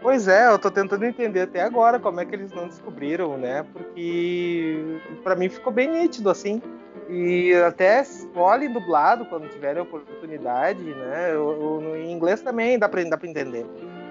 Pois 0.05 0.27
é, 0.27 0.51
eu 0.51 0.59
tô 0.59 0.69
tentando 0.69 1.03
entender 1.03 1.41
até 1.41 1.61
agora 1.61 1.99
como 1.99 2.19
é 2.19 2.25
que 2.25 2.35
eles 2.35 2.51
não 2.51 2.67
descobriram, 2.67 3.37
né? 3.39 3.65
Porque 3.73 4.99
para 5.23 5.35
mim 5.35 5.49
ficou 5.49 5.73
bem 5.73 5.89
nítido 5.89 6.29
assim. 6.29 6.61
E 7.09 7.53
até 7.55 8.03
olhem 8.35 8.71
dublado 8.71 9.25
quando 9.25 9.49
tiverem 9.49 9.81
oportunidade, 9.81 10.83
né? 10.83 11.31
Eu, 11.31 11.81
eu, 11.83 11.95
em 11.95 12.11
inglês 12.11 12.41
também 12.41 12.77
dá 12.77 12.87
pra, 12.87 13.03
dá 13.03 13.17
pra 13.17 13.27
entender. 13.27 13.65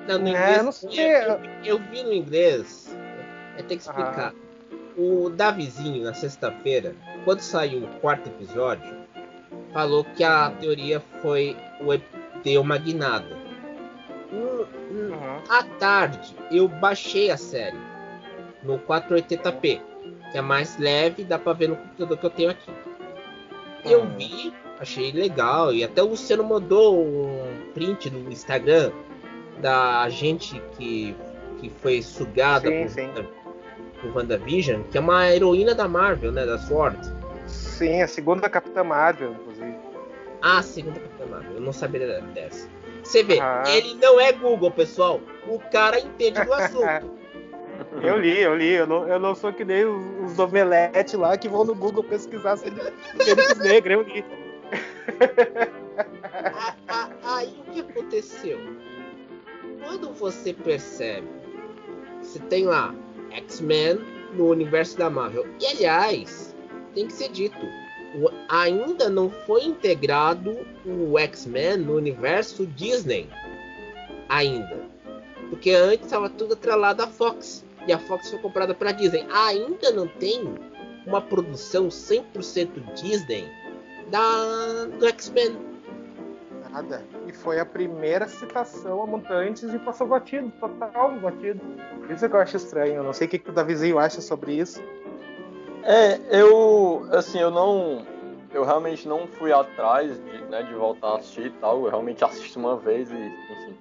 Não, 0.08 0.18
no 0.18 0.26
é, 0.26 0.30
inglês, 0.30 0.64
não 0.64 0.72
sei. 0.72 0.90
Eu, 0.98 1.40
eu, 1.64 1.78
vi 1.78 2.02
no 2.02 2.12
inglês, 2.12 2.96
é 3.56 3.62
ter 3.62 3.76
que 3.76 3.82
explicar. 3.82 4.32
Ah. 4.32 4.94
O 4.96 5.30
Davizinho, 5.30 6.04
na 6.04 6.14
sexta-feira, 6.14 6.94
quando 7.24 7.40
saiu 7.40 7.84
o 7.84 8.00
quarto 8.00 8.28
episódio, 8.28 8.96
falou 9.72 10.04
que 10.04 10.24
a 10.24 10.50
teoria 10.50 11.00
foi 11.20 11.56
o 11.80 11.92
deu 12.44 12.60
uma 12.60 12.78
guinada. 12.78 13.36
Um, 14.32 14.66
uhum. 14.94 15.42
À 15.48 15.62
tarde, 15.78 16.36
eu 16.50 16.68
baixei 16.68 17.30
a 17.30 17.36
série 17.36 17.78
no 18.62 18.78
480p, 18.78 19.80
que 20.30 20.38
é 20.38 20.40
mais 20.40 20.78
leve, 20.78 21.24
dá 21.24 21.38
para 21.38 21.52
ver 21.52 21.68
no 21.68 21.76
computador 21.76 22.18
que 22.18 22.26
eu 22.26 22.30
tenho 22.30 22.50
aqui. 22.50 22.72
Eu 23.84 24.06
vi, 24.06 24.52
achei 24.80 25.12
legal, 25.12 25.72
e 25.72 25.84
até 25.84 26.02
o 26.02 26.08
Luciano 26.08 26.42
mandou 26.42 27.04
um 27.04 27.70
print 27.74 28.10
no 28.10 28.30
Instagram 28.32 28.90
da 29.60 30.08
gente 30.08 30.60
que, 30.76 31.14
que 31.60 31.70
foi 31.70 32.02
sugada 32.02 32.68
sim, 32.68 32.82
por, 32.82 32.90
sim. 32.90 33.28
por 34.00 34.16
WandaVision, 34.16 34.82
que 34.90 34.96
é 34.96 35.00
uma 35.00 35.30
heroína 35.30 35.74
da 35.74 35.86
Marvel, 35.86 36.32
né, 36.32 36.46
da 36.46 36.58
Sword. 36.58 36.98
Sim, 37.46 38.02
a 38.02 38.08
segunda 38.08 38.48
Capitã 38.48 38.82
Marvel, 38.82 39.32
inclusive. 39.32 39.73
Ah, 40.46 40.62
segunda 40.62 41.00
Capitã 41.00 41.24
Marvel. 41.24 41.54
Eu 41.54 41.60
não 41.62 41.72
sabia 41.72 42.20
dessa. 42.34 42.68
Você 43.02 43.22
vê, 43.22 43.40
ah. 43.40 43.62
ele 43.66 43.94
não 43.94 44.20
é 44.20 44.30
Google, 44.30 44.70
pessoal. 44.70 45.18
O 45.48 45.58
cara 45.58 45.98
entende 45.98 46.44
do 46.44 46.52
assunto. 46.52 47.10
eu 48.04 48.18
li, 48.18 48.42
eu 48.42 48.54
li. 48.54 48.72
Eu 48.72 48.86
não, 48.86 49.08
eu 49.08 49.18
não 49.18 49.34
sou 49.34 49.54
que 49.54 49.64
nem 49.64 49.86
os, 49.86 50.32
os 50.32 50.38
omelete 50.38 51.16
lá 51.16 51.34
que 51.38 51.48
vão 51.48 51.64
no 51.64 51.74
Google 51.74 52.04
pesquisar 52.04 52.58
sobre 52.58 52.78
Fênix 53.16 53.58
Negra. 53.58 53.94
Eu 53.94 54.02
li. 54.02 54.22
Aí 57.24 57.56
o 57.66 57.70
que 57.72 57.80
aconteceu? 57.80 58.60
Quando 59.82 60.12
você 60.12 60.52
percebe, 60.52 61.26
você 62.20 62.38
tem 62.38 62.66
lá 62.66 62.94
X-Men 63.30 63.98
no 64.34 64.50
universo 64.50 64.98
da 64.98 65.08
Marvel. 65.08 65.46
E 65.58 65.66
aliás, 65.68 66.54
tem 66.94 67.06
que 67.06 67.14
ser 67.14 67.30
dito, 67.30 67.66
ainda 68.48 69.08
não 69.08 69.30
foi 69.30 69.64
integrado 69.64 70.56
o 70.84 71.18
X-Men 71.18 71.78
no 71.78 71.96
universo 71.96 72.66
Disney. 72.66 73.28
Ainda. 74.28 74.78
Porque 75.50 75.70
antes 75.70 76.06
estava 76.06 76.28
tudo 76.30 76.54
atrelado 76.54 77.02
à 77.02 77.06
Fox. 77.06 77.64
E 77.86 77.92
a 77.92 77.98
Fox 77.98 78.30
foi 78.30 78.38
comprada 78.38 78.74
pela 78.74 78.92
Disney. 78.92 79.26
Ainda 79.30 79.90
não 79.90 80.06
tem 80.06 80.54
uma 81.06 81.20
produção 81.20 81.88
100% 81.88 82.94
Disney 82.94 83.48
da, 84.10 84.86
do 84.98 85.06
X-Men. 85.08 85.56
Nada. 86.70 87.04
E 87.26 87.32
foi 87.32 87.60
a 87.60 87.66
primeira 87.66 88.26
citação 88.26 89.02
a 89.02 89.06
mutantes 89.06 89.72
e 89.72 89.78
passou 89.78 90.06
batido, 90.06 90.52
total 90.58 91.12
batido. 91.20 91.60
Isso 92.10 92.24
é 92.24 92.28
que 92.28 92.34
eu 92.34 92.40
acho 92.40 92.56
estranho. 92.56 92.94
Eu 92.94 93.02
não 93.02 93.12
sei 93.12 93.26
o 93.26 93.30
que, 93.30 93.38
que 93.38 93.50
o 93.50 93.52
Davizinho 93.52 93.98
acha 93.98 94.20
sobre 94.20 94.54
isso. 94.54 94.82
É, 95.84 96.18
eu, 96.30 97.06
assim, 97.12 97.38
eu 97.38 97.50
não, 97.50 98.06
eu 98.54 98.64
realmente 98.64 99.06
não 99.06 99.26
fui 99.26 99.52
atrás 99.52 100.16
de, 100.16 100.44
né, 100.44 100.62
de 100.62 100.72
voltar 100.74 101.08
a 101.08 101.16
assistir 101.16 101.46
e 101.46 101.50
tal, 101.50 101.84
eu 101.84 101.90
realmente 101.90 102.24
assisti 102.24 102.56
uma 102.56 102.76
vez 102.76 103.10
e, 103.10 103.16
enfim. 103.16 103.76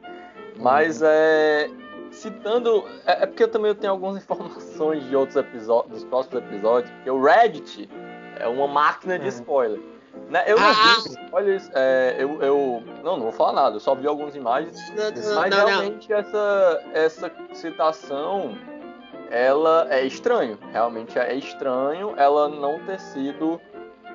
Mas 0.58 1.02
uhum. 1.02 1.08
é, 1.10 1.70
citando, 2.12 2.84
é, 3.06 3.24
é, 3.24 3.26
porque 3.26 3.44
eu 3.44 3.48
também 3.48 3.74
tenho 3.76 3.94
algumas 3.94 4.18
informações 4.24 5.08
de 5.08 5.16
outros 5.16 5.38
episódios, 5.38 5.94
dos 5.94 6.04
próximos 6.06 6.44
episódios, 6.44 6.92
porque 6.92 7.12
o 7.12 7.22
Reddit 7.22 7.90
é 8.40 8.48
uma 8.48 8.68
máquina 8.68 9.18
de 9.18 9.26
uhum. 9.26 9.30
spoiler. 9.30 9.80
Né? 10.30 10.44
Eu 10.48 10.60
não 10.60 10.68
ah! 10.68 10.74
vi 11.04 11.10
spoilers, 11.10 11.70
é, 11.74 12.16
eu, 12.18 12.42
eu, 12.42 12.84
não, 13.04 13.18
não 13.18 13.24
vou 13.24 13.32
falar 13.32 13.54
nada, 13.54 13.76
eu 13.76 13.80
só 13.80 13.94
vi 13.94 14.08
algumas 14.08 14.36
imagens, 14.36 14.78
não, 14.90 15.12
não, 15.12 15.36
mas 15.36 15.50
não, 15.50 15.66
realmente 15.68 16.12
essa, 16.12 16.84
essa 16.94 17.32
citação 17.54 18.56
ela 19.30 19.88
é 19.90 20.06
estranho, 20.06 20.60
realmente 20.72 21.18
é 21.18 21.34
estranho 21.36 22.14
ela 22.18 22.48
não 22.48 22.80
ter 22.86 23.00
sido, 23.00 23.60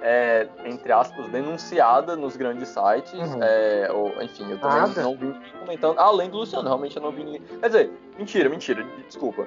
é, 0.03 0.47
entre 0.65 0.93
aspas, 0.93 1.29
denunciada 1.29 2.17
nos 2.17 2.37
grandes 2.37 2.69
sites, 2.69 3.13
uhum. 3.15 3.43
é, 3.43 3.91
ou, 3.93 4.23
enfim, 4.23 4.51
eu 4.51 4.59
também 4.59 4.79
Nada. 4.79 5.03
não 5.03 5.17
vi 5.17 5.27
ninguém 5.27 5.53
comentando, 5.61 5.99
além 5.99 6.31
do 6.31 6.39
Luciano, 6.39 6.65
realmente 6.65 6.97
eu 6.97 7.03
não 7.03 7.11
vi 7.11 7.25
ninguém. 7.25 7.43
Quer 7.61 7.67
dizer, 7.67 7.91
mentira, 8.19 8.49
mentira, 8.49 8.87
desculpa. 9.07 9.47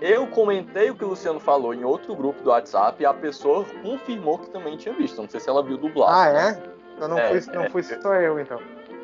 Eu 0.00 0.26
comentei 0.26 0.90
o 0.90 0.96
que 0.96 1.04
o 1.04 1.08
Luciano 1.08 1.38
falou 1.38 1.72
em 1.72 1.84
outro 1.84 2.14
grupo 2.16 2.42
do 2.42 2.50
WhatsApp 2.50 3.00
e 3.00 3.06
a 3.06 3.14
pessoa 3.14 3.64
confirmou 3.82 4.38
que 4.38 4.50
também 4.50 4.76
tinha 4.76 4.92
visto. 4.92 5.20
Não 5.20 5.28
sei 5.28 5.38
se 5.38 5.48
ela 5.48 5.62
viu 5.62 5.76
dublado. 5.76 6.12
Ah, 6.12 6.28
é? 6.28 6.72
Então 6.96 7.08
não, 7.08 7.18
é, 7.18 7.40
fui, 7.40 7.54
não 7.54 7.62
é, 7.62 7.70
fui 7.70 7.82
só 7.84 8.14
eu, 8.14 8.38
então. 8.40 8.60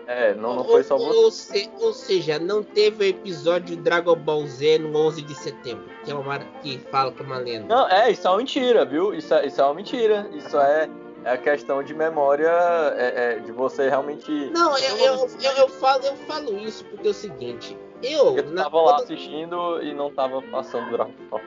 É, 0.09 0.33
não, 0.35 0.57
não 0.57 0.65
foi 0.65 0.83
só 0.83 0.97
ou, 0.97 1.07
você. 1.07 1.19
Ou, 1.19 1.31
se, 1.31 1.71
ou, 1.81 1.93
seja, 1.93 2.39
não 2.39 2.63
teve 2.63 3.05
o 3.05 3.07
episódio 3.07 3.77
de 3.77 3.83
Dragon 3.83 4.17
Ball 4.17 4.47
Z 4.47 4.79
no 4.79 4.99
11 4.99 5.21
de 5.21 5.35
setembro, 5.35 5.85
que 6.03 6.11
é 6.11 6.15
uma 6.15 6.39
que 6.39 6.79
fala 6.91 7.13
que 7.13 7.21
é 7.21 7.27
uma 7.27 7.37
lenda. 7.37 7.67
Não, 7.67 7.87
é, 7.91 8.11
isso 8.11 8.27
é 8.27 8.31
uma 8.31 8.39
mentira, 8.39 8.87
viu? 8.87 9.13
Isso 9.13 9.35
é, 9.35 9.47
isso 9.47 9.61
é 9.61 9.65
uma 9.65 9.75
mentira. 9.75 10.27
Isso 10.33 10.59
é, 10.59 10.89
é 11.25 11.31
a 11.33 11.37
questão 11.37 11.83
de 11.83 11.93
memória 11.93 12.49
é, 12.97 13.35
é, 13.35 13.39
de 13.41 13.53
você 13.53 13.91
realmente. 13.91 14.33
Não, 14.51 14.79
eu, 14.79 14.97
eu, 14.97 15.29
eu, 15.43 15.53
eu, 15.59 15.69
falo, 15.69 16.03
eu 16.03 16.17
falo 16.17 16.59
isso 16.59 16.87
porque 16.87 17.07
é 17.07 17.11
o 17.11 17.15
seguinte. 17.15 17.77
Eu. 18.03 18.35
Eu 18.35 18.51
na, 18.51 18.63
tava 18.63 18.81
lá 18.81 18.97
assistindo 18.97 19.83
e 19.83 19.93
não 19.93 20.11
tava 20.11 20.41
passando 20.41 20.91
Dragon 20.91 21.13
Ball. 21.29 21.43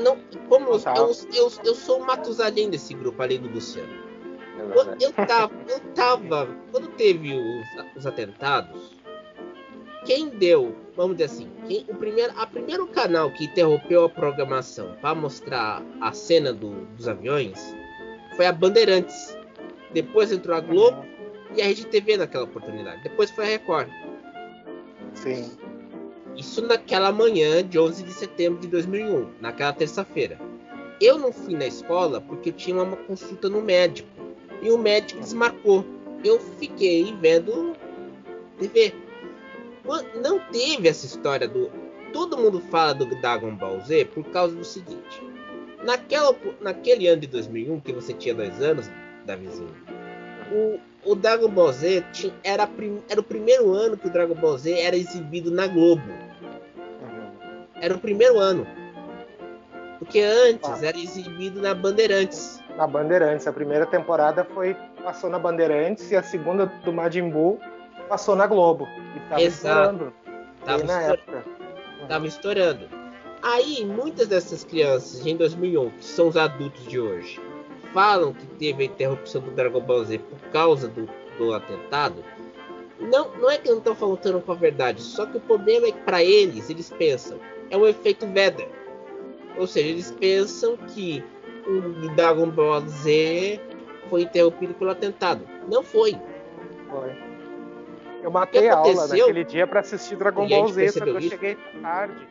Não, 0.00 0.18
como 0.48 0.70
eu, 0.70 0.80
eu, 0.96 1.12
eu, 1.32 1.52
eu 1.64 1.74
sou 1.76 2.00
o 2.00 2.06
Matusalém 2.06 2.70
desse 2.70 2.92
grupo, 2.92 3.22
além 3.22 3.38
do 3.38 3.48
Luciano. 3.48 4.03
Quando 4.72 5.02
eu 5.02 5.12
tava, 5.12 5.52
eu 5.68 5.80
tava. 5.94 6.48
Quando 6.70 6.88
teve 6.96 7.34
os, 7.34 7.96
os 7.96 8.06
atentados, 8.06 8.92
quem 10.04 10.28
deu, 10.28 10.76
vamos 10.96 11.16
dizer 11.16 11.24
assim, 11.24 11.50
quem, 11.66 11.84
o 11.88 11.94
primeiro, 11.94 12.32
a 12.36 12.46
primeiro 12.46 12.86
canal 12.86 13.30
que 13.32 13.44
interrompeu 13.44 14.04
a 14.04 14.08
programação 14.08 14.94
para 15.00 15.14
mostrar 15.14 15.82
a 16.00 16.12
cena 16.12 16.52
do, 16.52 16.84
dos 16.96 17.08
aviões 17.08 17.74
foi 18.36 18.46
a 18.46 18.52
Bandeirantes. 18.52 19.36
Depois 19.92 20.30
entrou 20.32 20.56
a 20.56 20.60
Globo 20.60 21.04
e 21.56 21.62
a 21.62 21.66
Rede 21.66 21.86
TV 21.86 22.16
naquela 22.16 22.44
oportunidade. 22.44 23.02
Depois 23.02 23.30
foi 23.30 23.44
a 23.44 23.48
Record. 23.48 23.88
Sim. 25.14 25.50
Isso 26.36 26.60
naquela 26.62 27.12
manhã 27.12 27.66
de 27.66 27.78
11 27.78 28.02
de 28.02 28.12
setembro 28.12 28.60
de 28.60 28.68
2001, 28.68 29.30
naquela 29.40 29.72
terça-feira. 29.72 30.38
Eu 31.00 31.18
não 31.18 31.32
fui 31.32 31.54
na 31.54 31.66
escola 31.66 32.20
porque 32.20 32.50
eu 32.50 32.52
tinha 32.52 32.82
uma 32.82 32.96
consulta 32.96 33.48
no 33.48 33.62
médico 33.62 34.08
e 34.64 34.70
o 34.70 34.78
médico 34.78 35.20
desmarcou. 35.20 35.84
Eu 36.24 36.40
fiquei 36.40 37.14
vendo 37.20 37.76
TV. 38.58 38.94
Não 40.22 40.40
teve 40.50 40.88
essa 40.88 41.04
história 41.04 41.46
do. 41.46 41.70
Todo 42.12 42.38
mundo 42.38 42.60
fala 42.60 42.94
do 42.94 43.06
Dragon 43.20 43.54
Ball 43.54 43.78
Z 43.80 44.06
por 44.06 44.24
causa 44.30 44.56
do 44.56 44.64
seguinte. 44.64 45.22
Naquela, 45.84 46.34
naquele 46.62 47.06
ano 47.06 47.20
de 47.20 47.26
2001, 47.26 47.80
que 47.80 47.92
você 47.92 48.14
tinha 48.14 48.34
dois 48.34 48.62
anos, 48.62 48.90
Davizinho, 49.26 49.74
o, 50.50 51.10
o 51.10 51.14
Dragon 51.14 51.48
Ball 51.48 51.72
Z 51.72 52.02
tinha, 52.12 52.32
era, 52.42 52.70
era 53.10 53.20
o 53.20 53.24
primeiro 53.24 53.70
ano 53.72 53.96
que 53.98 54.06
o 54.06 54.10
Dragon 54.10 54.34
Ball 54.34 54.56
Z 54.56 54.72
era 54.72 54.96
exibido 54.96 55.50
na 55.50 55.66
Globo. 55.66 56.02
Era 57.74 57.94
o 57.94 57.98
primeiro 57.98 58.38
ano. 58.38 58.66
Porque 59.98 60.20
antes 60.20 60.82
era 60.82 60.96
exibido 60.96 61.60
na 61.60 61.74
Bandeirantes 61.74 62.63
na 62.76 62.86
Bandeirantes. 62.86 63.46
A 63.46 63.52
primeira 63.52 63.86
temporada 63.86 64.44
foi 64.44 64.76
passou 65.02 65.28
na 65.28 65.38
Bandeirantes 65.38 66.10
e 66.10 66.16
a 66.16 66.22
segunda 66.22 66.66
do 66.66 66.92
Majin 66.92 67.28
Buu 67.28 67.58
passou 68.08 68.34
na 68.34 68.46
Globo. 68.46 68.88
E 69.16 69.20
tava 69.28 69.42
Exato. 69.42 69.46
estourando. 69.46 70.12
Tava, 70.64 70.84
na 70.84 71.00
estourando. 71.00 71.12
época. 71.12 71.44
tava 72.08 72.26
estourando. 72.26 72.88
Aí, 73.42 73.84
muitas 73.84 74.28
dessas 74.28 74.64
crianças 74.64 75.26
em 75.26 75.36
2001, 75.36 75.90
que 75.90 76.04
são 76.04 76.28
os 76.28 76.36
adultos 76.36 76.86
de 76.86 76.98
hoje, 76.98 77.38
falam 77.92 78.32
que 78.32 78.46
teve 78.46 78.84
a 78.84 78.86
interrupção 78.86 79.42
do 79.42 79.50
Dragon 79.50 79.80
Ball 79.80 80.04
Z 80.04 80.18
por 80.18 80.38
causa 80.50 80.88
do, 80.88 81.06
do 81.36 81.52
atentado. 81.52 82.24
Não, 82.98 83.28
não 83.36 83.50
é 83.50 83.58
que 83.58 83.68
não 83.68 83.78
estão 83.78 83.94
falando 83.94 84.40
com 84.40 84.52
a 84.52 84.54
verdade, 84.54 85.02
só 85.02 85.26
que 85.26 85.36
o 85.36 85.40
problema 85.40 85.88
é 85.88 85.92
que 85.92 86.00
para 86.00 86.24
eles, 86.24 86.70
eles 86.70 86.88
pensam, 86.90 87.38
é 87.70 87.76
um 87.76 87.86
efeito 87.86 88.26
Vedder. 88.26 88.68
Ou 89.58 89.66
seja, 89.66 89.88
eles 89.88 90.10
pensam 90.12 90.76
que 90.76 91.22
o 91.66 92.14
Dragon 92.14 92.48
Ball 92.50 92.80
Z 92.80 93.60
foi 94.08 94.22
interrompido 94.22 94.74
pelo 94.74 94.90
atentado. 94.90 95.46
Não 95.70 95.82
foi. 95.82 96.16
Foi. 96.88 97.12
Eu 98.22 98.30
matei 98.30 98.68
a 98.68 98.76
aula 98.76 99.06
naquele 99.06 99.44
dia 99.44 99.66
para 99.66 99.80
assistir 99.80 100.16
Dragon 100.16 100.48
Ball 100.48 100.68
Z, 100.68 100.92
só 100.92 101.04
que 101.04 101.10
eu 101.10 101.18
isso? 101.18 101.28
cheguei 101.30 101.56
tarde. 101.82 102.28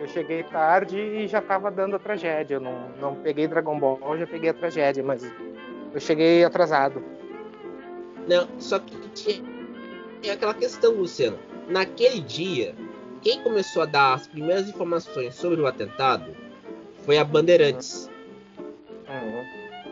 Eu 0.00 0.08
cheguei 0.08 0.42
tarde 0.44 0.98
e 0.98 1.26
já 1.26 1.42
tava 1.42 1.70
dando 1.70 1.96
a 1.96 1.98
tragédia. 1.98 2.54
Eu 2.54 2.60
não, 2.60 2.90
não 3.00 3.14
peguei 3.14 3.46
Dragon 3.46 3.78
Ball, 3.78 3.98
já 4.18 4.26
peguei 4.26 4.50
a 4.50 4.54
tragédia, 4.54 5.02
mas 5.02 5.30
eu 5.94 6.00
cheguei 6.00 6.44
atrasado. 6.44 7.02
Não, 8.26 8.48
só 8.58 8.78
que 8.78 8.96
tinha, 9.10 9.42
tinha 10.20 10.34
aquela 10.34 10.54
questão, 10.54 10.92
Luciano. 10.92 11.38
Naquele 11.68 12.20
dia, 12.20 12.74
quem 13.22 13.42
começou 13.42 13.82
a 13.82 13.86
dar 13.86 14.14
as 14.14 14.26
primeiras 14.26 14.68
informações 14.68 15.34
sobre 15.34 15.60
o 15.60 15.66
atentado 15.66 16.34
foi 17.04 17.18
a 17.18 17.24
Bandeirantes 17.24 18.09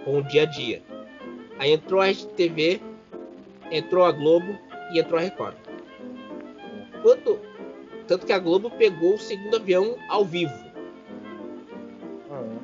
com 0.09 0.21
o 0.21 0.23
dia 0.23 0.45
a 0.45 0.47
dia. 0.47 0.81
Aí 1.59 1.73
entrou 1.73 2.01
a 2.01 2.07
RedeTV, 2.07 2.81
entrou 3.71 4.07
a 4.07 4.11
Globo 4.11 4.59
e 4.91 4.99
entrou 4.99 5.19
a 5.19 5.23
Record. 5.23 5.55
Quando, 7.03 7.39
tanto 8.07 8.25
que 8.25 8.33
a 8.33 8.39
Globo 8.39 8.71
pegou 8.71 9.17
o 9.17 9.19
segundo 9.19 9.57
avião 9.57 9.97
ao 10.09 10.25
vivo. 10.25 10.55
Hum. 12.31 12.59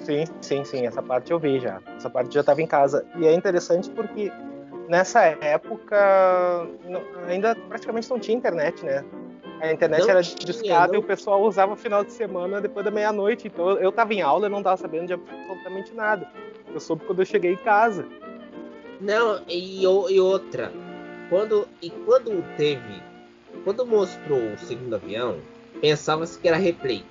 Sim, 0.00 0.24
sim, 0.40 0.64
sim. 0.64 0.84
Essa 0.84 1.00
parte 1.00 1.30
eu 1.30 1.38
vi 1.38 1.60
já. 1.60 1.80
Essa 1.96 2.10
parte 2.10 2.34
já 2.34 2.40
estava 2.40 2.60
em 2.60 2.66
casa. 2.66 3.06
E 3.16 3.24
é 3.24 3.32
interessante 3.32 3.88
porque 3.90 4.32
nessa 4.88 5.22
época 5.22 6.66
ainda 7.28 7.54
praticamente 7.54 8.10
não 8.10 8.18
tinha 8.18 8.36
internet, 8.36 8.84
né? 8.84 9.04
A 9.62 9.72
internet 9.72 10.00
não 10.00 10.10
era 10.10 10.22
discada 10.22 10.96
e 10.96 10.98
o 10.98 11.02
pessoal 11.04 11.40
usava 11.40 11.74
o 11.74 11.76
final 11.76 12.04
de 12.04 12.12
semana 12.12 12.60
depois 12.60 12.84
da 12.84 12.90
meia-noite. 12.90 13.46
Então 13.46 13.78
eu 13.78 13.90
estava 13.90 14.12
em 14.12 14.20
aula 14.20 14.48
e 14.48 14.50
não 14.50 14.58
estava 14.58 14.76
sabendo 14.76 15.06
de 15.06 15.12
absolutamente 15.12 15.94
nada. 15.94 16.28
Eu 16.74 16.80
soube 16.80 17.04
quando 17.04 17.20
eu 17.20 17.24
cheguei 17.24 17.52
em 17.52 17.56
casa. 17.56 18.04
Não, 19.00 19.40
e, 19.46 19.82
e 19.84 20.20
outra. 20.20 20.72
Quando, 21.28 21.68
e 21.80 21.90
quando 21.90 22.44
teve. 22.56 23.00
Quando 23.62 23.86
mostrou 23.86 24.40
o 24.40 24.58
segundo 24.58 24.96
avião, 24.96 25.38
pensava-se 25.80 26.36
que 26.40 26.48
era 26.48 26.56
replay. 26.56 27.04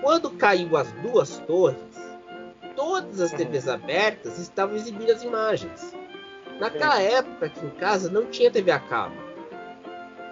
Quando 0.00 0.30
caiu 0.30 0.76
as 0.76 0.92
duas 0.92 1.38
torres, 1.40 1.76
todas 2.76 3.20
as 3.20 3.32
TVs 3.32 3.66
abertas 3.66 4.38
estavam 4.38 4.76
exibindo 4.76 5.10
as 5.10 5.24
imagens. 5.24 5.92
Naquela 6.60 7.02
época 7.02 7.46
aqui 7.46 7.66
em 7.66 7.70
casa 7.70 8.08
não 8.08 8.26
tinha 8.26 8.48
TV 8.48 8.70
a 8.70 8.78
cabo. 8.78 9.25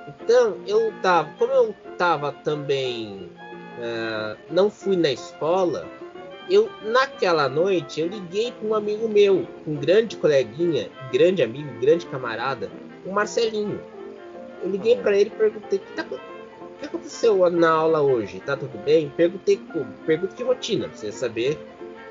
Então, 0.09 0.57
eu 0.67 0.93
tava, 1.01 1.31
como 1.39 1.53
eu 1.53 1.75
tava 1.97 2.33
também, 2.33 3.31
uh, 3.79 4.37
não 4.51 4.71
fui 4.71 4.97
na 4.97 5.11
escola, 5.11 5.89
eu 6.51 6.71
naquela 6.83 7.49
noite 7.49 8.01
eu 8.01 8.09
liguei 8.09 8.53
para 8.53 8.69
um 8.69 8.75
amigo 8.75 9.09
meu, 9.09 9.47
um 9.67 9.77
grande 9.77 10.17
coleguinha, 10.17 10.91
grande 11.13 11.43
amigo, 11.43 11.81
grande 11.81 12.07
camarada, 12.07 12.71
o 13.05 13.13
Marcelinho. 13.13 13.81
Eu 14.63 14.71
liguei 14.71 14.97
para 14.97 15.17
ele 15.17 15.31
e 15.35 15.39
perguntei: 15.39 15.79
o 15.79 15.83
que, 15.83 15.93
tá, 15.93 16.05
o 16.05 16.79
que 16.79 16.87
aconteceu 16.87 17.51
na 17.51 17.71
aula 17.71 18.03
hoje? 18.03 18.41
Tá 18.41 18.57
tudo 18.57 18.77
bem? 18.85 19.13
Perguntei, 19.17 19.61
pergunta 20.05 20.35
de 20.35 20.43
rotina, 20.43 20.89
pra 20.89 20.97
você 20.97 21.13
saber 21.13 21.59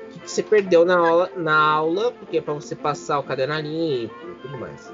o 0.06 0.12
que, 0.12 0.18
que 0.20 0.30
você 0.30 0.42
perdeu 0.42 0.84
na 0.84 0.96
aula, 0.96 1.30
na 1.36 1.56
aula, 1.56 2.12
porque 2.12 2.38
é 2.38 2.40
para 2.40 2.54
você 2.54 2.74
passar 2.74 3.18
o 3.18 3.22
caderno 3.22 3.58
limpo 3.60 4.14
e 4.14 4.42
tudo 4.42 4.58
mais. 4.58 4.92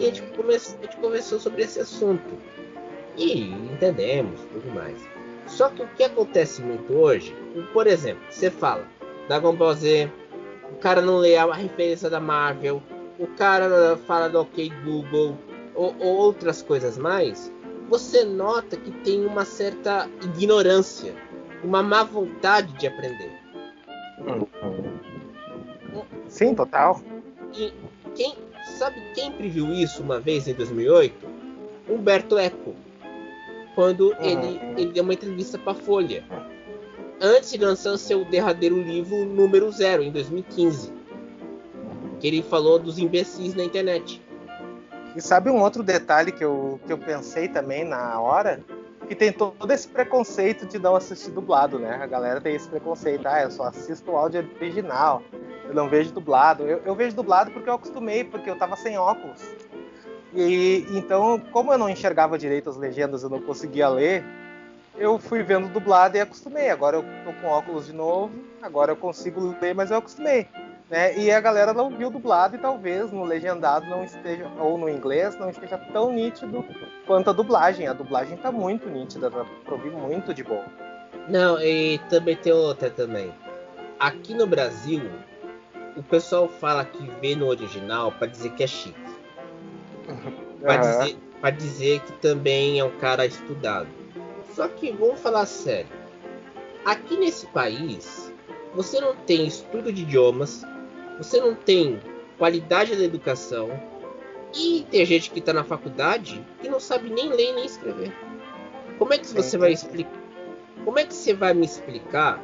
E 0.00 0.04
a 0.04 0.12
gente, 0.12 0.22
a 0.22 0.82
gente 0.82 0.96
conversou 0.96 1.38
sobre 1.38 1.62
esse 1.62 1.80
assunto. 1.80 2.38
E 3.16 3.50
entendemos 3.50 4.40
tudo 4.52 4.70
mais. 4.74 4.96
Só 5.46 5.68
que 5.68 5.82
o 5.82 5.88
que 5.88 6.04
acontece 6.04 6.62
muito 6.62 6.94
hoje, 6.94 7.34
por 7.72 7.86
exemplo, 7.86 8.22
você 8.30 8.50
fala 8.50 8.86
Dragon 9.28 9.54
Ball 9.54 9.74
Z, 9.74 10.10
o 10.70 10.76
cara 10.76 11.02
não 11.02 11.18
lê 11.18 11.36
a 11.36 11.52
referência 11.52 12.08
da 12.08 12.20
Marvel, 12.20 12.82
o 13.18 13.26
cara 13.26 13.96
fala 14.06 14.28
do 14.28 14.40
OK 14.40 14.70
Google, 14.84 15.36
ou, 15.74 15.94
ou 15.98 16.16
outras 16.16 16.62
coisas 16.62 16.96
mais, 16.96 17.52
você 17.88 18.24
nota 18.24 18.76
que 18.76 18.90
tem 18.90 19.26
uma 19.26 19.44
certa 19.44 20.08
ignorância, 20.22 21.14
uma 21.62 21.82
má 21.82 22.04
vontade 22.04 22.72
de 22.74 22.86
aprender. 22.86 23.32
Sim, 26.28 26.54
total. 26.54 27.00
E 27.54 27.72
quem, 28.14 28.34
Sabe 28.82 29.00
quem 29.14 29.30
previu 29.30 29.72
isso 29.72 30.02
uma 30.02 30.18
vez 30.18 30.48
em 30.48 30.54
2008? 30.54 31.14
Humberto 31.88 32.36
Eco. 32.36 32.74
Quando 33.76 34.12
ele, 34.18 34.60
ele 34.76 34.90
deu 34.90 35.04
uma 35.04 35.14
entrevista 35.14 35.56
para 35.56 35.70
a 35.70 35.74
Folha. 35.76 36.24
Antes 37.20 37.52
de 37.52 37.58
lançar 37.58 37.96
seu 37.96 38.24
derradeiro 38.24 38.82
livro 38.82 39.24
número 39.24 39.70
zero, 39.70 40.02
em 40.02 40.10
2015. 40.10 40.92
Que 42.18 42.26
ele 42.26 42.42
falou 42.42 42.76
dos 42.76 42.98
imbecis 42.98 43.54
na 43.54 43.62
internet. 43.62 44.20
E 45.14 45.20
sabe 45.20 45.48
um 45.48 45.62
outro 45.62 45.84
detalhe 45.84 46.32
que 46.32 46.42
eu, 46.42 46.80
que 46.84 46.92
eu 46.92 46.98
pensei 46.98 47.46
também 47.46 47.84
na 47.84 48.18
hora? 48.18 48.58
Que 49.06 49.14
tem 49.14 49.32
todo 49.32 49.70
esse 49.70 49.86
preconceito 49.86 50.66
de 50.66 50.80
não 50.80 50.96
assistir 50.96 51.30
dublado, 51.30 51.78
né? 51.78 52.00
A 52.02 52.06
galera 52.08 52.40
tem 52.40 52.56
esse 52.56 52.68
preconceito, 52.68 53.28
ah, 53.28 53.42
eu 53.42 53.50
só 53.52 53.62
assisto 53.62 54.10
o 54.10 54.16
áudio 54.16 54.44
original 54.60 55.22
eu 55.64 55.74
não 55.74 55.88
vejo 55.88 56.12
dublado. 56.12 56.64
Eu, 56.64 56.82
eu 56.84 56.94
vejo 56.94 57.16
dublado 57.16 57.50
porque 57.50 57.68
eu 57.68 57.74
acostumei, 57.74 58.24
porque 58.24 58.48
eu 58.48 58.56
tava 58.56 58.76
sem 58.76 58.98
óculos. 58.98 59.42
E 60.34 60.86
então, 60.90 61.38
como 61.52 61.72
eu 61.72 61.78
não 61.78 61.88
enxergava 61.88 62.38
direito 62.38 62.70
as 62.70 62.76
legendas, 62.76 63.22
eu 63.22 63.28
não 63.28 63.40
conseguia 63.40 63.88
ler, 63.88 64.24
eu 64.96 65.18
fui 65.18 65.42
vendo 65.42 65.68
dublado 65.68 66.16
e 66.16 66.20
acostumei. 66.20 66.70
Agora 66.70 66.96
eu 66.96 67.04
tô 67.24 67.32
com 67.40 67.48
óculos 67.48 67.86
de 67.86 67.92
novo, 67.92 68.32
agora 68.62 68.92
eu 68.92 68.96
consigo 68.96 69.54
ler, 69.60 69.74
mas 69.74 69.90
eu 69.90 69.98
acostumei. 69.98 70.48
Né? 70.90 71.16
E 71.16 71.30
a 71.30 71.40
galera 71.40 71.72
não 71.72 71.90
viu 71.90 72.10
dublado 72.10 72.56
e 72.56 72.58
talvez 72.58 73.10
no 73.10 73.24
legendado 73.24 73.86
não 73.86 74.04
esteja, 74.04 74.46
ou 74.58 74.76
no 74.76 74.88
inglês, 74.88 75.38
não 75.38 75.48
esteja 75.48 75.78
tão 75.78 76.12
nítido 76.12 76.64
quanto 77.06 77.30
a 77.30 77.32
dublagem. 77.32 77.86
A 77.86 77.94
dublagem 77.94 78.36
tá 78.36 78.52
muito 78.52 78.88
nítida, 78.88 79.30
dá 79.30 79.44
pra 79.64 79.74
ouvir 79.74 79.90
muito 79.90 80.34
de 80.34 80.44
bom. 80.44 80.62
Não, 81.28 81.58
e 81.60 81.98
também 82.10 82.36
tem 82.36 82.52
outra 82.52 82.90
também. 82.90 83.32
Aqui 83.98 84.34
no 84.34 84.46
Brasil, 84.46 85.10
o 85.96 86.02
pessoal 86.02 86.48
fala 86.48 86.84
que 86.84 87.10
vê 87.20 87.34
no 87.34 87.46
original 87.46 88.12
para 88.12 88.26
dizer 88.26 88.50
que 88.52 88.62
é 88.62 88.66
chique. 88.66 88.98
Para 90.60 90.74
uhum. 90.74 91.00
dizer, 91.00 91.16
pra 91.40 91.50
dizer 91.50 92.00
que 92.00 92.12
também 92.14 92.78
é 92.78 92.84
um 92.84 92.98
cara 92.98 93.26
estudado. 93.26 93.88
Só 94.54 94.68
que 94.68 94.92
vamos 94.92 95.20
falar 95.20 95.46
sério. 95.46 95.90
Aqui 96.84 97.16
nesse 97.16 97.46
país, 97.46 98.32
você 98.74 99.00
não 99.00 99.14
tem 99.14 99.46
estudo 99.46 99.92
de 99.92 100.02
idiomas, 100.02 100.64
você 101.18 101.40
não 101.40 101.54
tem 101.54 102.00
qualidade 102.38 102.96
da 102.96 103.04
educação 103.04 103.70
e 104.54 104.86
tem 104.90 105.04
gente 105.06 105.30
que 105.30 105.38
está 105.38 105.52
na 105.52 105.64
faculdade 105.64 106.44
que 106.60 106.68
não 106.68 106.80
sabe 106.80 107.08
nem 107.08 107.28
ler 107.28 107.52
nem 107.54 107.64
escrever. 107.64 108.12
Como 108.98 109.12
é 109.14 109.18
que 109.18 109.26
você 109.26 109.56
vai 109.56 109.72
explicar? 109.72 110.20
Como 110.84 110.98
é 110.98 111.04
que 111.04 111.14
você 111.14 111.32
vai 111.32 111.54
me 111.54 111.64
explicar? 111.64 112.42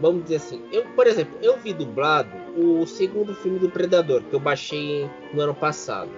Vamos 0.00 0.24
dizer 0.24 0.36
assim, 0.36 0.62
eu, 0.72 0.84
por 0.94 1.06
exemplo, 1.06 1.38
eu 1.40 1.56
vi 1.58 1.72
dublado 1.72 2.30
o 2.56 2.86
segundo 2.86 3.34
filme 3.34 3.58
do 3.58 3.70
Predador 3.70 4.22
que 4.22 4.34
eu 4.34 4.40
baixei 4.40 5.08
no 5.32 5.40
ano 5.40 5.54
passado. 5.54 6.10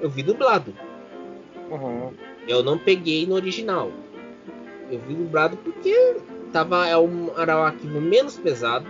Eu 0.00 0.10
vi 0.10 0.22
dublado. 0.22 0.74
Uhum. 1.70 2.12
Eu 2.46 2.62
não 2.62 2.76
peguei 2.76 3.26
no 3.26 3.34
original. 3.34 3.90
Eu 4.90 4.98
vi 5.00 5.14
dublado 5.14 5.56
porque 5.58 6.16
tava, 6.52 6.86
é 6.86 6.96
um, 6.98 7.30
era 7.38 7.56
um 7.56 7.62
arquivo 7.62 7.98
menos 7.98 8.36
pesado 8.36 8.86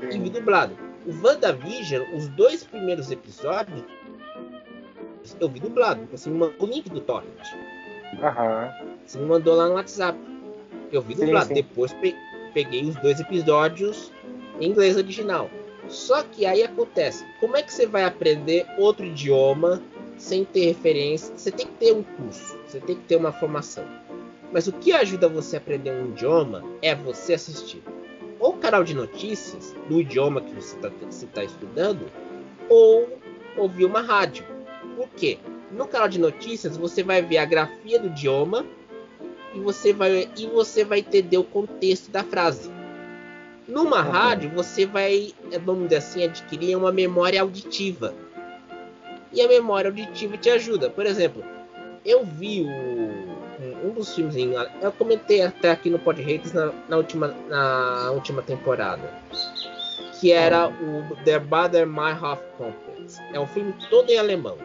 Sim. 0.00 0.16
e 0.16 0.18
vi 0.22 0.30
dublado. 0.30 0.74
O 1.04 1.26
WandaVision, 1.26 2.04
os 2.16 2.28
dois 2.28 2.64
primeiros 2.64 3.10
episódios, 3.10 3.82
eu 5.38 5.48
vi 5.48 5.60
dublado. 5.60 6.08
Você 6.12 6.30
me 6.30 6.38
mandou 6.38 6.66
o 6.66 6.66
link 6.66 6.88
do 6.88 7.00
Torrent. 7.00 7.26
Uhum. 8.14 8.88
Você 9.04 9.18
me 9.18 9.26
mandou 9.26 9.54
lá 9.54 9.68
no 9.68 9.74
WhatsApp. 9.74 10.18
Eu 10.90 11.02
vi 11.02 11.14
dublado. 11.14 11.48
Sim, 11.48 11.56
sim. 11.56 11.62
Depois 11.62 11.92
peguei 11.94 12.31
os 12.88 12.96
dois 12.96 13.20
episódios 13.20 14.12
em 14.60 14.68
inglês 14.68 14.96
original. 14.96 15.50
Só 15.88 16.22
que 16.22 16.46
aí 16.46 16.62
acontece, 16.62 17.24
como 17.40 17.56
é 17.56 17.62
que 17.62 17.72
você 17.72 17.86
vai 17.86 18.04
aprender 18.04 18.66
outro 18.78 19.04
idioma 19.04 19.82
sem 20.16 20.44
ter 20.44 20.66
referência? 20.66 21.36
Você 21.36 21.50
tem 21.50 21.66
que 21.66 21.72
ter 21.72 21.92
um 21.92 22.02
curso, 22.02 22.58
você 22.66 22.80
tem 22.80 22.96
que 22.96 23.02
ter 23.02 23.16
uma 23.16 23.32
formação. 23.32 23.84
Mas 24.52 24.66
o 24.66 24.72
que 24.72 24.92
ajuda 24.92 25.28
você 25.28 25.56
a 25.56 25.58
aprender 25.58 25.90
um 25.90 26.10
idioma 26.10 26.62
é 26.82 26.94
você 26.94 27.34
assistir 27.34 27.82
ou 28.42 28.54
canal 28.54 28.82
de 28.82 28.92
notícias 28.92 29.72
do 29.88 30.00
idioma 30.00 30.40
que 30.40 30.52
você 30.52 30.74
está 30.74 30.90
tá 31.32 31.44
estudando, 31.44 32.10
ou 32.68 33.16
ouvir 33.56 33.84
uma 33.84 34.02
rádio. 34.02 34.44
Por 34.96 35.08
quê? 35.10 35.38
No 35.70 35.86
canal 35.86 36.08
de 36.08 36.18
notícias 36.18 36.76
você 36.76 37.04
vai 37.04 37.22
ver 37.22 37.38
a 37.38 37.44
grafia 37.44 38.00
do 38.00 38.08
idioma 38.08 38.66
e 39.54 39.60
você 39.60 39.92
vai, 39.92 40.28
e 40.36 40.46
você 40.46 40.84
vai 40.84 41.00
entender 41.00 41.38
o 41.38 41.44
contexto 41.44 42.10
da 42.10 42.24
frase. 42.24 42.70
Numa 43.68 44.04
uhum. 44.04 44.10
rádio 44.10 44.50
você 44.50 44.86
vai, 44.86 45.32
vamos 45.64 45.84
dizer 45.84 45.96
assim, 45.96 46.24
adquirir 46.24 46.76
uma 46.76 46.92
memória 46.92 47.40
auditiva. 47.40 48.14
E 49.32 49.40
a 49.40 49.48
memória 49.48 49.88
auditiva 49.88 50.36
te 50.36 50.50
ajuda. 50.50 50.90
Por 50.90 51.06
exemplo, 51.06 51.42
eu 52.04 52.24
vi 52.24 52.62
o 52.62 53.32
um 53.84 53.90
dos 53.90 54.14
filmes 54.14 54.36
em, 54.36 54.52
eu 54.80 54.92
comentei 54.92 55.42
até 55.42 55.70
aqui 55.70 55.90
no 55.90 55.98
Pod 55.98 56.20
Haters 56.20 56.52
na, 56.52 56.72
na, 56.88 56.96
última, 56.96 57.28
na 57.48 58.10
última 58.12 58.42
temporada, 58.42 59.12
que 60.20 60.32
era 60.32 60.68
o 60.68 61.16
Der 61.24 61.40
Bader 61.40 61.86
Meinhof 61.86 62.42
Complex. 62.56 63.18
É 63.32 63.40
um 63.40 63.46
filme 63.46 63.74
todo 63.90 64.10
em 64.10 64.18
alemão. 64.18 64.56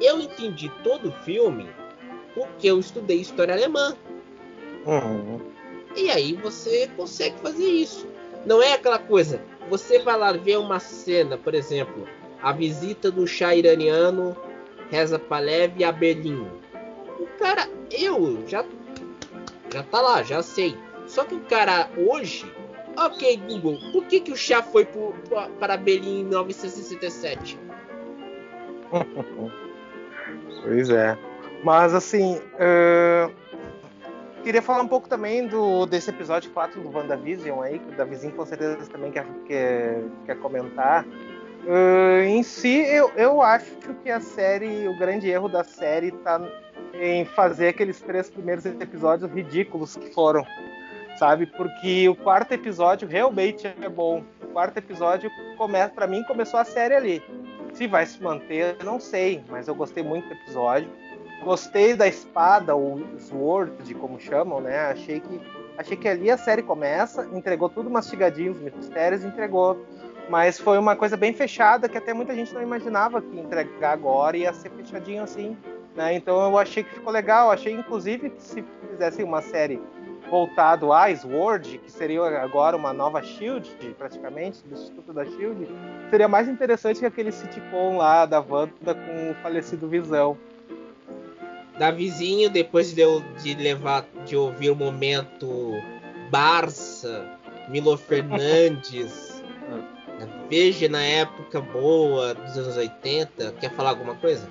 Eu 0.00 0.20
entendi 0.20 0.70
todo 0.82 1.08
o 1.08 1.12
filme 1.24 1.68
porque 2.34 2.68
eu 2.68 2.78
estudei 2.78 3.20
história 3.20 3.54
alemã. 3.54 3.96
Uhum. 4.86 5.40
E 5.96 6.10
aí 6.10 6.34
você 6.34 6.88
consegue 6.96 7.38
fazer 7.40 7.66
isso. 7.66 8.06
Não 8.46 8.62
é 8.62 8.72
aquela 8.72 8.98
coisa, 8.98 9.40
você 9.68 9.98
vai 10.00 10.16
lá 10.16 10.32
ver 10.32 10.58
uma 10.58 10.80
cena, 10.80 11.36
por 11.36 11.54
exemplo, 11.54 12.08
a 12.42 12.52
visita 12.52 13.10
do 13.10 13.26
chá 13.26 13.54
iraniano 13.54 14.36
Reza 14.90 15.18
Palev 15.18 15.84
a 15.84 15.92
Berlim 15.92 16.62
o 17.22 17.26
cara, 17.38 17.68
eu 17.90 18.42
já 18.46 18.64
já 19.72 19.82
tá 19.84 20.00
lá, 20.00 20.22
já 20.22 20.42
sei. 20.42 20.76
Só 21.06 21.24
que 21.24 21.34
o 21.34 21.40
cara 21.40 21.88
hoje, 21.96 22.44
ok 22.96 23.36
Google, 23.48 23.78
por 23.92 24.04
que 24.04 24.20
que 24.20 24.32
o 24.32 24.36
chá 24.36 24.62
foi 24.62 24.84
pro, 24.84 25.14
para 25.58 25.76
Berlim 25.76 26.20
em 26.20 26.24
1967? 26.24 27.58
pois 30.62 30.90
é. 30.90 31.16
Mas 31.62 31.94
assim, 31.94 32.38
uh, 32.38 33.32
queria 34.42 34.60
falar 34.60 34.82
um 34.82 34.88
pouco 34.88 35.08
também 35.08 35.46
do 35.46 35.86
desse 35.86 36.10
episódio 36.10 36.50
4 36.50 36.80
do 36.80 36.90
WandaVision 36.90 37.60
aí, 37.60 37.78
que 37.78 37.88
o 37.88 37.96
Davizinho 37.96 38.34
com 38.34 38.44
certeza 38.44 38.76
também 38.90 39.12
quer, 39.12 39.26
quer, 39.46 40.02
quer 40.26 40.38
comentar. 40.38 41.04
Uh, 41.64 42.22
em 42.24 42.42
si, 42.42 42.80
eu, 42.80 43.12
eu 43.16 43.40
acho 43.40 43.70
que 44.02 44.10
a 44.10 44.20
série, 44.20 44.88
o 44.88 44.98
grande 44.98 45.30
erro 45.30 45.48
da 45.48 45.62
série 45.62 46.10
tá 46.10 46.40
em 46.94 47.24
fazer 47.24 47.68
aqueles 47.68 48.00
três 48.00 48.28
primeiros 48.28 48.66
episódios 48.66 49.30
ridículos 49.30 49.96
que 49.96 50.12
foram, 50.12 50.44
sabe? 51.16 51.46
Porque 51.46 52.08
o 52.08 52.16
quarto 52.16 52.52
episódio 52.52 53.06
realmente 53.06 53.66
é 53.66 53.88
bom. 53.88 54.24
O 54.42 54.46
quarto 54.48 54.76
episódio 54.78 55.30
começa, 55.56 55.94
para 55.94 56.08
mim, 56.08 56.24
começou 56.24 56.58
a 56.58 56.64
série 56.64 56.96
ali. 56.96 57.22
Se 57.72 57.86
vai 57.86 58.04
se 58.04 58.20
manter, 58.20 58.76
não 58.84 58.98
sei, 58.98 59.42
mas 59.48 59.68
eu 59.68 59.74
gostei 59.74 60.02
muito 60.02 60.26
do 60.26 60.34
episódio. 60.34 60.90
Gostei 61.44 61.94
da 61.94 62.06
espada, 62.06 62.76
o 62.76 63.02
Sword, 63.18 63.94
como 63.94 64.20
chamam, 64.20 64.60
né? 64.60 64.90
Achei 64.90 65.20
que 65.20 65.40
achei 65.76 65.96
que 65.96 66.08
ali 66.08 66.30
a 66.30 66.36
série 66.36 66.62
começa, 66.62 67.28
entregou 67.32 67.68
tudo 67.68 67.90
mastigadinho, 67.90 68.52
os 68.52 68.60
mistérios, 68.60 69.24
entregou. 69.24 69.84
Mas 70.28 70.58
foi 70.58 70.78
uma 70.78 70.94
coisa 70.94 71.16
bem 71.16 71.32
fechada 71.32 71.88
que 71.88 71.98
até 71.98 72.14
muita 72.14 72.34
gente 72.34 72.54
não 72.54 72.62
imaginava 72.62 73.20
que 73.20 73.38
entregar 73.38 73.92
agora 73.92 74.36
ia 74.36 74.52
ser 74.52 74.70
fechadinho 74.70 75.22
assim. 75.22 75.56
Né? 75.96 76.14
Então 76.14 76.40
eu 76.42 76.56
achei 76.56 76.84
que 76.84 76.94
ficou 76.94 77.12
legal. 77.12 77.50
Achei 77.50 77.72
inclusive 77.72 78.30
que 78.30 78.42
se 78.42 78.64
fizessem 78.90 79.24
uma 79.24 79.42
série 79.42 79.80
voltado 80.30 80.92
a 80.92 81.14
Sword, 81.14 81.78
que 81.78 81.92
seria 81.92 82.22
agora 82.40 82.74
uma 82.76 82.92
nova 82.92 83.22
Shield, 83.22 83.68
praticamente, 83.98 84.58
substituto 84.58 85.12
da 85.12 85.26
Shield, 85.26 85.68
seria 86.08 86.26
mais 86.26 86.48
interessante 86.48 87.00
que 87.00 87.06
aquele 87.06 87.30
sitcom 87.30 87.98
lá 87.98 88.24
da 88.24 88.40
Wanda 88.40 88.94
com 88.94 89.30
o 89.30 89.34
falecido 89.42 89.88
Visão. 89.88 90.38
Davizinho, 91.78 92.50
depois 92.50 92.94
de, 92.94 93.00
eu, 93.00 93.22
de 93.42 93.54
levar, 93.54 94.06
de 94.26 94.36
ouvir 94.36 94.70
o 94.70 94.76
momento 94.76 95.72
Barça, 96.30 97.38
Milo 97.68 97.96
Fernandes, 97.96 99.32
Veja 100.48 100.88
na 100.88 101.02
época 101.02 101.60
boa 101.60 102.34
dos 102.34 102.56
anos 102.58 102.76
80, 102.76 103.52
quer 103.52 103.70
falar 103.70 103.90
alguma 103.90 104.14
coisa? 104.16 104.48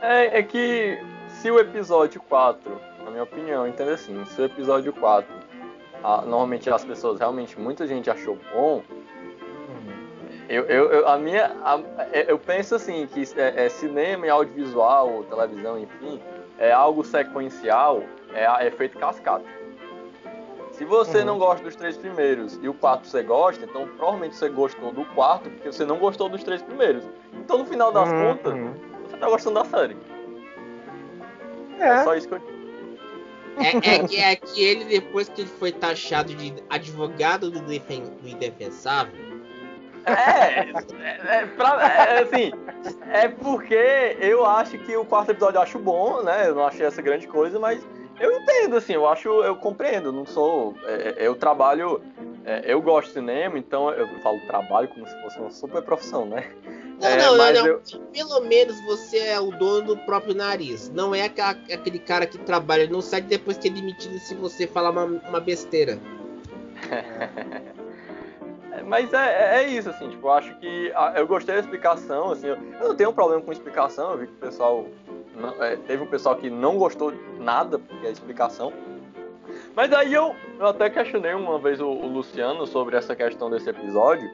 É, 0.00 0.38
é 0.38 0.42
que 0.42 0.98
se 1.28 1.50
o 1.50 1.58
episódio 1.58 2.20
4, 2.28 2.80
na 3.04 3.10
minha 3.10 3.22
opinião, 3.22 3.66
entendo 3.66 3.90
assim, 3.90 4.24
se 4.26 4.40
o 4.40 4.44
episódio 4.44 4.92
4, 4.92 5.28
a, 6.02 6.22
normalmente 6.22 6.70
as 6.70 6.84
pessoas 6.84 7.18
realmente, 7.18 7.58
muita 7.58 7.86
gente 7.86 8.08
achou 8.08 8.38
bom, 8.52 8.82
eu, 10.48 10.64
eu, 10.64 10.90
eu, 10.90 11.08
a 11.08 11.18
minha, 11.18 11.54
a, 11.62 11.80
é, 12.12 12.30
eu 12.30 12.38
penso 12.38 12.74
assim, 12.74 13.06
que 13.06 13.22
é, 13.38 13.66
é, 13.66 13.68
cinema 13.68 14.26
e 14.26 14.30
audiovisual, 14.30 15.24
televisão, 15.24 15.78
enfim, 15.78 16.20
é 16.58 16.72
algo 16.72 17.04
sequencial, 17.04 18.02
é, 18.32 18.44
é 18.44 18.66
efeito 18.68 18.98
cascata. 18.98 19.44
Se 20.72 20.84
você 20.84 21.18
uhum. 21.18 21.24
não 21.24 21.38
gosta 21.38 21.64
dos 21.64 21.74
três 21.74 21.96
primeiros 21.96 22.58
e 22.62 22.68
o 22.68 22.74
quarto 22.74 23.08
você 23.08 23.22
gosta, 23.22 23.64
então 23.64 23.88
provavelmente 23.96 24.36
você 24.36 24.48
gostou 24.48 24.92
do 24.92 25.04
quarto 25.06 25.50
porque 25.50 25.72
você 25.72 25.84
não 25.84 25.98
gostou 25.98 26.28
dos 26.28 26.42
três 26.44 26.62
primeiros. 26.62 27.04
Então 27.32 27.58
no 27.58 27.66
final 27.66 27.92
das 27.92 28.08
uhum. 28.08 28.36
contas, 28.36 28.54
tá 29.18 29.28
gostando 29.28 29.56
da 29.56 29.64
série. 29.64 29.96
É. 31.80 31.88
é 31.88 32.04
só 32.04 32.14
isso 32.14 32.28
que 32.28 32.34
eu 32.34 32.58
é, 33.58 33.76
é, 33.76 34.06
que, 34.06 34.16
é 34.16 34.36
que 34.36 34.62
ele, 34.62 34.84
depois 34.84 35.28
que 35.28 35.40
ele 35.40 35.50
foi 35.50 35.72
taxado 35.72 36.32
de 36.32 36.54
advogado 36.70 37.50
do, 37.50 37.60
defen 37.60 38.04
do 38.22 38.28
indefensável. 38.28 39.27
É, 40.06 40.60
é, 40.60 41.42
é, 41.42 41.46
pra, 41.46 41.86
é, 41.86 42.22
assim, 42.22 42.52
é 43.10 43.28
porque 43.28 44.16
eu 44.20 44.44
acho 44.46 44.78
que 44.78 44.96
o 44.96 45.04
quarto 45.04 45.30
episódio 45.30 45.58
eu 45.58 45.62
acho 45.62 45.78
bom, 45.78 46.22
né? 46.22 46.48
Eu 46.48 46.54
não 46.54 46.66
achei 46.66 46.86
essa 46.86 47.02
grande 47.02 47.26
coisa, 47.26 47.58
mas 47.58 47.86
eu 48.20 48.32
entendo, 48.32 48.76
assim, 48.76 48.94
eu 48.94 49.06
acho, 49.06 49.28
eu 49.28 49.56
compreendo, 49.56 50.12
não 50.12 50.26
sou. 50.26 50.74
É, 50.84 51.14
eu 51.18 51.34
trabalho, 51.36 52.02
é, 52.44 52.62
eu 52.64 52.80
gosto 52.82 53.08
de 53.08 53.14
cinema, 53.14 53.58
então 53.58 53.90
eu 53.90 54.08
falo 54.20 54.40
trabalho 54.46 54.88
como 54.88 55.06
se 55.06 55.22
fosse 55.22 55.38
uma 55.38 55.50
super 55.50 55.82
profissão, 55.82 56.26
né? 56.26 56.50
Não, 57.00 57.08
é, 57.08 57.16
não, 57.16 57.36
não, 57.36 57.52
não. 57.52 57.66
Eu... 57.66 57.82
Pelo 58.12 58.40
menos 58.40 58.80
você 58.84 59.18
é 59.18 59.40
o 59.40 59.50
dono 59.52 59.94
do 59.94 59.96
próprio 59.98 60.34
nariz. 60.34 60.90
Não 60.90 61.14
é 61.14 61.24
aquele 61.24 61.98
cara 62.00 62.26
que 62.26 62.38
trabalha 62.38 62.88
no 62.88 63.00
site 63.00 63.26
depois 63.26 63.56
que 63.56 63.68
é 63.68 63.70
demitido 63.70 64.18
se 64.18 64.34
você 64.34 64.66
falar 64.66 64.90
uma, 64.90 65.04
uma 65.04 65.40
besteira. 65.40 65.98
mas 68.88 69.12
é, 69.12 69.62
é, 69.62 69.68
isso, 69.68 69.90
assim, 69.90 70.08
tipo, 70.08 70.26
eu 70.26 70.32
acho 70.32 70.54
que 70.56 70.92
eu 71.14 71.26
gostei 71.26 71.54
da 71.54 71.60
explicação, 71.60 72.32
assim, 72.32 72.46
eu, 72.46 72.56
eu 72.80 72.88
não 72.88 72.96
tenho 72.96 73.10
um 73.10 73.12
problema 73.12 73.42
com 73.42 73.52
explicação, 73.52 74.12
eu 74.12 74.18
vi 74.18 74.26
que 74.26 74.32
o 74.32 74.36
pessoal. 74.36 74.86
Não, 75.36 75.62
é, 75.62 75.76
teve 75.76 76.02
um 76.02 76.06
pessoal 76.06 76.34
que 76.34 76.50
não 76.50 76.76
gostou 76.76 77.12
nada 77.38 77.78
porque 77.78 78.06
é 78.06 78.08
a 78.08 78.12
explicação. 78.12 78.72
Mas 79.76 79.92
aí 79.92 80.12
eu, 80.12 80.34
eu 80.58 80.66
até 80.66 80.90
questionei 80.90 81.32
uma 81.34 81.58
vez 81.58 81.80
o, 81.80 81.86
o 81.86 82.08
Luciano 82.08 82.66
sobre 82.66 82.96
essa 82.96 83.14
questão 83.14 83.48
desse 83.48 83.70
episódio 83.70 84.28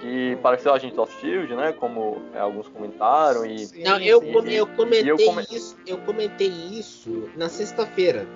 que 0.00 0.36
pareceu 0.42 0.74
a 0.74 0.78
gente 0.78 0.98
of 0.98 1.14
Shield, 1.20 1.54
né? 1.54 1.72
Como 1.72 2.20
é, 2.34 2.40
alguns 2.40 2.68
comentaram 2.68 3.46
e 3.46 3.68
não, 3.84 4.00
eu, 4.00 4.20
sim, 4.20 4.50
eu 4.50 4.66
comentei 4.66 5.10
eu 5.10 5.16
come... 5.16 5.42
isso, 5.50 5.76
eu 5.86 5.98
comentei 5.98 6.48
isso 6.48 7.30
na 7.36 7.48
sexta-feira 7.48 8.26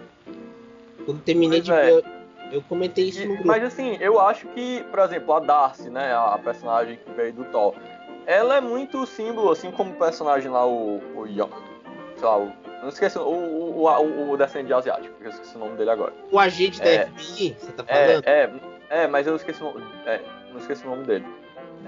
quando 1.05 1.21
terminei 1.23 1.61
de 1.61 1.73
é. 1.73 1.85
ver. 1.87 2.16
Eu 2.53 2.63
comentei 2.63 3.09
isso 3.09 3.23
e, 3.23 3.27
no 3.27 3.35
grupo. 3.35 3.47
Mas 3.47 3.63
assim, 3.65 3.97
eu 4.01 4.21
acho 4.21 4.47
que, 4.49 4.85
por 4.85 5.01
exemplo, 5.01 5.35
a 5.35 5.41
Darcy, 5.41 5.91
né, 5.91 6.15
a 6.15 6.39
personagem 6.43 6.99
que 7.05 7.11
veio 7.13 7.33
do 7.33 7.45
Thor, 7.47 7.75
ela 8.27 8.57
é 8.57 8.61
muito 8.61 9.07
símbolo, 9.07 9.51
assim 9.51 9.71
como 9.71 9.93
o 9.93 9.97
personagem 9.97 10.51
lá, 10.51 10.67
o, 10.67 10.97
o 10.99 11.27
sei 11.27 12.27
lá, 12.27 12.39
o, 12.39 12.53
não 12.83 12.89
esqueci, 12.89 13.19
o, 13.19 13.23
o, 13.23 13.85
o, 13.85 14.31
o 14.33 14.37
descendente 14.37 14.73
asiático, 14.73 15.15
eu 15.21 15.31
esqueci 15.31 15.57
o 15.57 15.59
nome 15.59 15.77
dele 15.77 15.91
agora. 15.91 16.13
O 16.31 16.39
agente 16.39 16.81
da 16.81 16.89
é, 16.89 17.07
FBI, 17.07 17.57
você 17.59 17.73
tá 17.73 17.85
falando? 17.85 18.25
É, 18.27 18.51
é, 18.91 19.03
é, 19.03 19.07
mas 19.07 19.27
eu 19.27 19.37
esqueci, 19.37 19.63
é, 20.07 20.21
não 20.51 20.59
esqueci 20.59 20.87
o 20.87 20.91
nome 20.91 21.05
dele. 21.05 21.25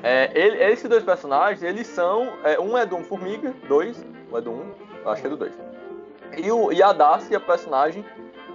É, 0.03 0.31
ele, 0.35 0.63
esses 0.63 0.89
dois 0.89 1.03
personagens, 1.03 1.63
eles 1.63 1.87
são. 1.87 2.33
É, 2.45 2.59
um 2.59 2.77
é 2.79 2.87
do 2.87 2.99
Formiga, 2.99 3.53
dois. 3.69 4.05
Um 4.31 4.39
é 4.39 4.41
do 4.41 4.51
um, 4.51 4.73
acho 5.07 5.21
que 5.21 5.27
é 5.27 5.31
do 5.31 5.37
dois. 5.37 5.53
E, 6.37 6.51
o, 6.53 6.73
e 6.73 6.83
a 6.83 6.93
Darcy, 6.93 7.35
a 7.35 7.41
personagem 7.41 8.05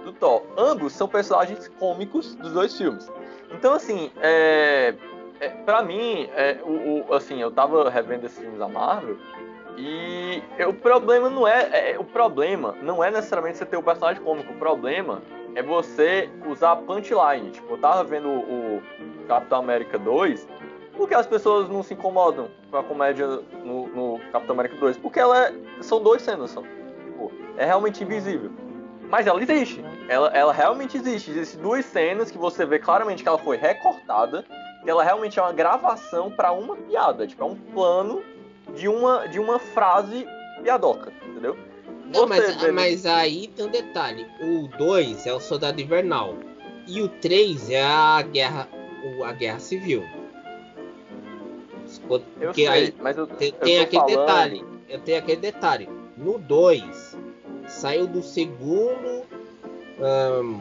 do 0.04 0.12
Thor. 0.12 0.42
Ambos 0.56 0.92
são 0.92 1.08
personagens 1.08 1.68
cômicos 1.78 2.34
dos 2.36 2.52
dois 2.52 2.76
filmes. 2.76 3.10
Então, 3.50 3.74
assim, 3.74 4.10
é, 4.20 4.94
é, 5.40 5.48
pra 5.48 5.82
mim, 5.82 6.28
é, 6.34 6.58
o, 6.62 7.06
o, 7.08 7.14
assim, 7.14 7.40
eu 7.40 7.50
tava 7.50 7.88
revendo 7.88 8.26
esses 8.26 8.38
filmes 8.38 8.58
da 8.58 8.68
Marvel 8.68 9.16
e 9.76 10.42
o 10.66 10.72
problema 10.72 11.28
não 11.28 11.46
é, 11.48 11.92
é, 11.92 11.98
o 11.98 12.04
problema 12.04 12.76
não 12.80 13.02
é 13.02 13.10
necessariamente 13.10 13.58
você 13.58 13.66
ter 13.66 13.76
o 13.76 13.82
personagem 13.82 14.22
cômico. 14.22 14.52
O 14.52 14.56
problema 14.56 15.22
é 15.54 15.62
você 15.62 16.28
usar 16.46 16.72
a 16.72 16.76
punchline. 16.76 17.50
Tipo, 17.50 17.74
eu 17.74 17.78
tava 17.78 18.04
vendo 18.04 18.28
o, 18.28 18.76
o 18.76 19.26
Capitão 19.26 19.58
América 19.58 19.98
2 19.98 20.46
por 20.96 21.08
que 21.08 21.14
as 21.14 21.26
pessoas 21.26 21.68
não 21.68 21.82
se 21.82 21.94
incomodam 21.94 22.48
com 22.70 22.76
a 22.76 22.82
comédia 22.82 23.26
no, 23.64 23.88
no 23.88 24.20
Capitão 24.30 24.54
América 24.54 24.76
2? 24.76 24.96
Porque 24.98 25.18
ela 25.18 25.48
é, 25.48 25.54
são 25.80 26.02
duas 26.02 26.22
cenas, 26.22 26.50
são, 26.50 26.62
tipo, 26.62 27.32
é 27.56 27.64
realmente 27.64 28.02
invisível. 28.02 28.50
Mas 29.08 29.26
ela 29.26 29.42
existe. 29.42 29.84
Ela, 30.08 30.28
ela 30.28 30.52
realmente 30.52 30.96
existe. 30.96 31.30
Existem 31.30 31.60
duas 31.60 31.84
cenas 31.84 32.30
que 32.30 32.38
você 32.38 32.64
vê 32.64 32.78
claramente 32.78 33.22
que 33.22 33.28
ela 33.28 33.38
foi 33.38 33.56
recortada. 33.56 34.44
Que 34.82 34.90
ela 34.90 35.02
realmente 35.02 35.38
é 35.38 35.42
uma 35.42 35.52
gravação 35.52 36.30
para 36.30 36.52
uma 36.52 36.76
piada. 36.76 37.26
Tipo, 37.26 37.42
é 37.42 37.46
um 37.46 37.54
plano 37.54 38.22
de 38.74 38.88
uma, 38.88 39.26
de 39.28 39.38
uma 39.38 39.58
frase 39.58 40.26
piadoca, 40.62 41.12
entendeu? 41.26 41.56
Não, 42.12 42.26
mas, 42.26 42.56
vê... 42.56 42.70
mas 42.70 43.06
aí 43.06 43.48
tem 43.48 43.66
um 43.66 43.70
detalhe. 43.70 44.26
O 44.40 44.68
2 44.76 45.26
é 45.26 45.32
o 45.32 45.40
Soldado 45.40 45.80
Invernal. 45.80 46.34
E 46.86 47.00
o 47.00 47.08
3 47.08 47.70
é 47.70 47.82
a 47.82 48.22
guerra, 48.22 48.68
a 49.24 49.32
guerra 49.32 49.58
civil. 49.58 50.04
Porque 52.06 52.26
eu 52.40 52.54
sei, 52.54 52.66
aí 52.66 52.94
mas 53.00 53.16
eu, 53.16 53.26
tem, 53.26 53.52
tem 53.52 53.80
aquele 53.80 54.02
falando... 54.02 54.18
detalhe. 54.20 54.64
Eu 54.88 55.00
tenho 55.00 55.18
aquele 55.18 55.40
detalhe. 55.40 55.88
No 56.16 56.38
2, 56.38 57.18
saiu 57.84 58.06
do 58.06 58.22
segundo. 58.22 59.26
Um, 60.00 60.58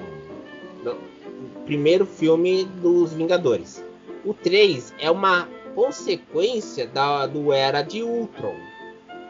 primeiro 1.64 2.06
filme 2.06 2.66
dos 2.66 3.14
Vingadores. 3.14 3.82
O 4.26 4.34
3 4.34 4.94
é 5.00 5.10
uma 5.10 5.48
consequência 5.74 6.86
da, 6.86 7.26
do 7.26 7.54
Era 7.54 7.82
de 7.82 8.04
Ultron. 8.04 8.58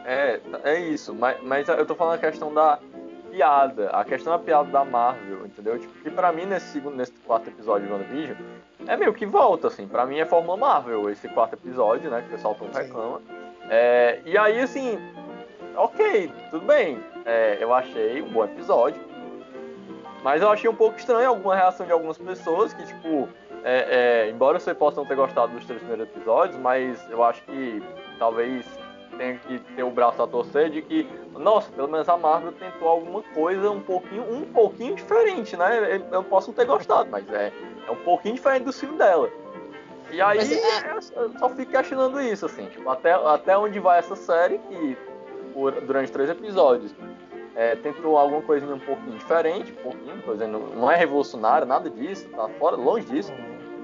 É, 0.04 0.40
é 0.64 0.80
isso, 0.80 1.14
mas, 1.14 1.40
mas 1.44 1.68
eu 1.68 1.86
tô 1.86 1.94
falando 1.94 2.16
a 2.16 2.18
questão 2.18 2.52
da 2.52 2.80
piada, 3.30 3.88
a 3.90 4.04
questão 4.04 4.32
da 4.32 4.38
piada 4.40 4.68
da 4.70 4.84
Marvel, 4.84 5.46
entendeu? 5.46 5.78
Tipo, 5.78 5.94
que 6.02 6.10
pra 6.10 6.32
mim, 6.32 6.46
nesse 6.46 6.72
segundo, 6.72 6.96
nesse 6.96 7.12
quarto 7.24 7.48
episódio 7.48 7.86
de 7.86 7.92
WandaVision, 7.92 8.36
é 8.88 8.96
meio 8.96 9.14
que 9.14 9.24
volta, 9.24 9.68
assim. 9.68 9.86
Pra 9.86 10.04
mim 10.04 10.18
é 10.18 10.26
Fórmula 10.26 10.56
Marvel, 10.56 11.08
esse 11.10 11.28
quarto 11.28 11.54
episódio, 11.54 12.10
né? 12.10 12.20
Que 12.22 12.26
o 12.26 12.30
pessoal 12.32 12.56
todo 12.56 12.74
reclama. 12.74 13.22
É, 13.70 14.20
e 14.26 14.36
aí, 14.36 14.60
assim, 14.60 14.98
ok, 15.76 16.32
tudo 16.50 16.66
bem. 16.66 17.02
É, 17.24 17.58
eu 17.60 17.72
achei 17.72 18.22
um 18.22 18.28
bom 18.28 18.44
episódio. 18.44 19.00
Mas 20.22 20.40
eu 20.40 20.50
achei 20.50 20.70
um 20.70 20.74
pouco 20.74 20.98
estranho 20.98 21.28
alguma 21.28 21.54
reação 21.54 21.84
de 21.84 21.92
algumas 21.92 22.16
pessoas 22.16 22.72
que, 22.72 22.86
tipo, 22.86 23.28
é, 23.62 24.26
é, 24.26 24.30
embora 24.30 24.58
você 24.58 24.74
possa 24.74 24.96
não 24.96 25.06
ter 25.06 25.16
gostado 25.16 25.52
dos 25.52 25.64
três 25.66 25.80
primeiros 25.82 26.08
episódios, 26.08 26.58
mas 26.58 26.98
eu 27.10 27.22
acho 27.22 27.42
que 27.42 27.82
talvez 28.18 28.66
tenha 29.18 29.38
que 29.38 29.58
ter 29.58 29.82
o 29.82 29.90
braço 29.90 30.22
a 30.22 30.26
torcer 30.26 30.70
de 30.70 30.82
que, 30.82 31.08
nossa, 31.32 31.70
pelo 31.72 31.88
menos 31.88 32.08
a 32.08 32.16
Marvel 32.16 32.52
tentou 32.52 32.88
alguma 32.88 33.22
coisa 33.34 33.70
um 33.70 33.80
pouquinho, 33.80 34.22
um 34.30 34.44
pouquinho 34.46 34.94
diferente, 34.94 35.56
né? 35.56 36.02
Eu 36.10 36.24
posso 36.24 36.48
não 36.48 36.54
ter 36.54 36.64
gostado, 36.64 37.08
mas 37.10 37.28
é, 37.30 37.52
é 37.86 37.90
um 37.90 37.96
pouquinho 37.96 38.34
diferente 38.34 38.64
do 38.64 38.72
filme 38.72 38.96
dela. 38.96 39.30
E 40.10 40.20
aí 40.20 40.38
é... 40.38 40.96
eu 40.96 41.30
só 41.38 41.48
fico 41.50 41.72
questionando 41.72 42.20
isso, 42.20 42.46
assim, 42.46 42.66
tipo, 42.66 42.88
até, 42.88 43.12
até 43.12 43.56
onde 43.56 43.78
vai 43.80 43.98
essa 43.98 44.16
série 44.16 44.58
que 44.58 44.96
por, 45.54 45.72
durante 45.80 46.12
três 46.12 46.28
episódios 46.28 46.94
é, 47.54 47.76
tentou 47.76 48.18
alguma 48.18 48.42
coisinha 48.42 48.74
um 48.74 48.80
pouquinho 48.80 49.16
diferente, 49.16 49.72
um 49.72 49.82
pouquinho, 49.82 50.22
por 50.22 50.34
exemplo, 50.34 50.72
não 50.74 50.90
é 50.90 50.96
revolucionário, 50.96 51.66
nada 51.66 51.88
disso, 51.88 52.28
tá 52.30 52.48
fora, 52.58 52.76
longe 52.76 53.06
disso. 53.06 53.32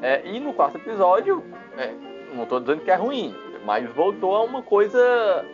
É, 0.03 0.27
e 0.27 0.41
no 0.41 0.53
quarto 0.53 0.77
episódio, 0.77 1.45
é, 1.77 1.93
não 2.35 2.43
estou 2.43 2.59
dizendo 2.59 2.81
que 2.83 2.91
é 2.91 2.97
ruim, 2.97 3.35
mas 3.65 3.89
voltou 3.93 4.35
a 4.35 4.43
uma 4.43 4.63
coisa 4.63 5.45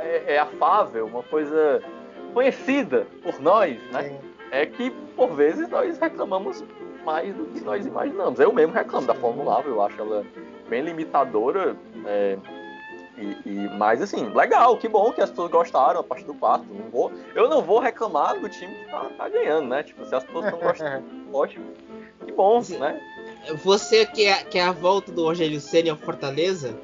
é, 0.00 0.34
é, 0.34 0.38
afável, 0.38 1.06
uma 1.06 1.22
coisa 1.24 1.82
conhecida 2.32 3.06
por 3.22 3.40
nós, 3.40 3.78
né? 3.90 4.02
Sim. 4.02 4.18
É 4.52 4.64
que 4.64 4.90
por 5.16 5.32
vezes 5.32 5.68
nós 5.68 5.98
reclamamos 5.98 6.62
mais 7.04 7.34
do 7.34 7.46
que 7.46 7.60
nós 7.62 7.84
imaginamos. 7.84 8.38
Eu 8.38 8.52
mesmo 8.52 8.72
reclamo 8.72 9.06
da 9.06 9.14
Fórmula 9.14 9.58
1, 9.60 9.62
eu 9.68 9.82
acho 9.82 10.00
ela 10.00 10.24
bem 10.68 10.82
limitadora. 10.82 11.76
É, 12.04 12.38
e, 13.16 13.48
e, 13.48 13.68
mas 13.76 14.02
assim, 14.02 14.28
legal, 14.28 14.76
que 14.76 14.88
bom 14.88 15.12
que 15.12 15.20
as 15.20 15.30
pessoas 15.30 15.50
gostaram 15.50 16.00
a 16.00 16.02
partir 16.02 16.24
do 16.24 16.34
quarto. 16.34 16.66
Não 16.70 16.90
vou, 16.90 17.12
eu 17.34 17.48
não 17.48 17.62
vou 17.62 17.80
reclamar 17.80 18.38
do 18.38 18.48
time 18.48 18.74
que 18.74 18.90
tá, 18.90 19.10
tá 19.16 19.28
ganhando, 19.28 19.68
né? 19.68 19.82
Tipo, 19.82 20.04
se 20.04 20.14
as 20.14 20.24
pessoas 20.24 20.44
estão 20.44 20.60
gostando, 20.60 21.06
ótimo. 21.32 21.66
Que 22.24 22.32
bom, 22.32 22.60
né? 22.78 23.00
Você 23.64 24.04
quer, 24.06 24.44
quer 24.44 24.62
a 24.62 24.72
volta 24.72 25.12
do 25.12 25.22
Rogério 25.22 25.60
Senna 25.60 25.92
ao 25.92 25.96
Fortaleza? 25.96 26.76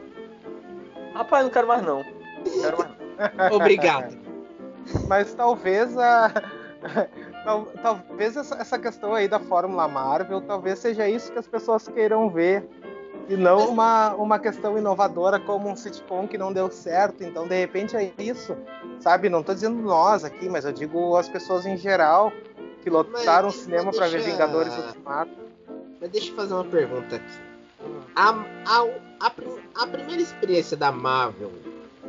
Rapaz, 1.14 1.44
não 1.44 1.50
quero 1.50 1.66
mais 1.66 1.82
não. 1.82 1.98
não 1.98 2.62
quero 2.62 2.78
mais 2.78 2.90
não. 2.90 3.02
Obrigado. 3.56 4.16
Mas 5.06 5.34
talvez 5.34 5.96
a. 5.98 6.32
Tal, 7.44 7.66
talvez 7.82 8.36
essa 8.36 8.78
questão 8.78 9.14
aí 9.14 9.26
da 9.26 9.38
Fórmula 9.38 9.88
Marvel, 9.88 10.40
talvez 10.40 10.78
seja 10.78 11.08
isso 11.08 11.32
que 11.32 11.38
as 11.38 11.46
pessoas 11.46 11.88
queiram 11.88 12.30
ver. 12.30 12.68
E 13.32 13.36
não 13.36 13.70
uma, 13.70 14.14
uma 14.16 14.38
questão 14.38 14.76
inovadora 14.76 15.40
como 15.40 15.66
um 15.66 15.74
sitcom 15.74 16.28
que 16.28 16.36
não 16.36 16.52
deu 16.52 16.70
certo. 16.70 17.24
Então, 17.24 17.48
de 17.48 17.58
repente, 17.58 17.96
é 17.96 18.12
isso. 18.18 18.54
Sabe? 19.00 19.30
Não 19.30 19.40
estou 19.40 19.54
dizendo 19.54 19.80
nós 19.80 20.22
aqui, 20.22 20.50
mas 20.50 20.66
eu 20.66 20.72
digo 20.72 21.16
as 21.16 21.30
pessoas 21.30 21.64
em 21.64 21.78
geral 21.78 22.30
que 22.82 22.90
lotaram 22.90 23.48
o 23.48 23.50
cinema 23.50 23.90
para 23.90 24.06
ver 24.08 24.20
Vingadores 24.20 24.76
Ultimato. 24.76 25.30
Mas 25.98 26.10
deixa 26.10 26.30
eu 26.30 26.36
fazer 26.36 26.52
uma 26.52 26.64
pergunta 26.66 27.16
aqui. 27.16 27.40
A, 28.14 28.32
a, 28.66 29.26
a, 29.26 29.32
a 29.76 29.86
primeira 29.86 30.20
experiência 30.20 30.76
da 30.76 30.92
Marvel 30.92 31.52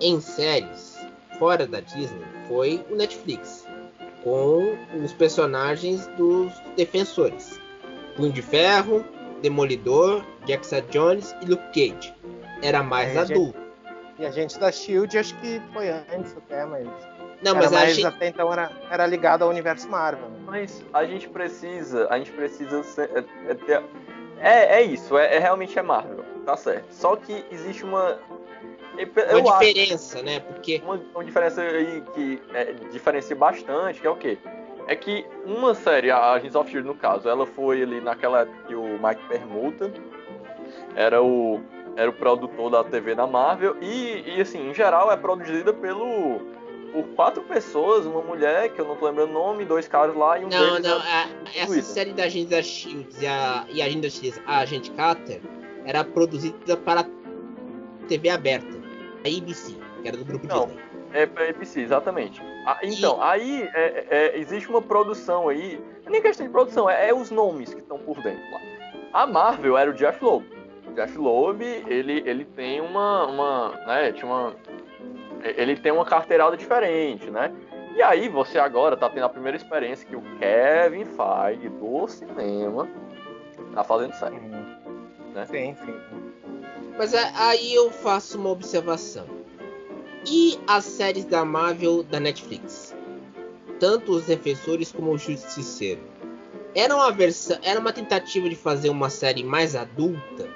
em 0.02 0.20
séries 0.20 0.98
fora 1.40 1.66
da 1.66 1.80
Disney 1.80 2.26
foi 2.50 2.86
o 2.90 2.98
Netflix 2.98 3.66
com 4.26 4.78
os 5.02 5.14
personagens 5.14 6.06
dos 6.18 6.52
defensores. 6.76 7.62
Punho 8.18 8.34
de 8.34 8.42
Ferro, 8.42 9.06
Demolidor, 9.44 10.24
Jackson 10.46 10.82
Jones 10.90 11.36
e 11.42 11.46
Luke 11.46 11.64
Cage. 11.68 12.16
Era 12.64 12.82
mais 12.82 13.16
adulto. 13.16 13.60
e 14.18 14.26
a 14.26 14.32
gente 14.32 14.58
da 14.58 14.72
Shield 14.72 15.18
acho 15.18 15.38
que 15.40 15.62
foi 15.74 15.90
antes 15.90 16.36
até, 16.38 16.66
mas. 16.66 16.88
Não, 17.44 17.54
mas 17.54 17.72
mais, 17.72 17.94
gente... 17.94 18.06
até 18.08 18.30
então 18.30 18.52
era, 18.54 18.72
era 18.90 19.06
ligado 19.06 19.44
ao 19.44 19.50
universo 19.50 19.90
Marvel. 19.90 20.30
Né? 20.30 20.40
Mas 20.46 20.82
a 20.94 21.04
gente 21.04 21.28
precisa, 21.28 22.08
a 22.10 22.18
gente 22.18 22.32
precisa 22.32 22.82
ser, 22.84 23.10
é, 23.14 23.52
é, 23.52 23.54
ter, 23.54 23.84
é, 24.40 24.80
é 24.80 24.82
isso, 24.82 25.18
é, 25.18 25.36
é, 25.36 25.40
realmente 25.40 25.78
é 25.78 25.82
Marvel, 25.82 26.24
tá 26.46 26.56
certo. 26.56 26.86
Só 26.90 27.18
que 27.18 27.46
existe 27.52 27.84
uma 27.84 28.18
uma 28.96 29.60
diferença, 29.60 30.18
acho, 30.18 30.26
né? 30.26 30.40
Porque 30.40 30.82
uma, 30.86 31.02
uma, 31.14 31.24
diferença 31.26 31.62
aí 31.62 32.02
que 32.14 32.42
é, 32.54 32.74
diferencia 32.92 33.36
bastante, 33.36 34.00
que 34.00 34.08
é 34.08 34.10
o 34.10 34.16
quê? 34.16 34.38
É 34.88 34.96
que 34.96 35.26
uma 35.46 35.74
série, 35.74 36.12
a 36.12 36.34
Agents 36.34 36.56
of 36.56 36.70
Shield 36.70 36.88
no 36.88 36.96
caso, 36.96 37.30
ela 37.30 37.46
foi 37.46 37.82
ali 37.82 38.02
naquela 38.02 38.42
época 38.42 38.58
que 38.68 38.76
o 38.76 39.00
Mike 39.02 39.28
Permuta 39.28 39.92
era 40.96 41.22
o 41.22 41.62
era 41.96 42.10
o 42.10 42.14
produtor 42.14 42.72
da 42.72 42.84
TV 42.84 43.14
da 43.14 43.28
Marvel 43.28 43.78
e, 43.80 44.24
e 44.26 44.42
assim, 44.42 44.70
em 44.70 44.74
geral 44.74 45.12
é 45.12 45.16
produzida 45.16 45.72
pelo 45.72 46.42
por 46.92 47.04
quatro 47.16 47.42
pessoas, 47.44 48.06
uma 48.06 48.22
mulher, 48.22 48.70
que 48.70 48.80
eu 48.80 48.86
não 48.86 48.96
tô 48.96 49.08
lembrando 49.08 49.32
o 49.32 49.34
nome, 49.34 49.66
dois 49.66 49.88
caras 49.88 50.16
lá 50.16 50.38
e 50.38 50.46
um 50.46 50.50
Não, 50.50 50.80
não, 50.80 51.02
é 51.02 51.12
a, 51.12 51.30
essa 51.56 51.82
série 51.82 52.14
da 52.14 52.26
Agents 52.26 52.50
da 52.52 52.62
Shield 52.62 53.08
e 53.20 53.26
a, 53.26 53.66
e 53.72 53.82
a 53.82 53.86
Agent 53.86 54.02
da 54.02 54.10
Shield, 54.10 54.42
a 54.46 54.60
Agente 54.60 54.92
Carter, 54.92 55.42
era 55.86 56.04
produzida 56.04 56.78
para 56.78 57.06
TV 58.08 58.30
aberta, 58.30 58.78
a 59.26 59.28
ABC, 59.28 59.74
que 60.02 60.08
era 60.08 60.18
do 60.18 60.24
grupo 60.24 60.46
Não, 60.46 60.68
Disney. 60.68 60.84
É 61.14 61.26
pra 61.26 61.48
ABC, 61.48 61.82
exatamente. 61.82 62.42
Ah, 62.66 62.80
então, 62.82 63.22
aí 63.22 63.70
é, 63.74 64.06
é, 64.10 64.40
existe 64.40 64.68
uma 64.70 64.82
produção 64.82 65.48
aí. 65.48 65.80
Não 66.02 66.08
é 66.08 66.10
nem 66.10 66.22
questão 66.22 66.46
de 66.46 66.52
produção, 66.52 66.90
é, 66.90 67.10
é 67.10 67.14
os 67.14 67.30
nomes 67.30 67.74
que 67.74 67.80
estão 67.80 68.00
por 68.00 68.16
dentro 68.22 68.44
lá. 68.52 68.60
A 69.14 69.28
Marvel 69.28 69.78
era 69.78 69.92
o 69.92 69.94
Jeff 69.94 70.24
Loeb. 70.24 70.46
O 70.88 70.94
Jeff 70.94 71.18
Loeb, 71.18 71.62
ele, 71.62 72.24
ele 72.26 72.46
tem 72.46 72.82
uma. 72.82 73.28
uma 73.28 73.70
né, 73.86 74.12
tinha 74.12 74.26
uma. 74.26 74.56
Ele 75.44 75.76
tem 75.76 75.92
uma 75.92 76.06
carteirada 76.06 76.58
diferente, 76.58 77.30
né? 77.30 77.54
E 77.96 78.02
aí 78.02 78.28
você 78.28 78.58
agora 78.58 78.98
tá 78.98 79.08
tendo 79.08 79.26
a 79.26 79.30
primeira 79.30 79.56
experiência 79.56 80.08
que 80.08 80.16
o 80.16 80.22
Kevin 80.40 81.06
Feige 81.06 81.70
do 81.70 82.08
cinema 82.08 82.88
tá 83.74 83.84
fazendo 83.84 84.14
série. 84.14 84.36
Né? 84.36 85.46
Sim, 85.46 85.76
sim. 85.86 85.96
Mas 86.98 87.14
é- 87.14 87.32
aí 87.36 87.74
eu 87.76 87.92
faço 87.92 88.40
uma 88.40 88.50
observação. 88.50 89.43
E 90.26 90.60
as 90.68 90.86
séries 90.86 91.26
da 91.26 91.44
Marvel 91.44 92.04
da 92.04 92.20
Netflix? 92.20 92.96
Tanto 93.80 94.14
os 94.14 94.26
defensores 94.26 94.92
como 94.92 95.12
o 95.12 95.18
Justiceiro. 95.18 96.02
Era 96.76 96.96
uma 96.96 97.12
versão, 97.12 97.58
era 97.62 97.80
uma 97.80 97.94
tentativa 97.94 98.50
de 98.50 98.56
fazer 98.56 98.90
uma 98.90 99.10
série 99.10 99.44
mais 99.44 99.76
adulta. 99.76 100.48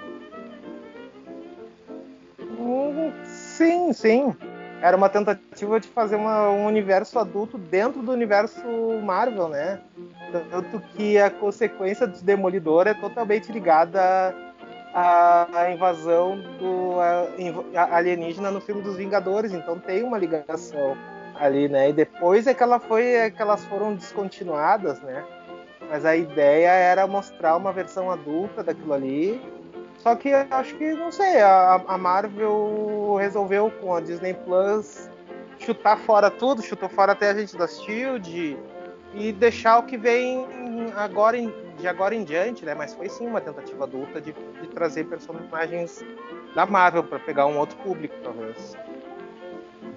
Sim, 3.24 3.92
sim. 3.94 4.36
Era 4.82 4.96
uma 4.96 5.10
tentativa 5.10 5.80
de 5.80 5.88
fazer 5.88 6.16
uma- 6.16 6.50
um 6.50 6.66
universo 6.68 7.18
adulto 7.18 7.58
dentro 7.58 8.02
do 8.04 8.12
universo 8.12 8.62
Marvel, 9.04 9.50
né? 9.50 9.82
Tanto 10.52 10.80
que 10.96 11.18
a 11.18 11.30
consequência 11.32 12.06
do 12.06 12.22
Demolidor 12.22 12.86
é 12.88 12.94
totalmente 12.94 13.52
ligada 13.52 14.36
à 15.00 15.72
invasão 15.72 16.40
do 16.60 17.00
a- 17.00 17.28
a- 17.82 17.98
alienígena 17.98 18.50
no 18.52 18.60
filme 18.62 18.82
dos 18.82 18.98
Vingadores, 18.98 19.54
então 19.54 19.78
tem 19.80 20.04
uma 20.04 20.18
ligação 20.18 20.98
ali, 21.36 21.70
né? 21.70 21.90
E 21.90 21.94
depois 21.94 22.48
é 22.48 22.54
que 22.54 22.64
ela 22.64 22.80
foi, 22.80 23.04
é 23.06 23.30
que 23.30 23.42
elas 23.42 23.64
foram 23.66 23.94
descontinuadas, 23.94 25.00
né? 25.02 25.24
Mas 25.90 26.04
a 26.06 26.16
ideia 26.16 26.70
era 26.70 27.06
mostrar 27.08 27.56
uma 27.56 27.72
versão 27.72 28.10
adulta 28.12 28.64
daquilo 28.64 28.94
ali 28.94 29.42
só 30.00 30.16
que 30.16 30.32
acho 30.32 30.76
que, 30.76 30.94
não 30.94 31.12
sei, 31.12 31.42
a, 31.42 31.82
a 31.88 31.98
Marvel 31.98 33.16
resolveu 33.20 33.72
com 33.82 33.94
a 33.96 34.00
Disney 34.00 34.34
Plus 34.34 35.10
chutar 35.60 35.98
fora 35.98 36.30
tudo, 36.30 36.62
chutou 36.62 36.88
fora 36.88 37.14
até 37.14 37.32
a 37.32 37.34
gente 37.34 37.58
da 37.58 37.68
Shield 37.68 38.58
e 39.16 39.32
deixar 39.34 39.80
o 39.80 39.84
que 39.84 39.98
vem 39.98 40.46
agora 40.96 41.36
em- 41.38 41.52
de 41.78 41.88
agora 41.88 42.16
em 42.16 42.24
diante, 42.24 42.66
né? 42.66 42.74
Mas 42.76 42.94
foi 42.94 43.08
sim 43.10 43.26
uma 43.28 43.40
tentativa 43.42 43.84
adulta 43.84 44.20
de, 44.20 44.34
de 44.34 44.68
trazer 44.70 45.06
personagens 45.06 46.04
da 46.56 46.66
Marvel 46.66 47.04
para 47.04 47.20
pegar 47.20 47.46
um 47.46 47.58
outro 47.58 47.78
público, 47.78 48.16
talvez. 48.24 48.76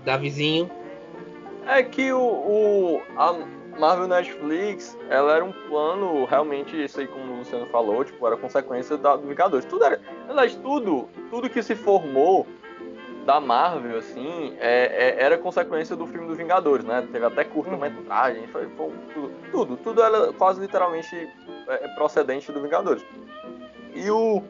Davizinho, 0.05 0.71
É 1.67 1.83
que 1.83 2.13
o, 2.13 2.19
o- 2.21 3.03
a 3.17 3.33
Marvel 3.79 4.09
Netflix, 4.09 4.97
ela 5.09 5.37
era 5.37 5.45
um 5.45 5.53
plano, 5.69 6.25
realmente, 6.25 6.83
isso 6.83 7.01
aí 7.01 7.07
como 7.07 7.33
o 7.33 7.37
Luciano 7.39 7.67
falou, 7.67 8.05
tipo, 8.05 8.27
era 8.27 8.37
consequência 8.37 8.97
da, 8.97 9.17
do 9.17 9.29
Vingadores. 9.29 9.65
Tudo 9.67 9.85
era, 9.85 10.01
verdade, 10.27 10.59
tudo, 10.59 11.09
tudo 11.31 11.49
que 11.49 11.63
se 11.63 11.75
formou 11.75 12.47
da 13.25 13.41
Marvel, 13.41 13.99
assim, 13.99 14.55
é- 14.59 15.17
é- 15.19 15.23
era 15.23 15.39
consequência 15.39 15.95
do 15.95 16.07
filme 16.07 16.27
dos 16.27 16.37
Vingadores, 16.37 16.85
né? 16.85 17.07
Teve 17.13 17.27
até 17.27 17.45
curta-metragem, 17.45 18.47
foi, 18.49 18.67
foi 18.71 18.93
tudo, 19.15 19.33
tudo, 19.53 19.77
tudo 19.77 20.03
era 20.03 20.33
quase 20.33 20.61
literalmente 20.61 21.29
é, 21.69 21.89
procedente 21.89 22.51
do 22.51 22.63
Vingadores. 22.63 23.05
E 23.95 24.11
o 24.11 24.43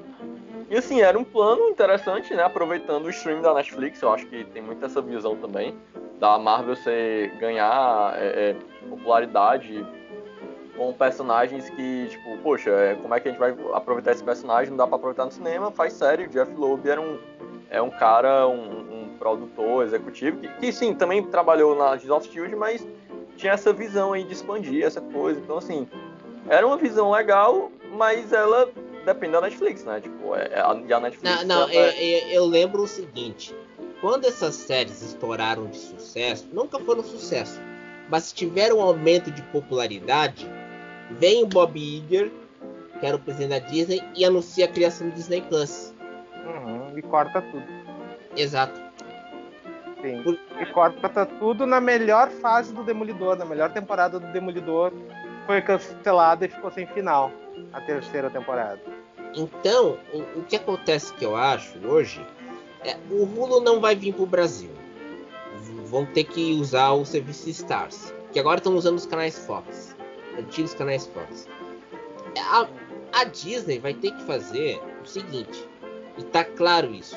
e 0.68 0.76
assim, 0.76 1.00
era 1.00 1.18
um 1.18 1.24
plano 1.24 1.68
interessante, 1.68 2.32
né? 2.32 2.44
Aproveitando 2.44 3.06
o 3.06 3.10
stream 3.10 3.42
da 3.42 3.52
Netflix, 3.52 4.00
eu 4.02 4.12
acho 4.12 4.24
que 4.26 4.44
tem 4.44 4.62
muito 4.62 4.84
essa 4.86 5.02
visão 5.02 5.34
também 5.34 5.74
da 6.20 6.38
Marvel 6.38 6.76
ser 6.76 7.30
ganhar 7.38 8.14
é, 8.16 8.50
é, 8.50 8.56
popularidade 8.88 9.84
com 10.76 10.92
personagens 10.92 11.68
que, 11.70 12.06
tipo, 12.08 12.38
poxa, 12.38 12.70
é, 12.70 12.94
como 12.94 13.12
é 13.14 13.18
que 13.18 13.28
a 13.28 13.32
gente 13.32 13.40
vai 13.40 13.52
aproveitar 13.74 14.12
esse 14.12 14.22
personagem? 14.22 14.70
Não 14.70 14.76
dá 14.76 14.86
pra 14.86 14.94
aproveitar 14.94 15.24
no 15.24 15.32
cinema, 15.32 15.72
faz 15.72 15.94
série. 15.94 16.26
O 16.26 16.28
Jeff 16.28 16.54
Loeb 16.54 16.88
era 16.88 17.00
um, 17.00 17.18
é 17.70 17.80
um 17.80 17.90
cara, 17.90 18.46
um, 18.48 19.04
um 19.04 19.08
produtor 19.18 19.84
executivo, 19.84 20.38
que, 20.38 20.48
que 20.48 20.72
sim, 20.72 20.92
também 20.92 21.22
trabalhou 21.22 21.76
na 21.76 21.90
Agents 21.90 22.10
of 22.10 22.30
Shield, 22.30 22.54
mas 22.56 22.86
tinha 23.36 23.52
essa 23.52 23.72
visão 23.72 24.12
aí 24.12 24.24
de 24.24 24.32
expandir 24.32 24.84
essa 24.84 25.00
coisa. 25.00 25.40
Então, 25.40 25.56
assim, 25.56 25.88
era 26.48 26.66
uma 26.66 26.76
visão 26.76 27.10
legal, 27.12 27.70
mas 27.92 28.32
ela 28.32 28.68
depende 29.06 29.32
da 29.32 29.40
Netflix, 29.40 29.84
né? 29.84 30.00
Tipo, 30.00 30.34
é, 30.34 30.48
é- 30.52 30.60
a, 30.60 31.00
Netflix. 31.00 31.44
não, 31.44 31.60
não 31.60 31.68
é- 31.70 31.90
é- 31.90 32.36
eu 32.36 32.44
lembro 32.44 32.82
o 32.82 32.88
seguinte: 32.88 33.54
quando 34.00 34.26
essas 34.26 34.54
séries 34.56 35.00
estouraram 35.00 35.66
de 35.66 35.78
sucesso, 35.78 36.48
nunca 36.52 36.78
foram 36.80 37.02
sucesso, 37.04 37.60
mas 38.08 38.32
tiveram 38.32 38.78
um 38.78 38.82
aumento 38.82 39.30
de 39.30 39.42
popularidade, 39.44 40.50
vem 41.10 41.44
o 41.44 41.46
Bob 41.46 41.78
Iger, 41.78 42.30
que 42.98 43.06
era 43.06 43.16
o 43.16 43.20
presidente 43.20 43.50
da 43.50 43.58
Disney, 43.60 44.02
e 44.16 44.24
anuncia 44.24 44.64
a 44.64 44.68
criação 44.68 45.08
do 45.08 45.14
Disney 45.14 45.40
Plus. 45.42 45.89
Corta 47.11 47.42
tudo. 47.42 47.64
Exato. 48.36 48.80
Sim. 50.00 50.22
Por- 50.22 50.38
E 50.61 50.66
corta 50.66 51.26
tudo 51.26 51.66
na 51.66 51.80
melhor 51.80 52.30
fase 52.30 52.72
do 52.72 52.82
Demolidor, 52.82 53.36
na 53.36 53.44
melhor 53.44 53.72
temporada 53.72 54.18
do 54.20 54.26
Demolidor. 54.32 54.92
Foi 55.46 55.61
cancelada 55.62 56.46
e 56.46 56.48
ficou 56.48 56.70
sem 56.70 56.86
final. 56.86 57.30
A 57.72 57.80
terceira 57.80 58.30
temporada. 58.30 58.80
Então, 59.34 59.98
o, 60.12 60.40
o 60.40 60.44
que 60.44 60.56
acontece 60.56 61.12
que 61.14 61.24
eu 61.24 61.36
acho 61.36 61.78
hoje 61.86 62.24
é 62.84 62.96
o 63.11 63.22
Hulu 63.24 63.61
não 63.61 63.80
vai 63.80 63.94
vir 63.94 64.14
pro 64.14 64.26
Brasil. 64.26 64.70
Vão 65.86 66.06
ter 66.06 66.24
que 66.24 66.52
usar 66.52 66.92
o 66.92 67.04
serviço 67.04 67.48
Stars, 67.50 68.14
que 68.32 68.38
agora 68.40 68.58
estão 68.58 68.74
usando 68.74 68.96
os 68.96 69.06
canais 69.06 69.38
Fox, 69.46 69.94
antigos 70.38 70.74
canais 70.74 71.06
Fox. 71.06 71.48
A, 72.38 72.66
a 73.12 73.24
Disney 73.24 73.78
vai 73.78 73.92
ter 73.94 74.12
que 74.12 74.22
fazer 74.22 74.80
o 75.02 75.06
seguinte, 75.06 75.68
e 76.20 76.24
tá 76.24 76.44
claro 76.44 76.92
isso. 76.94 77.16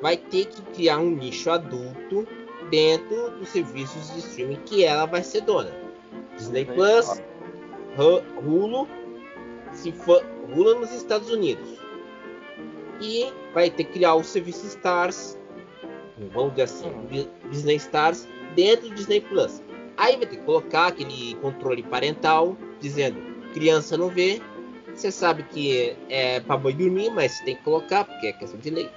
Vai 0.00 0.16
ter 0.16 0.46
que 0.46 0.62
criar 0.74 0.98
um 0.98 1.10
nicho 1.10 1.50
adulto 1.50 2.26
dentro 2.70 3.30
dos 3.38 3.48
serviços 3.48 4.12
de 4.12 4.18
streaming 4.20 4.60
que 4.64 4.84
ela 4.84 5.06
vai 5.06 5.22
ser 5.22 5.42
dona. 5.42 5.70
Disney 6.36 6.64
Plus, 6.64 7.22
Hu- 7.98 8.40
Hulu, 8.46 8.88
se 9.72 9.92
for 9.92 10.24
Hulu 10.48 10.80
nos 10.80 10.92
Estados 10.92 11.30
Unidos. 11.30 11.68
E 13.00 13.32
vai 13.52 13.70
ter 13.70 13.84
que 13.84 13.92
criar 13.92 14.14
o 14.14 14.22
serviço 14.24 14.66
Stars, 14.66 15.38
vamos 16.32 16.50
dizer 16.52 16.62
assim. 16.62 17.06
Di- 17.10 17.28
Disney 17.50 17.76
Stars 17.76 18.28
dentro 18.54 18.88
do 18.88 18.94
Disney 18.94 19.20
Plus. 19.20 19.62
Aí 19.96 20.16
vai 20.16 20.26
ter 20.26 20.36
que 20.36 20.42
colocar 20.44 20.86
aquele 20.88 21.34
controle 21.36 21.82
parental 21.82 22.56
dizendo 22.80 23.20
criança 23.52 23.96
não 23.96 24.08
vê. 24.08 24.40
Você 24.94 25.10
sabe 25.10 25.42
que 25.44 25.96
é 26.08 26.40
para 26.40 26.56
boi 26.56 26.72
dormir, 26.72 27.10
mas 27.10 27.40
tem 27.40 27.56
que 27.56 27.62
colocar 27.62 28.04
porque 28.04 28.28
é 28.28 28.32
questão 28.32 28.58
de 28.60 28.70
lei. 28.70 28.90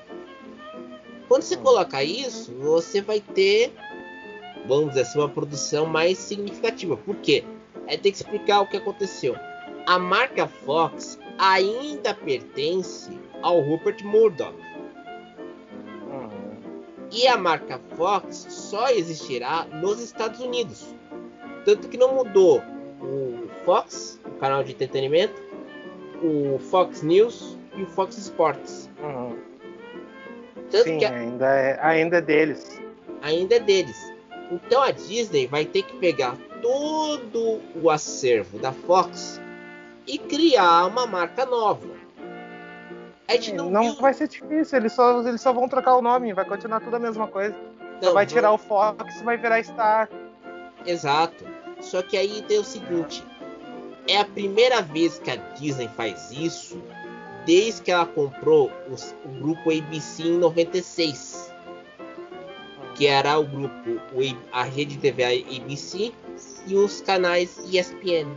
Quando 1.28 1.41
você 1.41 1.56
Uhum. 1.56 1.64
colocar 1.64 2.04
isso, 2.04 2.54
você 2.54 3.02
vai 3.02 3.20
ter, 3.20 3.74
vamos 4.68 4.89
dizer 4.89 5.02
assim, 5.02 5.20
uma 5.20 5.30
produção 5.30 5.86
mais 5.86 6.18
significativa. 6.18 6.96
Por 6.98 7.16
quê? 7.18 7.43
Aí 7.88 7.98
tem 7.98 8.12
que 8.12 8.18
explicar 8.18 8.62
o 8.62 8.68
que 8.68 8.78
aconteceu. 8.78 9.36
A 9.88 9.98
marca 9.98 10.48
Fox 10.48 11.18
ainda 11.38 12.14
pertence 12.14 13.12
ao 13.41 13.60
Rupert 13.62 14.04
Murdoch. 14.04 14.54
Uhum. 16.08 16.58
E 17.12 17.28
a 17.28 17.38
marca 17.38 17.80
Fox 17.96 18.48
só 18.50 18.89
existirá 18.89 19.66
nos 19.66 20.00
Estados 20.02 20.39
Unidos. 20.39 20.93
Tanto 21.64 21.88
que 21.88 21.98
não 21.98 22.14
mudou 22.14 22.62
o 23.02 23.48
Fox, 23.64 24.20
o 24.26 24.32
canal 24.39 24.64
de 24.64 24.72
entretenimento, 24.72 25.41
o 26.26 26.59
Fox 26.59 27.01
News 27.01 27.57
e 27.76 27.84
o 27.84 27.88
Fox 27.88 28.17
Sports. 28.17 28.89
Uhum. 29.01 29.38
Sim, 30.69 30.97
que 30.97 31.05
ainda, 31.05 31.45
é, 31.47 31.80
ainda 31.82 32.17
é 32.17 32.21
deles. 32.21 32.82
ainda 33.21 33.55
é 33.55 33.59
deles. 33.59 34.13
Então 34.51 34.82
a 34.82 34.91
Disney 34.91 35.47
vai 35.47 35.65
ter 35.65 35.84
que 35.84 35.95
pegar 35.97 36.36
todo 36.61 37.61
o 37.82 37.89
acervo 37.89 38.57
da 38.59 38.71
Fox 38.71 39.39
e 40.07 40.17
criar 40.17 40.86
uma 40.88 41.05
marca 41.07 41.45
nova. 41.45 41.88
A 43.28 43.53
não, 43.53 43.71
Não, 43.71 43.82
viu- 43.84 44.01
vai 44.01 44.13
ser 44.13 44.28
difícil, 44.28 44.78
eles 44.78 44.93
só, 44.93 45.28
eles 45.28 45.41
só 45.41 45.51
vão 45.51 45.67
trocar 45.67 45.95
o 45.95 46.01
nome, 46.01 46.32
vai 46.34 46.45
continuar 46.45 46.80
tudo 46.80 46.95
a 46.95 46.99
mesma 46.99 47.28
coisa. 47.28 47.55
Só 47.99 48.07
não, 48.07 48.13
vai 48.13 48.26
tirar 48.26 48.51
o 48.51 48.57
Fox 48.57 49.19
e 49.19 49.23
vai 49.23 49.38
virar 49.38 49.63
Star. 49.63 50.09
Exato. 50.86 51.43
Só 51.82 52.01
que 52.03 52.17
aí 52.17 52.41
tem 52.43 52.59
o 52.59 52.63
seguinte: 52.63 53.23
é 54.08 54.20
a 54.20 54.26
primeira 54.26 54.82
vez 54.82 55.20
que 55.20 55.32
a 55.32 55.36
Disney 55.36 55.89
faz 55.95 56.32
isso 56.32 56.82
desde 57.45 57.82
que 57.84 57.91
ela 57.91 58.06
comprou 58.06 58.72
os- 58.89 59.16
o 59.24 59.30
grupo 59.39 59.72
ABC 59.72 60.24
em 60.24 60.38
96. 60.38 61.53
Que 62.95 63.08
era 63.08 63.38
o 63.38 63.43
grupo, 63.45 63.89
o 64.14 64.38
A- 64.51 64.64
rede 64.64 64.97
TV 64.97 65.24
ABC 65.24 66.14
e 66.66 66.76
os 66.76 67.01
canais 67.01 67.58
ESPN. 67.72 68.28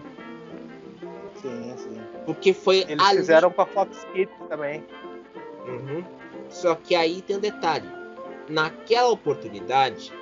Sim, 1.40 1.74
sim. 1.76 2.00
Porque 2.26 2.52
foi 2.52 2.78
Eles 2.88 2.98
ali, 3.00 3.18
fizeram 3.18 3.50
com 3.50 3.62
a 3.62 3.66
Fox 3.66 4.04
Kids 4.12 4.34
também. 4.48 4.84
Uhum. 5.66 6.04
Só 6.50 6.74
que 6.74 6.94
aí 6.94 7.22
tem 7.22 7.36
um 7.36 7.40
detalhe. 7.40 7.88
Naquela 8.48 9.10
oportunidade, 9.10 10.12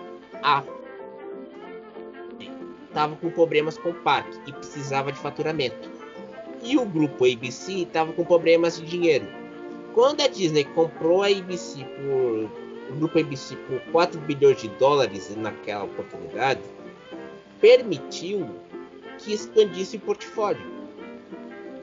a 0.43 0.63
estava 2.97 3.15
com 3.17 3.29
problemas 3.29 3.77
com 3.77 3.91
o 3.91 3.95
parque 3.95 4.39
e 4.47 4.53
precisava 4.55 5.13
de 5.13 5.19
faturamento. 5.19 5.91
E 6.63 6.79
o 6.79 6.87
grupo 6.87 7.27
ABC 7.27 7.83
estava 7.83 8.11
com 8.15 8.25
problemas 8.25 8.81
de 8.81 8.87
dinheiro. 8.87 9.27
Quando 9.93 10.23
a 10.23 10.27
Disney 10.27 10.65
comprou 10.65 11.23
a 11.23 11.27
ABC 11.27 11.85
por 11.85 12.51
o 12.89 12.95
grupo 12.95 13.19
ABC 13.19 13.55
por 13.69 13.81
4 13.93 14.19
bilhões 14.21 14.63
de 14.63 14.69
dólares 14.69 15.35
naquela 15.37 15.85
oportunidade, 15.85 16.61
permitiu 17.61 18.49
que 19.19 19.35
expandisse 19.35 19.97
o 19.97 20.01
portfólio, 20.01 20.65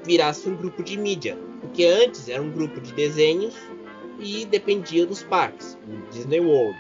virasse 0.04 0.50
um 0.50 0.56
grupo 0.56 0.82
de 0.82 0.98
mídia, 0.98 1.38
porque 1.62 1.86
antes 1.86 2.28
era 2.28 2.42
um 2.42 2.50
grupo 2.50 2.80
de 2.80 2.92
desenhos 2.94 3.56
e 4.18 4.46
dependia 4.46 5.06
dos 5.06 5.22
parques, 5.24 5.78
Disney 6.12 6.40
World, 6.40 6.80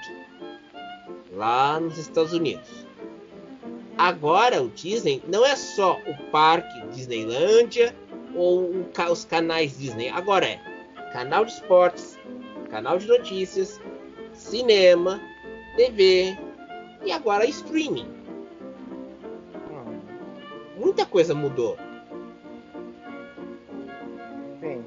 lá 1.34 1.79
nos 1.79 1.97
Estados 1.97 2.34
Unidos. 2.34 2.82
Agora 3.97 4.61
o 4.61 4.69
Disney 4.69 5.21
não 5.27 5.45
é 5.45 5.55
só 5.55 5.99
o 6.07 6.31
parque 6.31 6.87
Disneylândia 6.87 7.95
ou 8.35 8.71
os 9.11 9.25
canais 9.25 9.77
Disney, 9.77 10.09
agora 10.09 10.45
é 10.45 10.59
canal 11.11 11.45
de 11.45 11.51
esportes, 11.51 12.19
canal 12.69 12.97
de 12.97 13.07
notícias, 13.07 13.79
cinema, 14.33 15.21
TV 15.75 16.35
e 17.05 17.11
agora 17.11 17.45
streaming. 17.45 18.07
Muita 20.75 21.05
coisa 21.05 21.35
mudou. 21.35 21.77
Sim. 24.59 24.83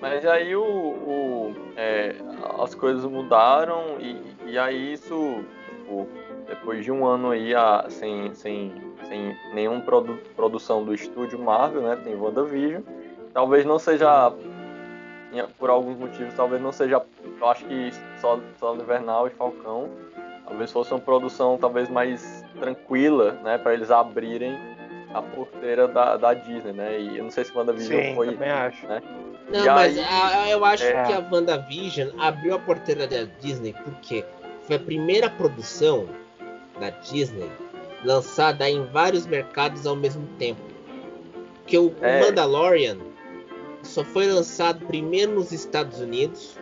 Mas 0.00 0.26
aí 0.26 0.54
o, 0.54 0.62
o 0.62 1.54
é, 1.76 2.14
as 2.62 2.74
coisas 2.74 3.04
mudaram 3.04 3.98
e, 3.98 4.50
e 4.50 4.58
aí 4.58 4.92
isso, 4.92 5.44
tipo, 5.78 6.08
depois 6.46 6.84
de 6.84 6.90
um 6.92 7.04
ano 7.06 7.30
aí 7.30 7.54
a, 7.54 7.86
sem, 7.88 8.32
sem, 8.34 8.72
sem 9.08 9.36
nenhuma 9.54 9.80
produ 9.80 10.18
produção 10.36 10.84
do 10.84 10.94
estúdio 10.94 11.38
Marvel, 11.38 11.82
né? 11.82 11.96
Tem 12.02 12.14
WandaVision. 12.14 12.82
Talvez 13.32 13.64
não 13.64 13.78
seja 13.78 14.32
por 15.58 15.70
alguns 15.70 15.96
motivos, 15.96 16.34
talvez 16.34 16.60
não 16.60 16.72
seja, 16.72 17.02
eu 17.40 17.48
acho 17.48 17.64
que 17.64 17.90
só, 18.20 18.38
só 18.58 18.74
Invernal 18.74 19.26
e 19.26 19.30
Falcão, 19.30 19.88
talvez 20.46 20.70
fosse 20.70 20.92
uma 20.92 21.00
produção 21.00 21.56
talvez 21.56 21.88
mais 21.88 22.44
tranquila, 22.60 23.32
né, 23.42 23.56
para 23.56 23.72
eles 23.72 23.90
abrirem 23.90 24.58
a 25.14 25.22
porteira 25.22 25.88
da, 25.88 26.18
da 26.18 26.34
Disney, 26.34 26.72
né? 26.74 27.00
E 27.00 27.16
eu 27.16 27.24
não 27.24 27.30
sei 27.30 27.44
se 27.44 27.56
WandaVision 27.56 28.02
Sim, 28.02 28.14
foi. 28.14 28.32
Também 28.32 28.50
acho. 28.50 28.86
Né? 28.86 29.02
Não, 29.50 29.64
E 29.64 29.68
mas 29.68 29.98
aí- 29.98 30.04
a- 30.04 30.50
eu 30.50 30.64
acho 30.64 30.84
É. 30.84 31.02
que 31.04 31.12
a 31.14 31.26
WandaVision 31.30 32.10
abriu 32.18 32.54
a 32.54 32.58
porteira 32.58 33.06
da 33.06 33.24
Disney 33.40 33.74
porque 33.84 34.24
foi 34.62 34.76
a 34.76 34.78
primeira 34.78 35.28
produção 35.30 36.06
da 36.82 36.90
Disney 36.90 37.48
lançada 38.04 38.68
em 38.68 38.84
vários 38.86 39.26
mercados 39.26 39.86
ao 39.86 39.94
mesmo 39.94 40.26
tempo. 40.36 40.60
Porque 41.58 41.78
o, 41.78 41.94
É. 42.00 42.20
Mandalorian 42.20 42.98
só 43.84 44.02
foi 44.04 44.26
lançado 44.26 44.84
primeiro 44.86 45.32
nos 45.32 45.52
Estados 45.52 46.00
Unidos 46.00 46.58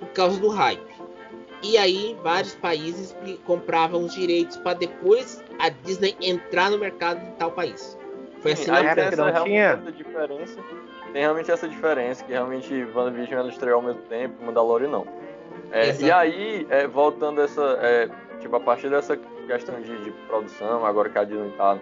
por 0.00 0.08
causa 0.08 0.40
do 0.40 0.48
hype. 0.48 0.92
E 1.62 1.78
aí 1.78 2.16
vários 2.24 2.56
países 2.56 3.14
compravam 3.44 4.04
os 4.04 4.14
direitos 4.14 4.56
para 4.56 4.74
depois 4.78 5.42
a 5.60 5.68
Disney 5.68 6.16
entrar 6.20 6.70
no 6.70 6.78
mercado 6.78 7.20
de 7.24 7.30
tal 7.36 7.52
país. 7.52 7.96
Foi 8.40 8.52
assim 8.52 8.64
Sim, 8.64 8.70
aí 8.72 8.84
tem 8.86 8.94
que 8.94 9.00
essa, 9.00 9.32
não 9.32 9.44
tinha. 9.44 9.80
essa 9.80 9.92
diferença. 9.92 10.60
Tem 11.12 11.22
realmente 11.22 11.50
essa 11.52 11.68
diferença, 11.68 12.24
que 12.24 12.32
realmente 12.32 12.84
WandaVision 12.94 13.38
ela 13.38 13.48
estreou 13.50 13.76
ao 13.76 13.82
mesmo 13.82 14.02
tempo, 14.02 14.44
Mandalorian 14.44 14.88
não. 14.88 15.06
É, 15.70 15.94
e 16.00 16.10
aí, 16.10 16.66
é, 16.68 16.88
voltando 16.88 17.40
a 17.40 17.44
essa. 17.44 17.62
é, 17.80 18.08
tipo, 18.40 18.56
a 18.56 18.60
partir 18.60 18.90
dessa 18.90 19.16
questão 19.46 19.80
de, 19.80 20.04
de 20.04 20.10
produção, 20.26 20.84
agora 20.84 21.08
que 21.08 21.18
a 21.18 21.24
Disney 21.24 21.50
tá. 21.56 21.78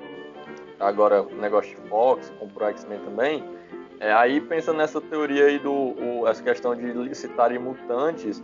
tá 0.79 0.89
agora 0.89 1.23
o 1.23 1.35
negócio 1.37 1.71
de 1.75 1.89
Fox, 1.89 2.33
comprou 2.39 2.69
X-Men 2.69 2.99
também. 3.01 3.45
É, 4.01 4.13
aí 4.13 4.41
pensando 4.41 4.79
nessa 4.79 5.01
teoria 5.01 5.45
aí 5.47 5.59
do. 5.59 5.73
o- 5.73 6.27
essa 6.27 6.43
questão 6.43 6.75
de 6.75 6.87
licitarem 6.93 7.59
mutantes, 7.59 8.43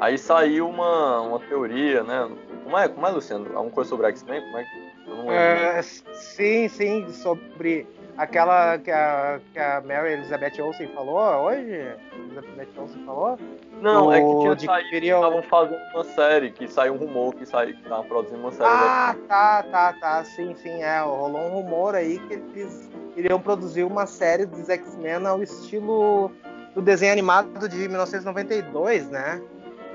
aí 0.00 0.16
saiu 0.16 0.68
uma, 0.68 1.20
uma 1.20 1.38
teoria, 1.40 2.02
né? 2.02 2.30
Como 2.64 2.78
é, 2.78 2.88
como 2.88 3.06
é, 3.06 3.10
Luciano? 3.10 3.46
Alguma 3.54 3.70
coisa 3.70 3.90
sobre 3.90 4.06
X-Men? 4.08 4.40
Como 4.40 4.58
é 4.58 4.64
que. 4.64 4.94
É, 5.28 5.82
sim, 5.82 6.68
sim, 6.68 7.06
sobre 7.10 7.86
aquela 8.16 8.78
que 8.78 8.90
a, 8.90 9.38
que 9.52 9.58
a 9.58 9.82
Mary 9.82 10.14
Elizabeth 10.14 10.60
Olsen 10.62 10.88
falou 10.88 11.18
hoje. 11.44 11.94
Elizabeth 12.16 12.68
Olsen 12.78 13.04
falou? 13.04 13.38
Não, 13.84 14.12
é 14.12 14.20
que 14.20 14.38
tinha 14.40 14.56
de 14.56 14.64
saído 14.66 14.88
que 14.90 14.96
estavam 15.06 15.42
fazendo 15.42 15.78
uma 15.94 16.04
série, 16.04 16.50
que 16.50 16.66
saiu 16.68 16.94
um 16.94 16.96
rumor 16.96 17.34
que 17.34 17.44
saiu, 17.46 17.74
que 17.74 17.82
estavam 17.82 18.04
produzindo 18.06 18.40
uma 18.40 18.50
série 18.52 18.64
Ah, 18.68 19.14
tá, 19.28 19.62
tá, 19.64 19.92
tá. 19.94 20.24
Sim, 20.24 20.54
sim, 20.56 20.82
é. 20.82 21.00
Rolou 21.00 21.40
um 21.42 21.48
rumor 21.60 21.94
aí 21.94 22.18
que 22.20 22.34
eles 22.34 22.90
iriam 23.16 23.40
produzir 23.40 23.84
uma 23.84 24.06
série 24.06 24.46
dos 24.46 24.68
X-Men 24.68 25.26
ao 25.26 25.42
estilo 25.42 26.30
do 26.74 26.82
desenho 26.82 27.12
animado 27.12 27.68
de 27.68 27.76
1992, 27.88 29.08
né? 29.10 29.40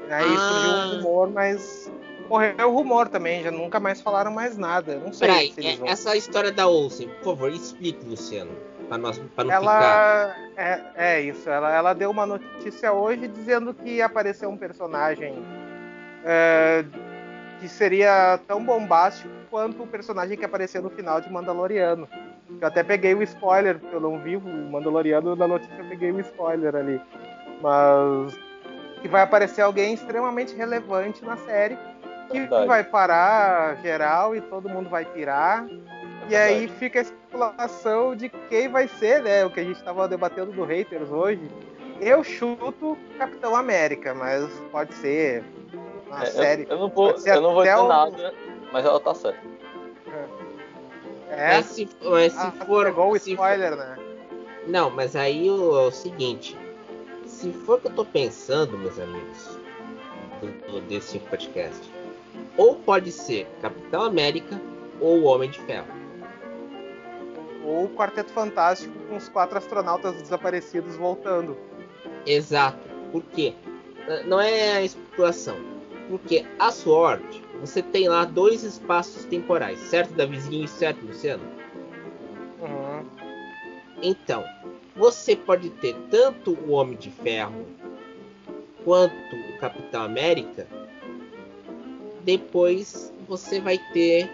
Aí 0.10 0.36
Ah. 0.36 0.38
surgiu 0.40 0.72
um 0.72 0.96
rumor, 0.98 1.30
mas 1.32 1.92
morreu 2.30 2.70
o 2.70 2.74
rumor 2.74 3.10
também, 3.10 3.44
já 3.44 3.52
nunca 3.52 3.80
mais 3.80 4.02
falaram 4.02 4.32
mais 4.32 4.58
nada. 4.58 4.96
Não 4.98 5.12
sei 5.12 5.28
Peraí, 5.28 5.52
se 5.52 5.60
eles 5.60 5.74
é- 5.74 5.76
vão. 5.78 5.88
essa 5.88 6.16
história 6.16 6.52
da 6.52 6.68
Olsen, 6.68 7.10
por 7.22 7.24
favor, 7.36 7.52
explique, 7.52 8.06
Luciano, 8.06 8.52
para 8.90 8.98
nós, 8.98 9.20
para 9.36 9.44
não 9.44 9.52
ficar. 9.52 9.64
Ela 9.64 10.36
é, 10.58 10.82
é 10.96 11.22
isso, 11.22 11.50
ela, 11.50 11.74
ela 11.74 11.94
deu 11.94 12.10
uma 12.10 12.26
notícia 12.26 12.92
hoje 12.92 13.28
dizendo 13.28 13.74
que 13.74 14.02
apareceu 14.02 14.50
um 14.50 14.58
personagem 14.58 15.46
é, 16.26 16.84
que 17.60 17.70
seria 17.70 18.40
tão 18.48 18.64
bombástico 18.64 19.30
quanto 19.50 19.84
o 19.84 19.88
personagem 19.88 20.38
que 20.38 20.46
apareceu 20.46 20.82
no 20.82 20.90
final 20.90 21.22
de 21.22 21.32
Mandaloriano. 21.32 22.08
Eu 22.60 22.68
até 22.68 22.84
peguei 22.84 23.14
o 23.14 23.22
spoiler, 23.24 23.80
porque 23.80 23.96
eu 23.96 24.02
não 24.02 24.20
vi 24.20 24.36
o 24.36 24.42
Mandaloriano 24.42 25.36
na 25.36 25.48
notícia, 25.48 25.76
eu 25.78 25.88
peguei 25.88 26.12
o 26.12 26.20
spoiler 26.20 26.76
ali. 26.76 27.02
Mas 27.62 28.38
que 29.02 29.08
vai 29.08 29.22
aparecer 29.22 29.62
alguém 29.62 29.94
extremamente 29.94 30.56
relevante 30.56 31.24
na 31.24 31.38
série, 31.38 31.78
que 32.30 32.40
Verdade. 32.40 32.68
vai 32.68 32.84
parar 32.84 33.78
geral 33.78 34.36
e 34.36 34.42
todo 34.42 34.70
mundo 34.70 34.90
vai 34.90 35.06
pirar. 35.06 35.66
E 36.30 36.36
É 36.36 36.44
aí 36.44 36.68
fica 36.68 37.00
a 37.00 37.02
especulação 37.02 38.16
de 38.16 38.30
quem 38.50 38.68
vai 38.70 38.88
ser, 38.88 39.24
né? 39.24 39.46
O 39.46 39.50
que 39.50 39.60
a 39.60 39.64
gente 39.64 39.78
estava 39.78 40.08
debatendo 40.08 40.52
do 40.52 40.64
haters 40.64 41.10
hoje. 41.10 41.42
Eu 42.00 42.24
chuto 42.24 42.98
Capitão 43.18 43.56
América, 43.56 44.14
mas 44.14 44.48
pode 44.72 44.94
ser 44.96 45.44
uma 46.08 46.24
É, 46.24 46.28
eu- 46.28 46.32
série. 46.32 46.68
eu, 46.70 46.78
não 46.80 46.90
vou, 46.90 47.10
eu 47.26 47.42
não 47.42 47.54
vou 47.54 47.62
até 47.62 47.72
dizer 47.74 47.84
o- 47.84 47.88
nada, 47.88 48.34
mas 48.72 48.86
ela 48.86 49.00
tá 49.00 49.14
certa. 49.14 49.40
É, 51.32 51.56
Mas 51.58 51.66
se, 51.68 51.88
mas 52.04 52.34
se 52.34 52.40
ah, 52.40 52.52
for. 52.66 52.86
pegou 52.86 53.12
o 53.12 53.20
se 53.20 53.32
spoiler, 53.34 53.76
né? 53.76 53.96
for- 53.96 54.70
não, 54.70 54.90
mas 54.90 55.16
aí 55.16 55.50
o, 55.50 55.78
é 55.78 55.88
o 55.88 55.92
seguinte: 55.92 56.58
se 57.26 57.52
for 57.52 57.78
o 57.78 57.82
que 57.82 57.88
eu 57.88 57.94
tô 57.94 58.04
pensando, 58.06 58.78
meus 58.78 59.00
amigos, 59.00 59.60
do, 60.42 60.48
do- 60.72 60.82
desse 60.82 61.20
podcast, 61.20 61.80
ou 62.58 62.76
pode 62.76 63.12
ser 63.12 63.48
Capitão 63.62 64.02
América 64.04 64.60
ou 65.00 65.20
o 65.20 65.24
Homem 65.26 65.50
de 65.50 65.60
Ferro. 65.60 65.88
Ou 67.64 67.86
o 67.86 67.90
Quarteto 67.90 68.32
Fantástico 68.32 68.94
com 69.08 69.18
os 69.18 69.28
quatro 69.30 69.58
astronautas 69.58 70.16
desaparecidos 70.22 70.96
voltando. 70.96 71.58
Exato. 72.26 72.88
Por 73.12 73.24
quê? 73.24 73.54
Eh, 74.08 74.24
Não 74.24 74.40
é 74.40 74.78
a 74.78 74.84
especulação. 74.84 75.58
Porque 76.10 76.46
a 76.58 76.72
Sword, 76.72 77.24
você 77.62 77.84
tem 77.84 78.08
lá 78.08 78.26
dois 78.26 78.64
espaços 78.64 79.26
temporais, 79.26 79.78
certo, 79.80 80.14
Davizinho 80.14 80.66
e 80.66 80.68
certo, 80.68 81.06
Luciano? 81.06 81.44
Uhum. 82.60 83.06
Então, 84.02 84.44
você 84.96 85.36
pode 85.36 85.70
ter 85.70 85.96
tanto 86.10 86.54
o 86.54 86.72
Homem 86.72 86.98
de 86.98 87.12
Ferro 87.12 87.66
quanto 88.84 89.14
o 89.36 89.58
Capitão 89.60 90.04
América. 90.04 90.68
Depois 92.24 93.14
você 93.28 93.62
vai 93.62 93.78
ter 93.94 94.30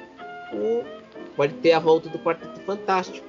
o. 0.54 0.95
Pode 1.36 1.54
ter 1.56 1.74
a 1.74 1.80
volta 1.80 2.10
do 2.10 2.18
Quarteto 2.20 2.60
Fantástico. 2.62 3.26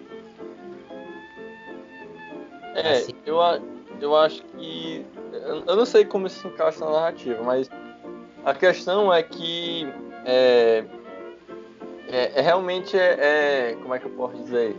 É, 2.75 2.93
Assim. 2.93 3.13
eu, 3.25 3.39
eu 4.01 4.17
acho 4.17 4.43
que. 4.45 5.05
Eu 5.67 5.77
não 5.77 5.87
sei 5.87 6.05
como 6.05 6.27
isso 6.27 6.41
se 6.41 6.47
encaixa 6.47 6.85
na 6.85 6.91
narrativa, 6.91 7.43
mas 7.43 7.69
a 8.45 8.55
questão 8.55 9.13
é 9.13 9.23
que. 9.23 9.87
É, 10.25 10.85
é, 12.09 12.33
é 12.37 12.41
realmente 12.41 12.97
é, 12.97 13.17
é- 13.71 13.77
Como 13.83 13.95
é 13.95 13.99
que 13.99 14.07
eu 14.07 14.11
posso 14.13 14.37
dizer? 14.37 14.77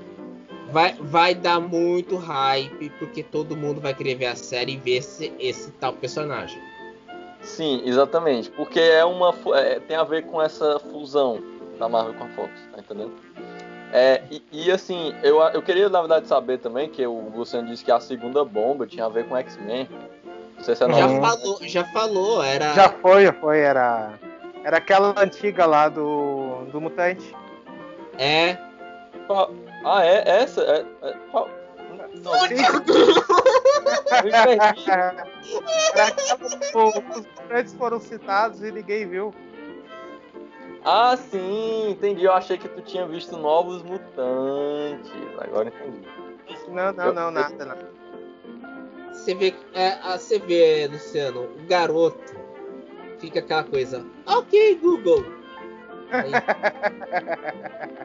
Vai, 0.71 0.93
vai 0.99 1.33
dar 1.33 1.59
muito 1.59 2.17
hype, 2.17 2.89
porque 2.99 3.23
todo 3.23 3.55
mundo 3.55 3.79
vai 3.79 3.93
querer 3.93 4.15
ver 4.15 4.25
a 4.27 4.35
série 4.35 4.73
e 4.73 4.77
ver 4.77 4.97
esse, 4.97 5.33
esse 5.39 5.71
tal 5.71 5.93
personagem. 5.93 6.61
Sim, 7.41 7.81
exatamente. 7.85 8.51
Porque 8.51 8.79
é 8.79 9.03
uma. 9.05 9.33
é, 9.55 9.79
tem 9.79 9.95
a 9.95 10.03
ver 10.03 10.23
com 10.25 10.41
essa 10.41 10.79
fusão 10.79 11.41
da 11.77 11.87
Marvel 11.87 12.13
com 12.15 12.25
a 12.25 12.27
Fox, 12.29 12.51
tá 12.71 12.79
entendendo? 12.79 13.13
É, 13.93 14.21
e, 14.29 14.43
e, 14.51 14.71
assim, 14.71 15.15
eu, 15.23 15.39
eu 15.41 15.61
queria 15.61 15.87
na 15.87 15.99
verdade 16.01 16.27
saber 16.27 16.57
também 16.59 16.89
que 16.89 17.05
o 17.07 17.29
Luciano 17.33 17.67
disse 17.69 17.85
que 17.85 17.91
a 17.91 17.99
segunda 17.99 18.43
bomba 18.43 18.85
tinha 18.85 19.05
a 19.05 19.09
ver 19.09 19.27
com 19.27 19.37
X-Men. 19.37 19.87
Não 20.57 20.63
sei 20.63 20.75
se 20.75 20.83
é 20.83 20.91
já 20.91 21.07
falou, 21.21 21.59
já 21.61 21.83
falou, 21.85 22.43
era. 22.43 22.73
Já 22.73 22.89
foi, 22.89 23.25
já 23.25 23.33
foi, 23.33 23.59
era. 23.59 24.19
Era 24.63 24.77
aquela 24.77 25.13
antiga 25.17 25.65
lá 25.65 25.87
do. 25.87 26.65
do 26.71 26.81
Mutante. 26.81 27.33
É. 28.17 28.57
Ah, 29.85 30.05
é? 30.05 30.41
Essa? 30.41 30.61
É, 30.61 30.85
é, 31.07 31.13
qual? 31.31 31.49
Não, 32.23 32.31
Os 36.73 36.95
mutantes 37.15 37.73
foram 37.75 37.99
citados 37.99 38.61
e 38.61 38.71
ninguém 38.71 39.07
viu. 39.07 39.33
Ah, 40.89 41.17
sim, 41.17 41.89
entendi. 41.89 42.23
Eu 42.23 42.31
achei 42.31 42.57
que 42.57 42.69
tu 42.69 42.81
tinha 42.81 43.05
visto 43.05 43.35
Novos 43.35 43.83
Mutantes. 43.83 45.11
Agora 45.37 45.67
entendi. 45.67 46.07
Não, 46.69 46.93
não, 46.93 47.13
não, 47.13 47.29
nada, 47.29 47.65
nada. 47.65 47.91
Você 49.11 49.35
vê, 49.35 49.53
é, 49.73 49.97
você 50.17 50.39
vê, 50.39 50.87
Luciano, 50.87 51.43
o 51.43 51.67
garoto 51.67 52.37
fica 53.19 53.39
aquela 53.39 53.65
coisa. 53.65 54.05
Ok, 54.25 54.75
Google. 54.75 55.25
Aí... 56.09 56.31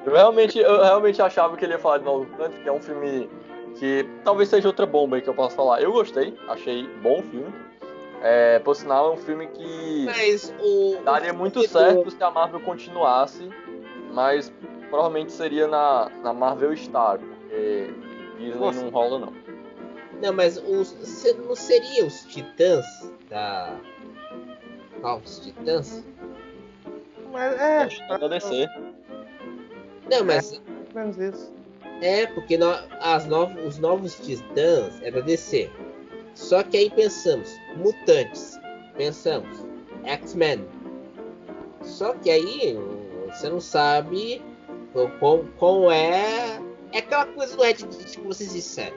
eu 0.04 0.12
realmente, 0.12 0.58
eu 0.58 0.82
realmente 0.82 1.22
achava 1.22 1.56
que 1.56 1.64
ele 1.64 1.74
ia 1.74 1.78
falar 1.78 1.98
de 1.98 2.04
Novos 2.04 2.28
Mutantes, 2.30 2.60
que 2.60 2.68
é 2.68 2.72
um 2.72 2.82
filme 2.82 3.30
que 3.78 4.04
talvez 4.24 4.48
seja 4.48 4.66
outra 4.66 4.86
bomba 4.86 5.14
aí 5.14 5.22
que 5.22 5.28
eu 5.28 5.34
posso 5.34 5.54
falar. 5.54 5.80
Eu 5.80 5.92
gostei, 5.92 6.36
achei 6.48 6.88
bom 7.00 7.20
o 7.20 7.22
filme. 7.22 7.54
É, 8.22 8.60
por 8.60 8.76
sinal, 8.76 9.10
é 9.10 9.14
um 9.14 9.16
filme 9.16 9.48
que 9.48 10.06
o, 10.60 11.02
daria 11.04 11.32
muito 11.32 11.66
certo 11.66 12.08
se 12.08 12.22
a 12.22 12.30
Marvel 12.30 12.60
continuasse, 12.60 13.48
mas 14.12 14.52
provavelmente 14.88 15.32
seria 15.32 15.66
na, 15.66 16.08
na 16.22 16.32
Marvel 16.32 16.76
Star, 16.76 17.18
porque 17.18 17.92
Disney 18.38 18.60
Nossa. 18.60 18.84
não 18.84 18.90
rola 18.90 19.18
não. 19.18 19.32
Não, 20.22 20.32
mas 20.32 20.56
os, 20.56 20.94
não 21.44 21.56
seria 21.56 22.06
os 22.06 22.24
Titãs 22.26 22.86
da. 23.28 23.76
Qual? 25.00 25.18
Os 25.18 25.40
Titãs? 25.40 26.04
Mas 27.32 27.60
é. 27.60 27.78
Acho 27.78 28.06
que 28.06 28.28
DC. 28.28 28.68
Não, 30.08 30.24
mas. 30.24 30.52
É, 30.52 30.94
menos 30.94 31.18
isso. 31.18 31.52
É, 32.00 32.26
porque 32.28 32.56
no, 32.56 32.72
as 33.00 33.26
novos, 33.26 33.64
os 33.64 33.78
novos 33.78 34.14
Titãs 34.20 35.02
é 35.02 35.10
da 35.10 35.20
DC. 35.20 35.68
Só 36.34 36.62
que 36.62 36.76
aí 36.76 36.90
pensamos, 36.90 37.50
mutantes, 37.76 38.58
pensamos, 38.96 39.66
X-Men. 40.04 40.66
Só 41.82 42.14
que 42.14 42.30
aí 42.30 42.78
você 43.26 43.48
não 43.48 43.60
sabe 43.60 44.42
como, 45.18 45.44
como 45.58 45.90
é. 45.90 46.60
É 46.92 46.98
aquela 46.98 47.26
coisa 47.26 47.56
do 47.56 47.62
Reddit 47.62 48.18
que 48.18 48.26
vocês 48.26 48.52
disseram. 48.52 48.96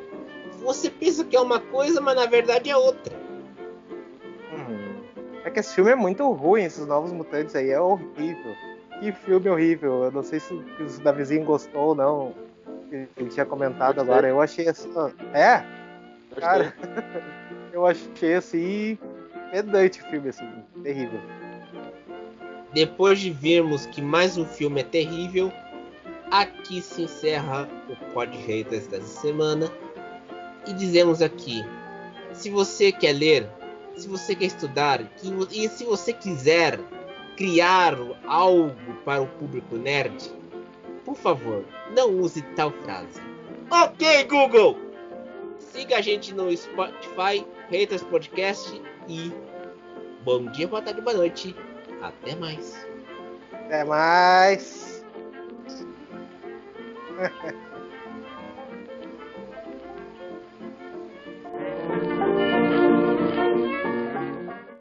Você 0.62 0.90
pensa 0.90 1.24
que 1.24 1.36
é 1.36 1.40
uma 1.40 1.60
coisa, 1.60 2.02
mas 2.02 2.16
na 2.16 2.26
verdade 2.26 2.70
é 2.70 2.76
outra. 2.76 3.16
Hum. 4.52 5.02
É 5.44 5.50
que 5.50 5.60
esse 5.60 5.74
filme 5.74 5.92
é 5.92 5.96
muito 5.96 6.30
ruim, 6.32 6.64
esses 6.64 6.86
novos 6.86 7.12
mutantes 7.12 7.56
aí, 7.56 7.70
é 7.70 7.80
horrível. 7.80 8.56
Que 9.00 9.12
filme 9.12 9.50
horrível. 9.50 10.04
Eu 10.04 10.12
não 10.12 10.24
sei 10.24 10.40
se, 10.40 10.48
se 10.88 11.00
o 11.00 11.04
Davizinho 11.04 11.46
gostou 11.46 11.90
ou 11.90 11.96
não. 11.96 12.34
Ele 12.92 13.30
tinha 13.30 13.46
comentado 13.46 14.00
agora. 14.00 14.28
Eu 14.28 14.42
achei 14.42 14.68
assim. 14.68 14.92
É? 15.34 15.64
Cara, 16.40 16.74
eu 17.76 17.86
achei 17.86 18.36
assim 18.36 18.98
pedante 19.52 20.02
o 20.02 20.06
filme, 20.06 20.30
assim, 20.30 20.48
terrível. 20.82 21.20
Depois 22.74 23.20
de 23.20 23.30
vermos 23.30 23.86
que 23.86 24.02
mais 24.02 24.38
um 24.38 24.46
filme 24.46 24.80
é 24.80 24.84
terrível, 24.84 25.52
aqui 26.32 26.82
se 26.82 27.04
encerra 27.04 27.70
o 27.90 28.14
Pod 28.14 28.36
Haters 28.36 28.88
dessa 28.88 29.22
semana. 29.22 29.70
E 30.66 30.72
dizemos 30.74 31.22
aqui: 31.22 31.66
se 32.34 32.50
você 32.50 32.94
quer 32.94 33.12
ler, 33.12 33.50
se 33.98 34.08
você 34.08 34.34
quer 34.36 34.46
estudar, 34.46 35.02
e 35.52 35.68
se 35.68 35.84
você 35.84 36.14
quiser 36.14 36.80
criar 37.36 37.98
algo 38.26 38.74
para 39.04 39.22
o 39.22 39.28
público 39.28 39.76
nerd, 39.76 40.32
por 41.04 41.16
favor, 41.16 41.66
não 41.94 42.10
use 42.20 42.42
tal 42.56 42.72
frase. 42.72 43.22
Ok, 43.70 44.24
Google! 44.26 44.85
Siga 45.76 45.98
a 45.98 46.02
gente 46.02 46.34
no 46.34 46.56
Spotify, 46.56 47.46
Haters 47.70 48.02
Podcast 48.04 48.82
e 49.10 49.30
bom 50.24 50.46
dia, 50.46 50.70
boa 50.70 50.82
tarde, 50.82 51.02
boa 51.02 51.18
noite. 51.18 51.54
Até 52.02 52.34
mais. 52.34 52.88
Até 53.52 53.84
mais. 53.84 55.06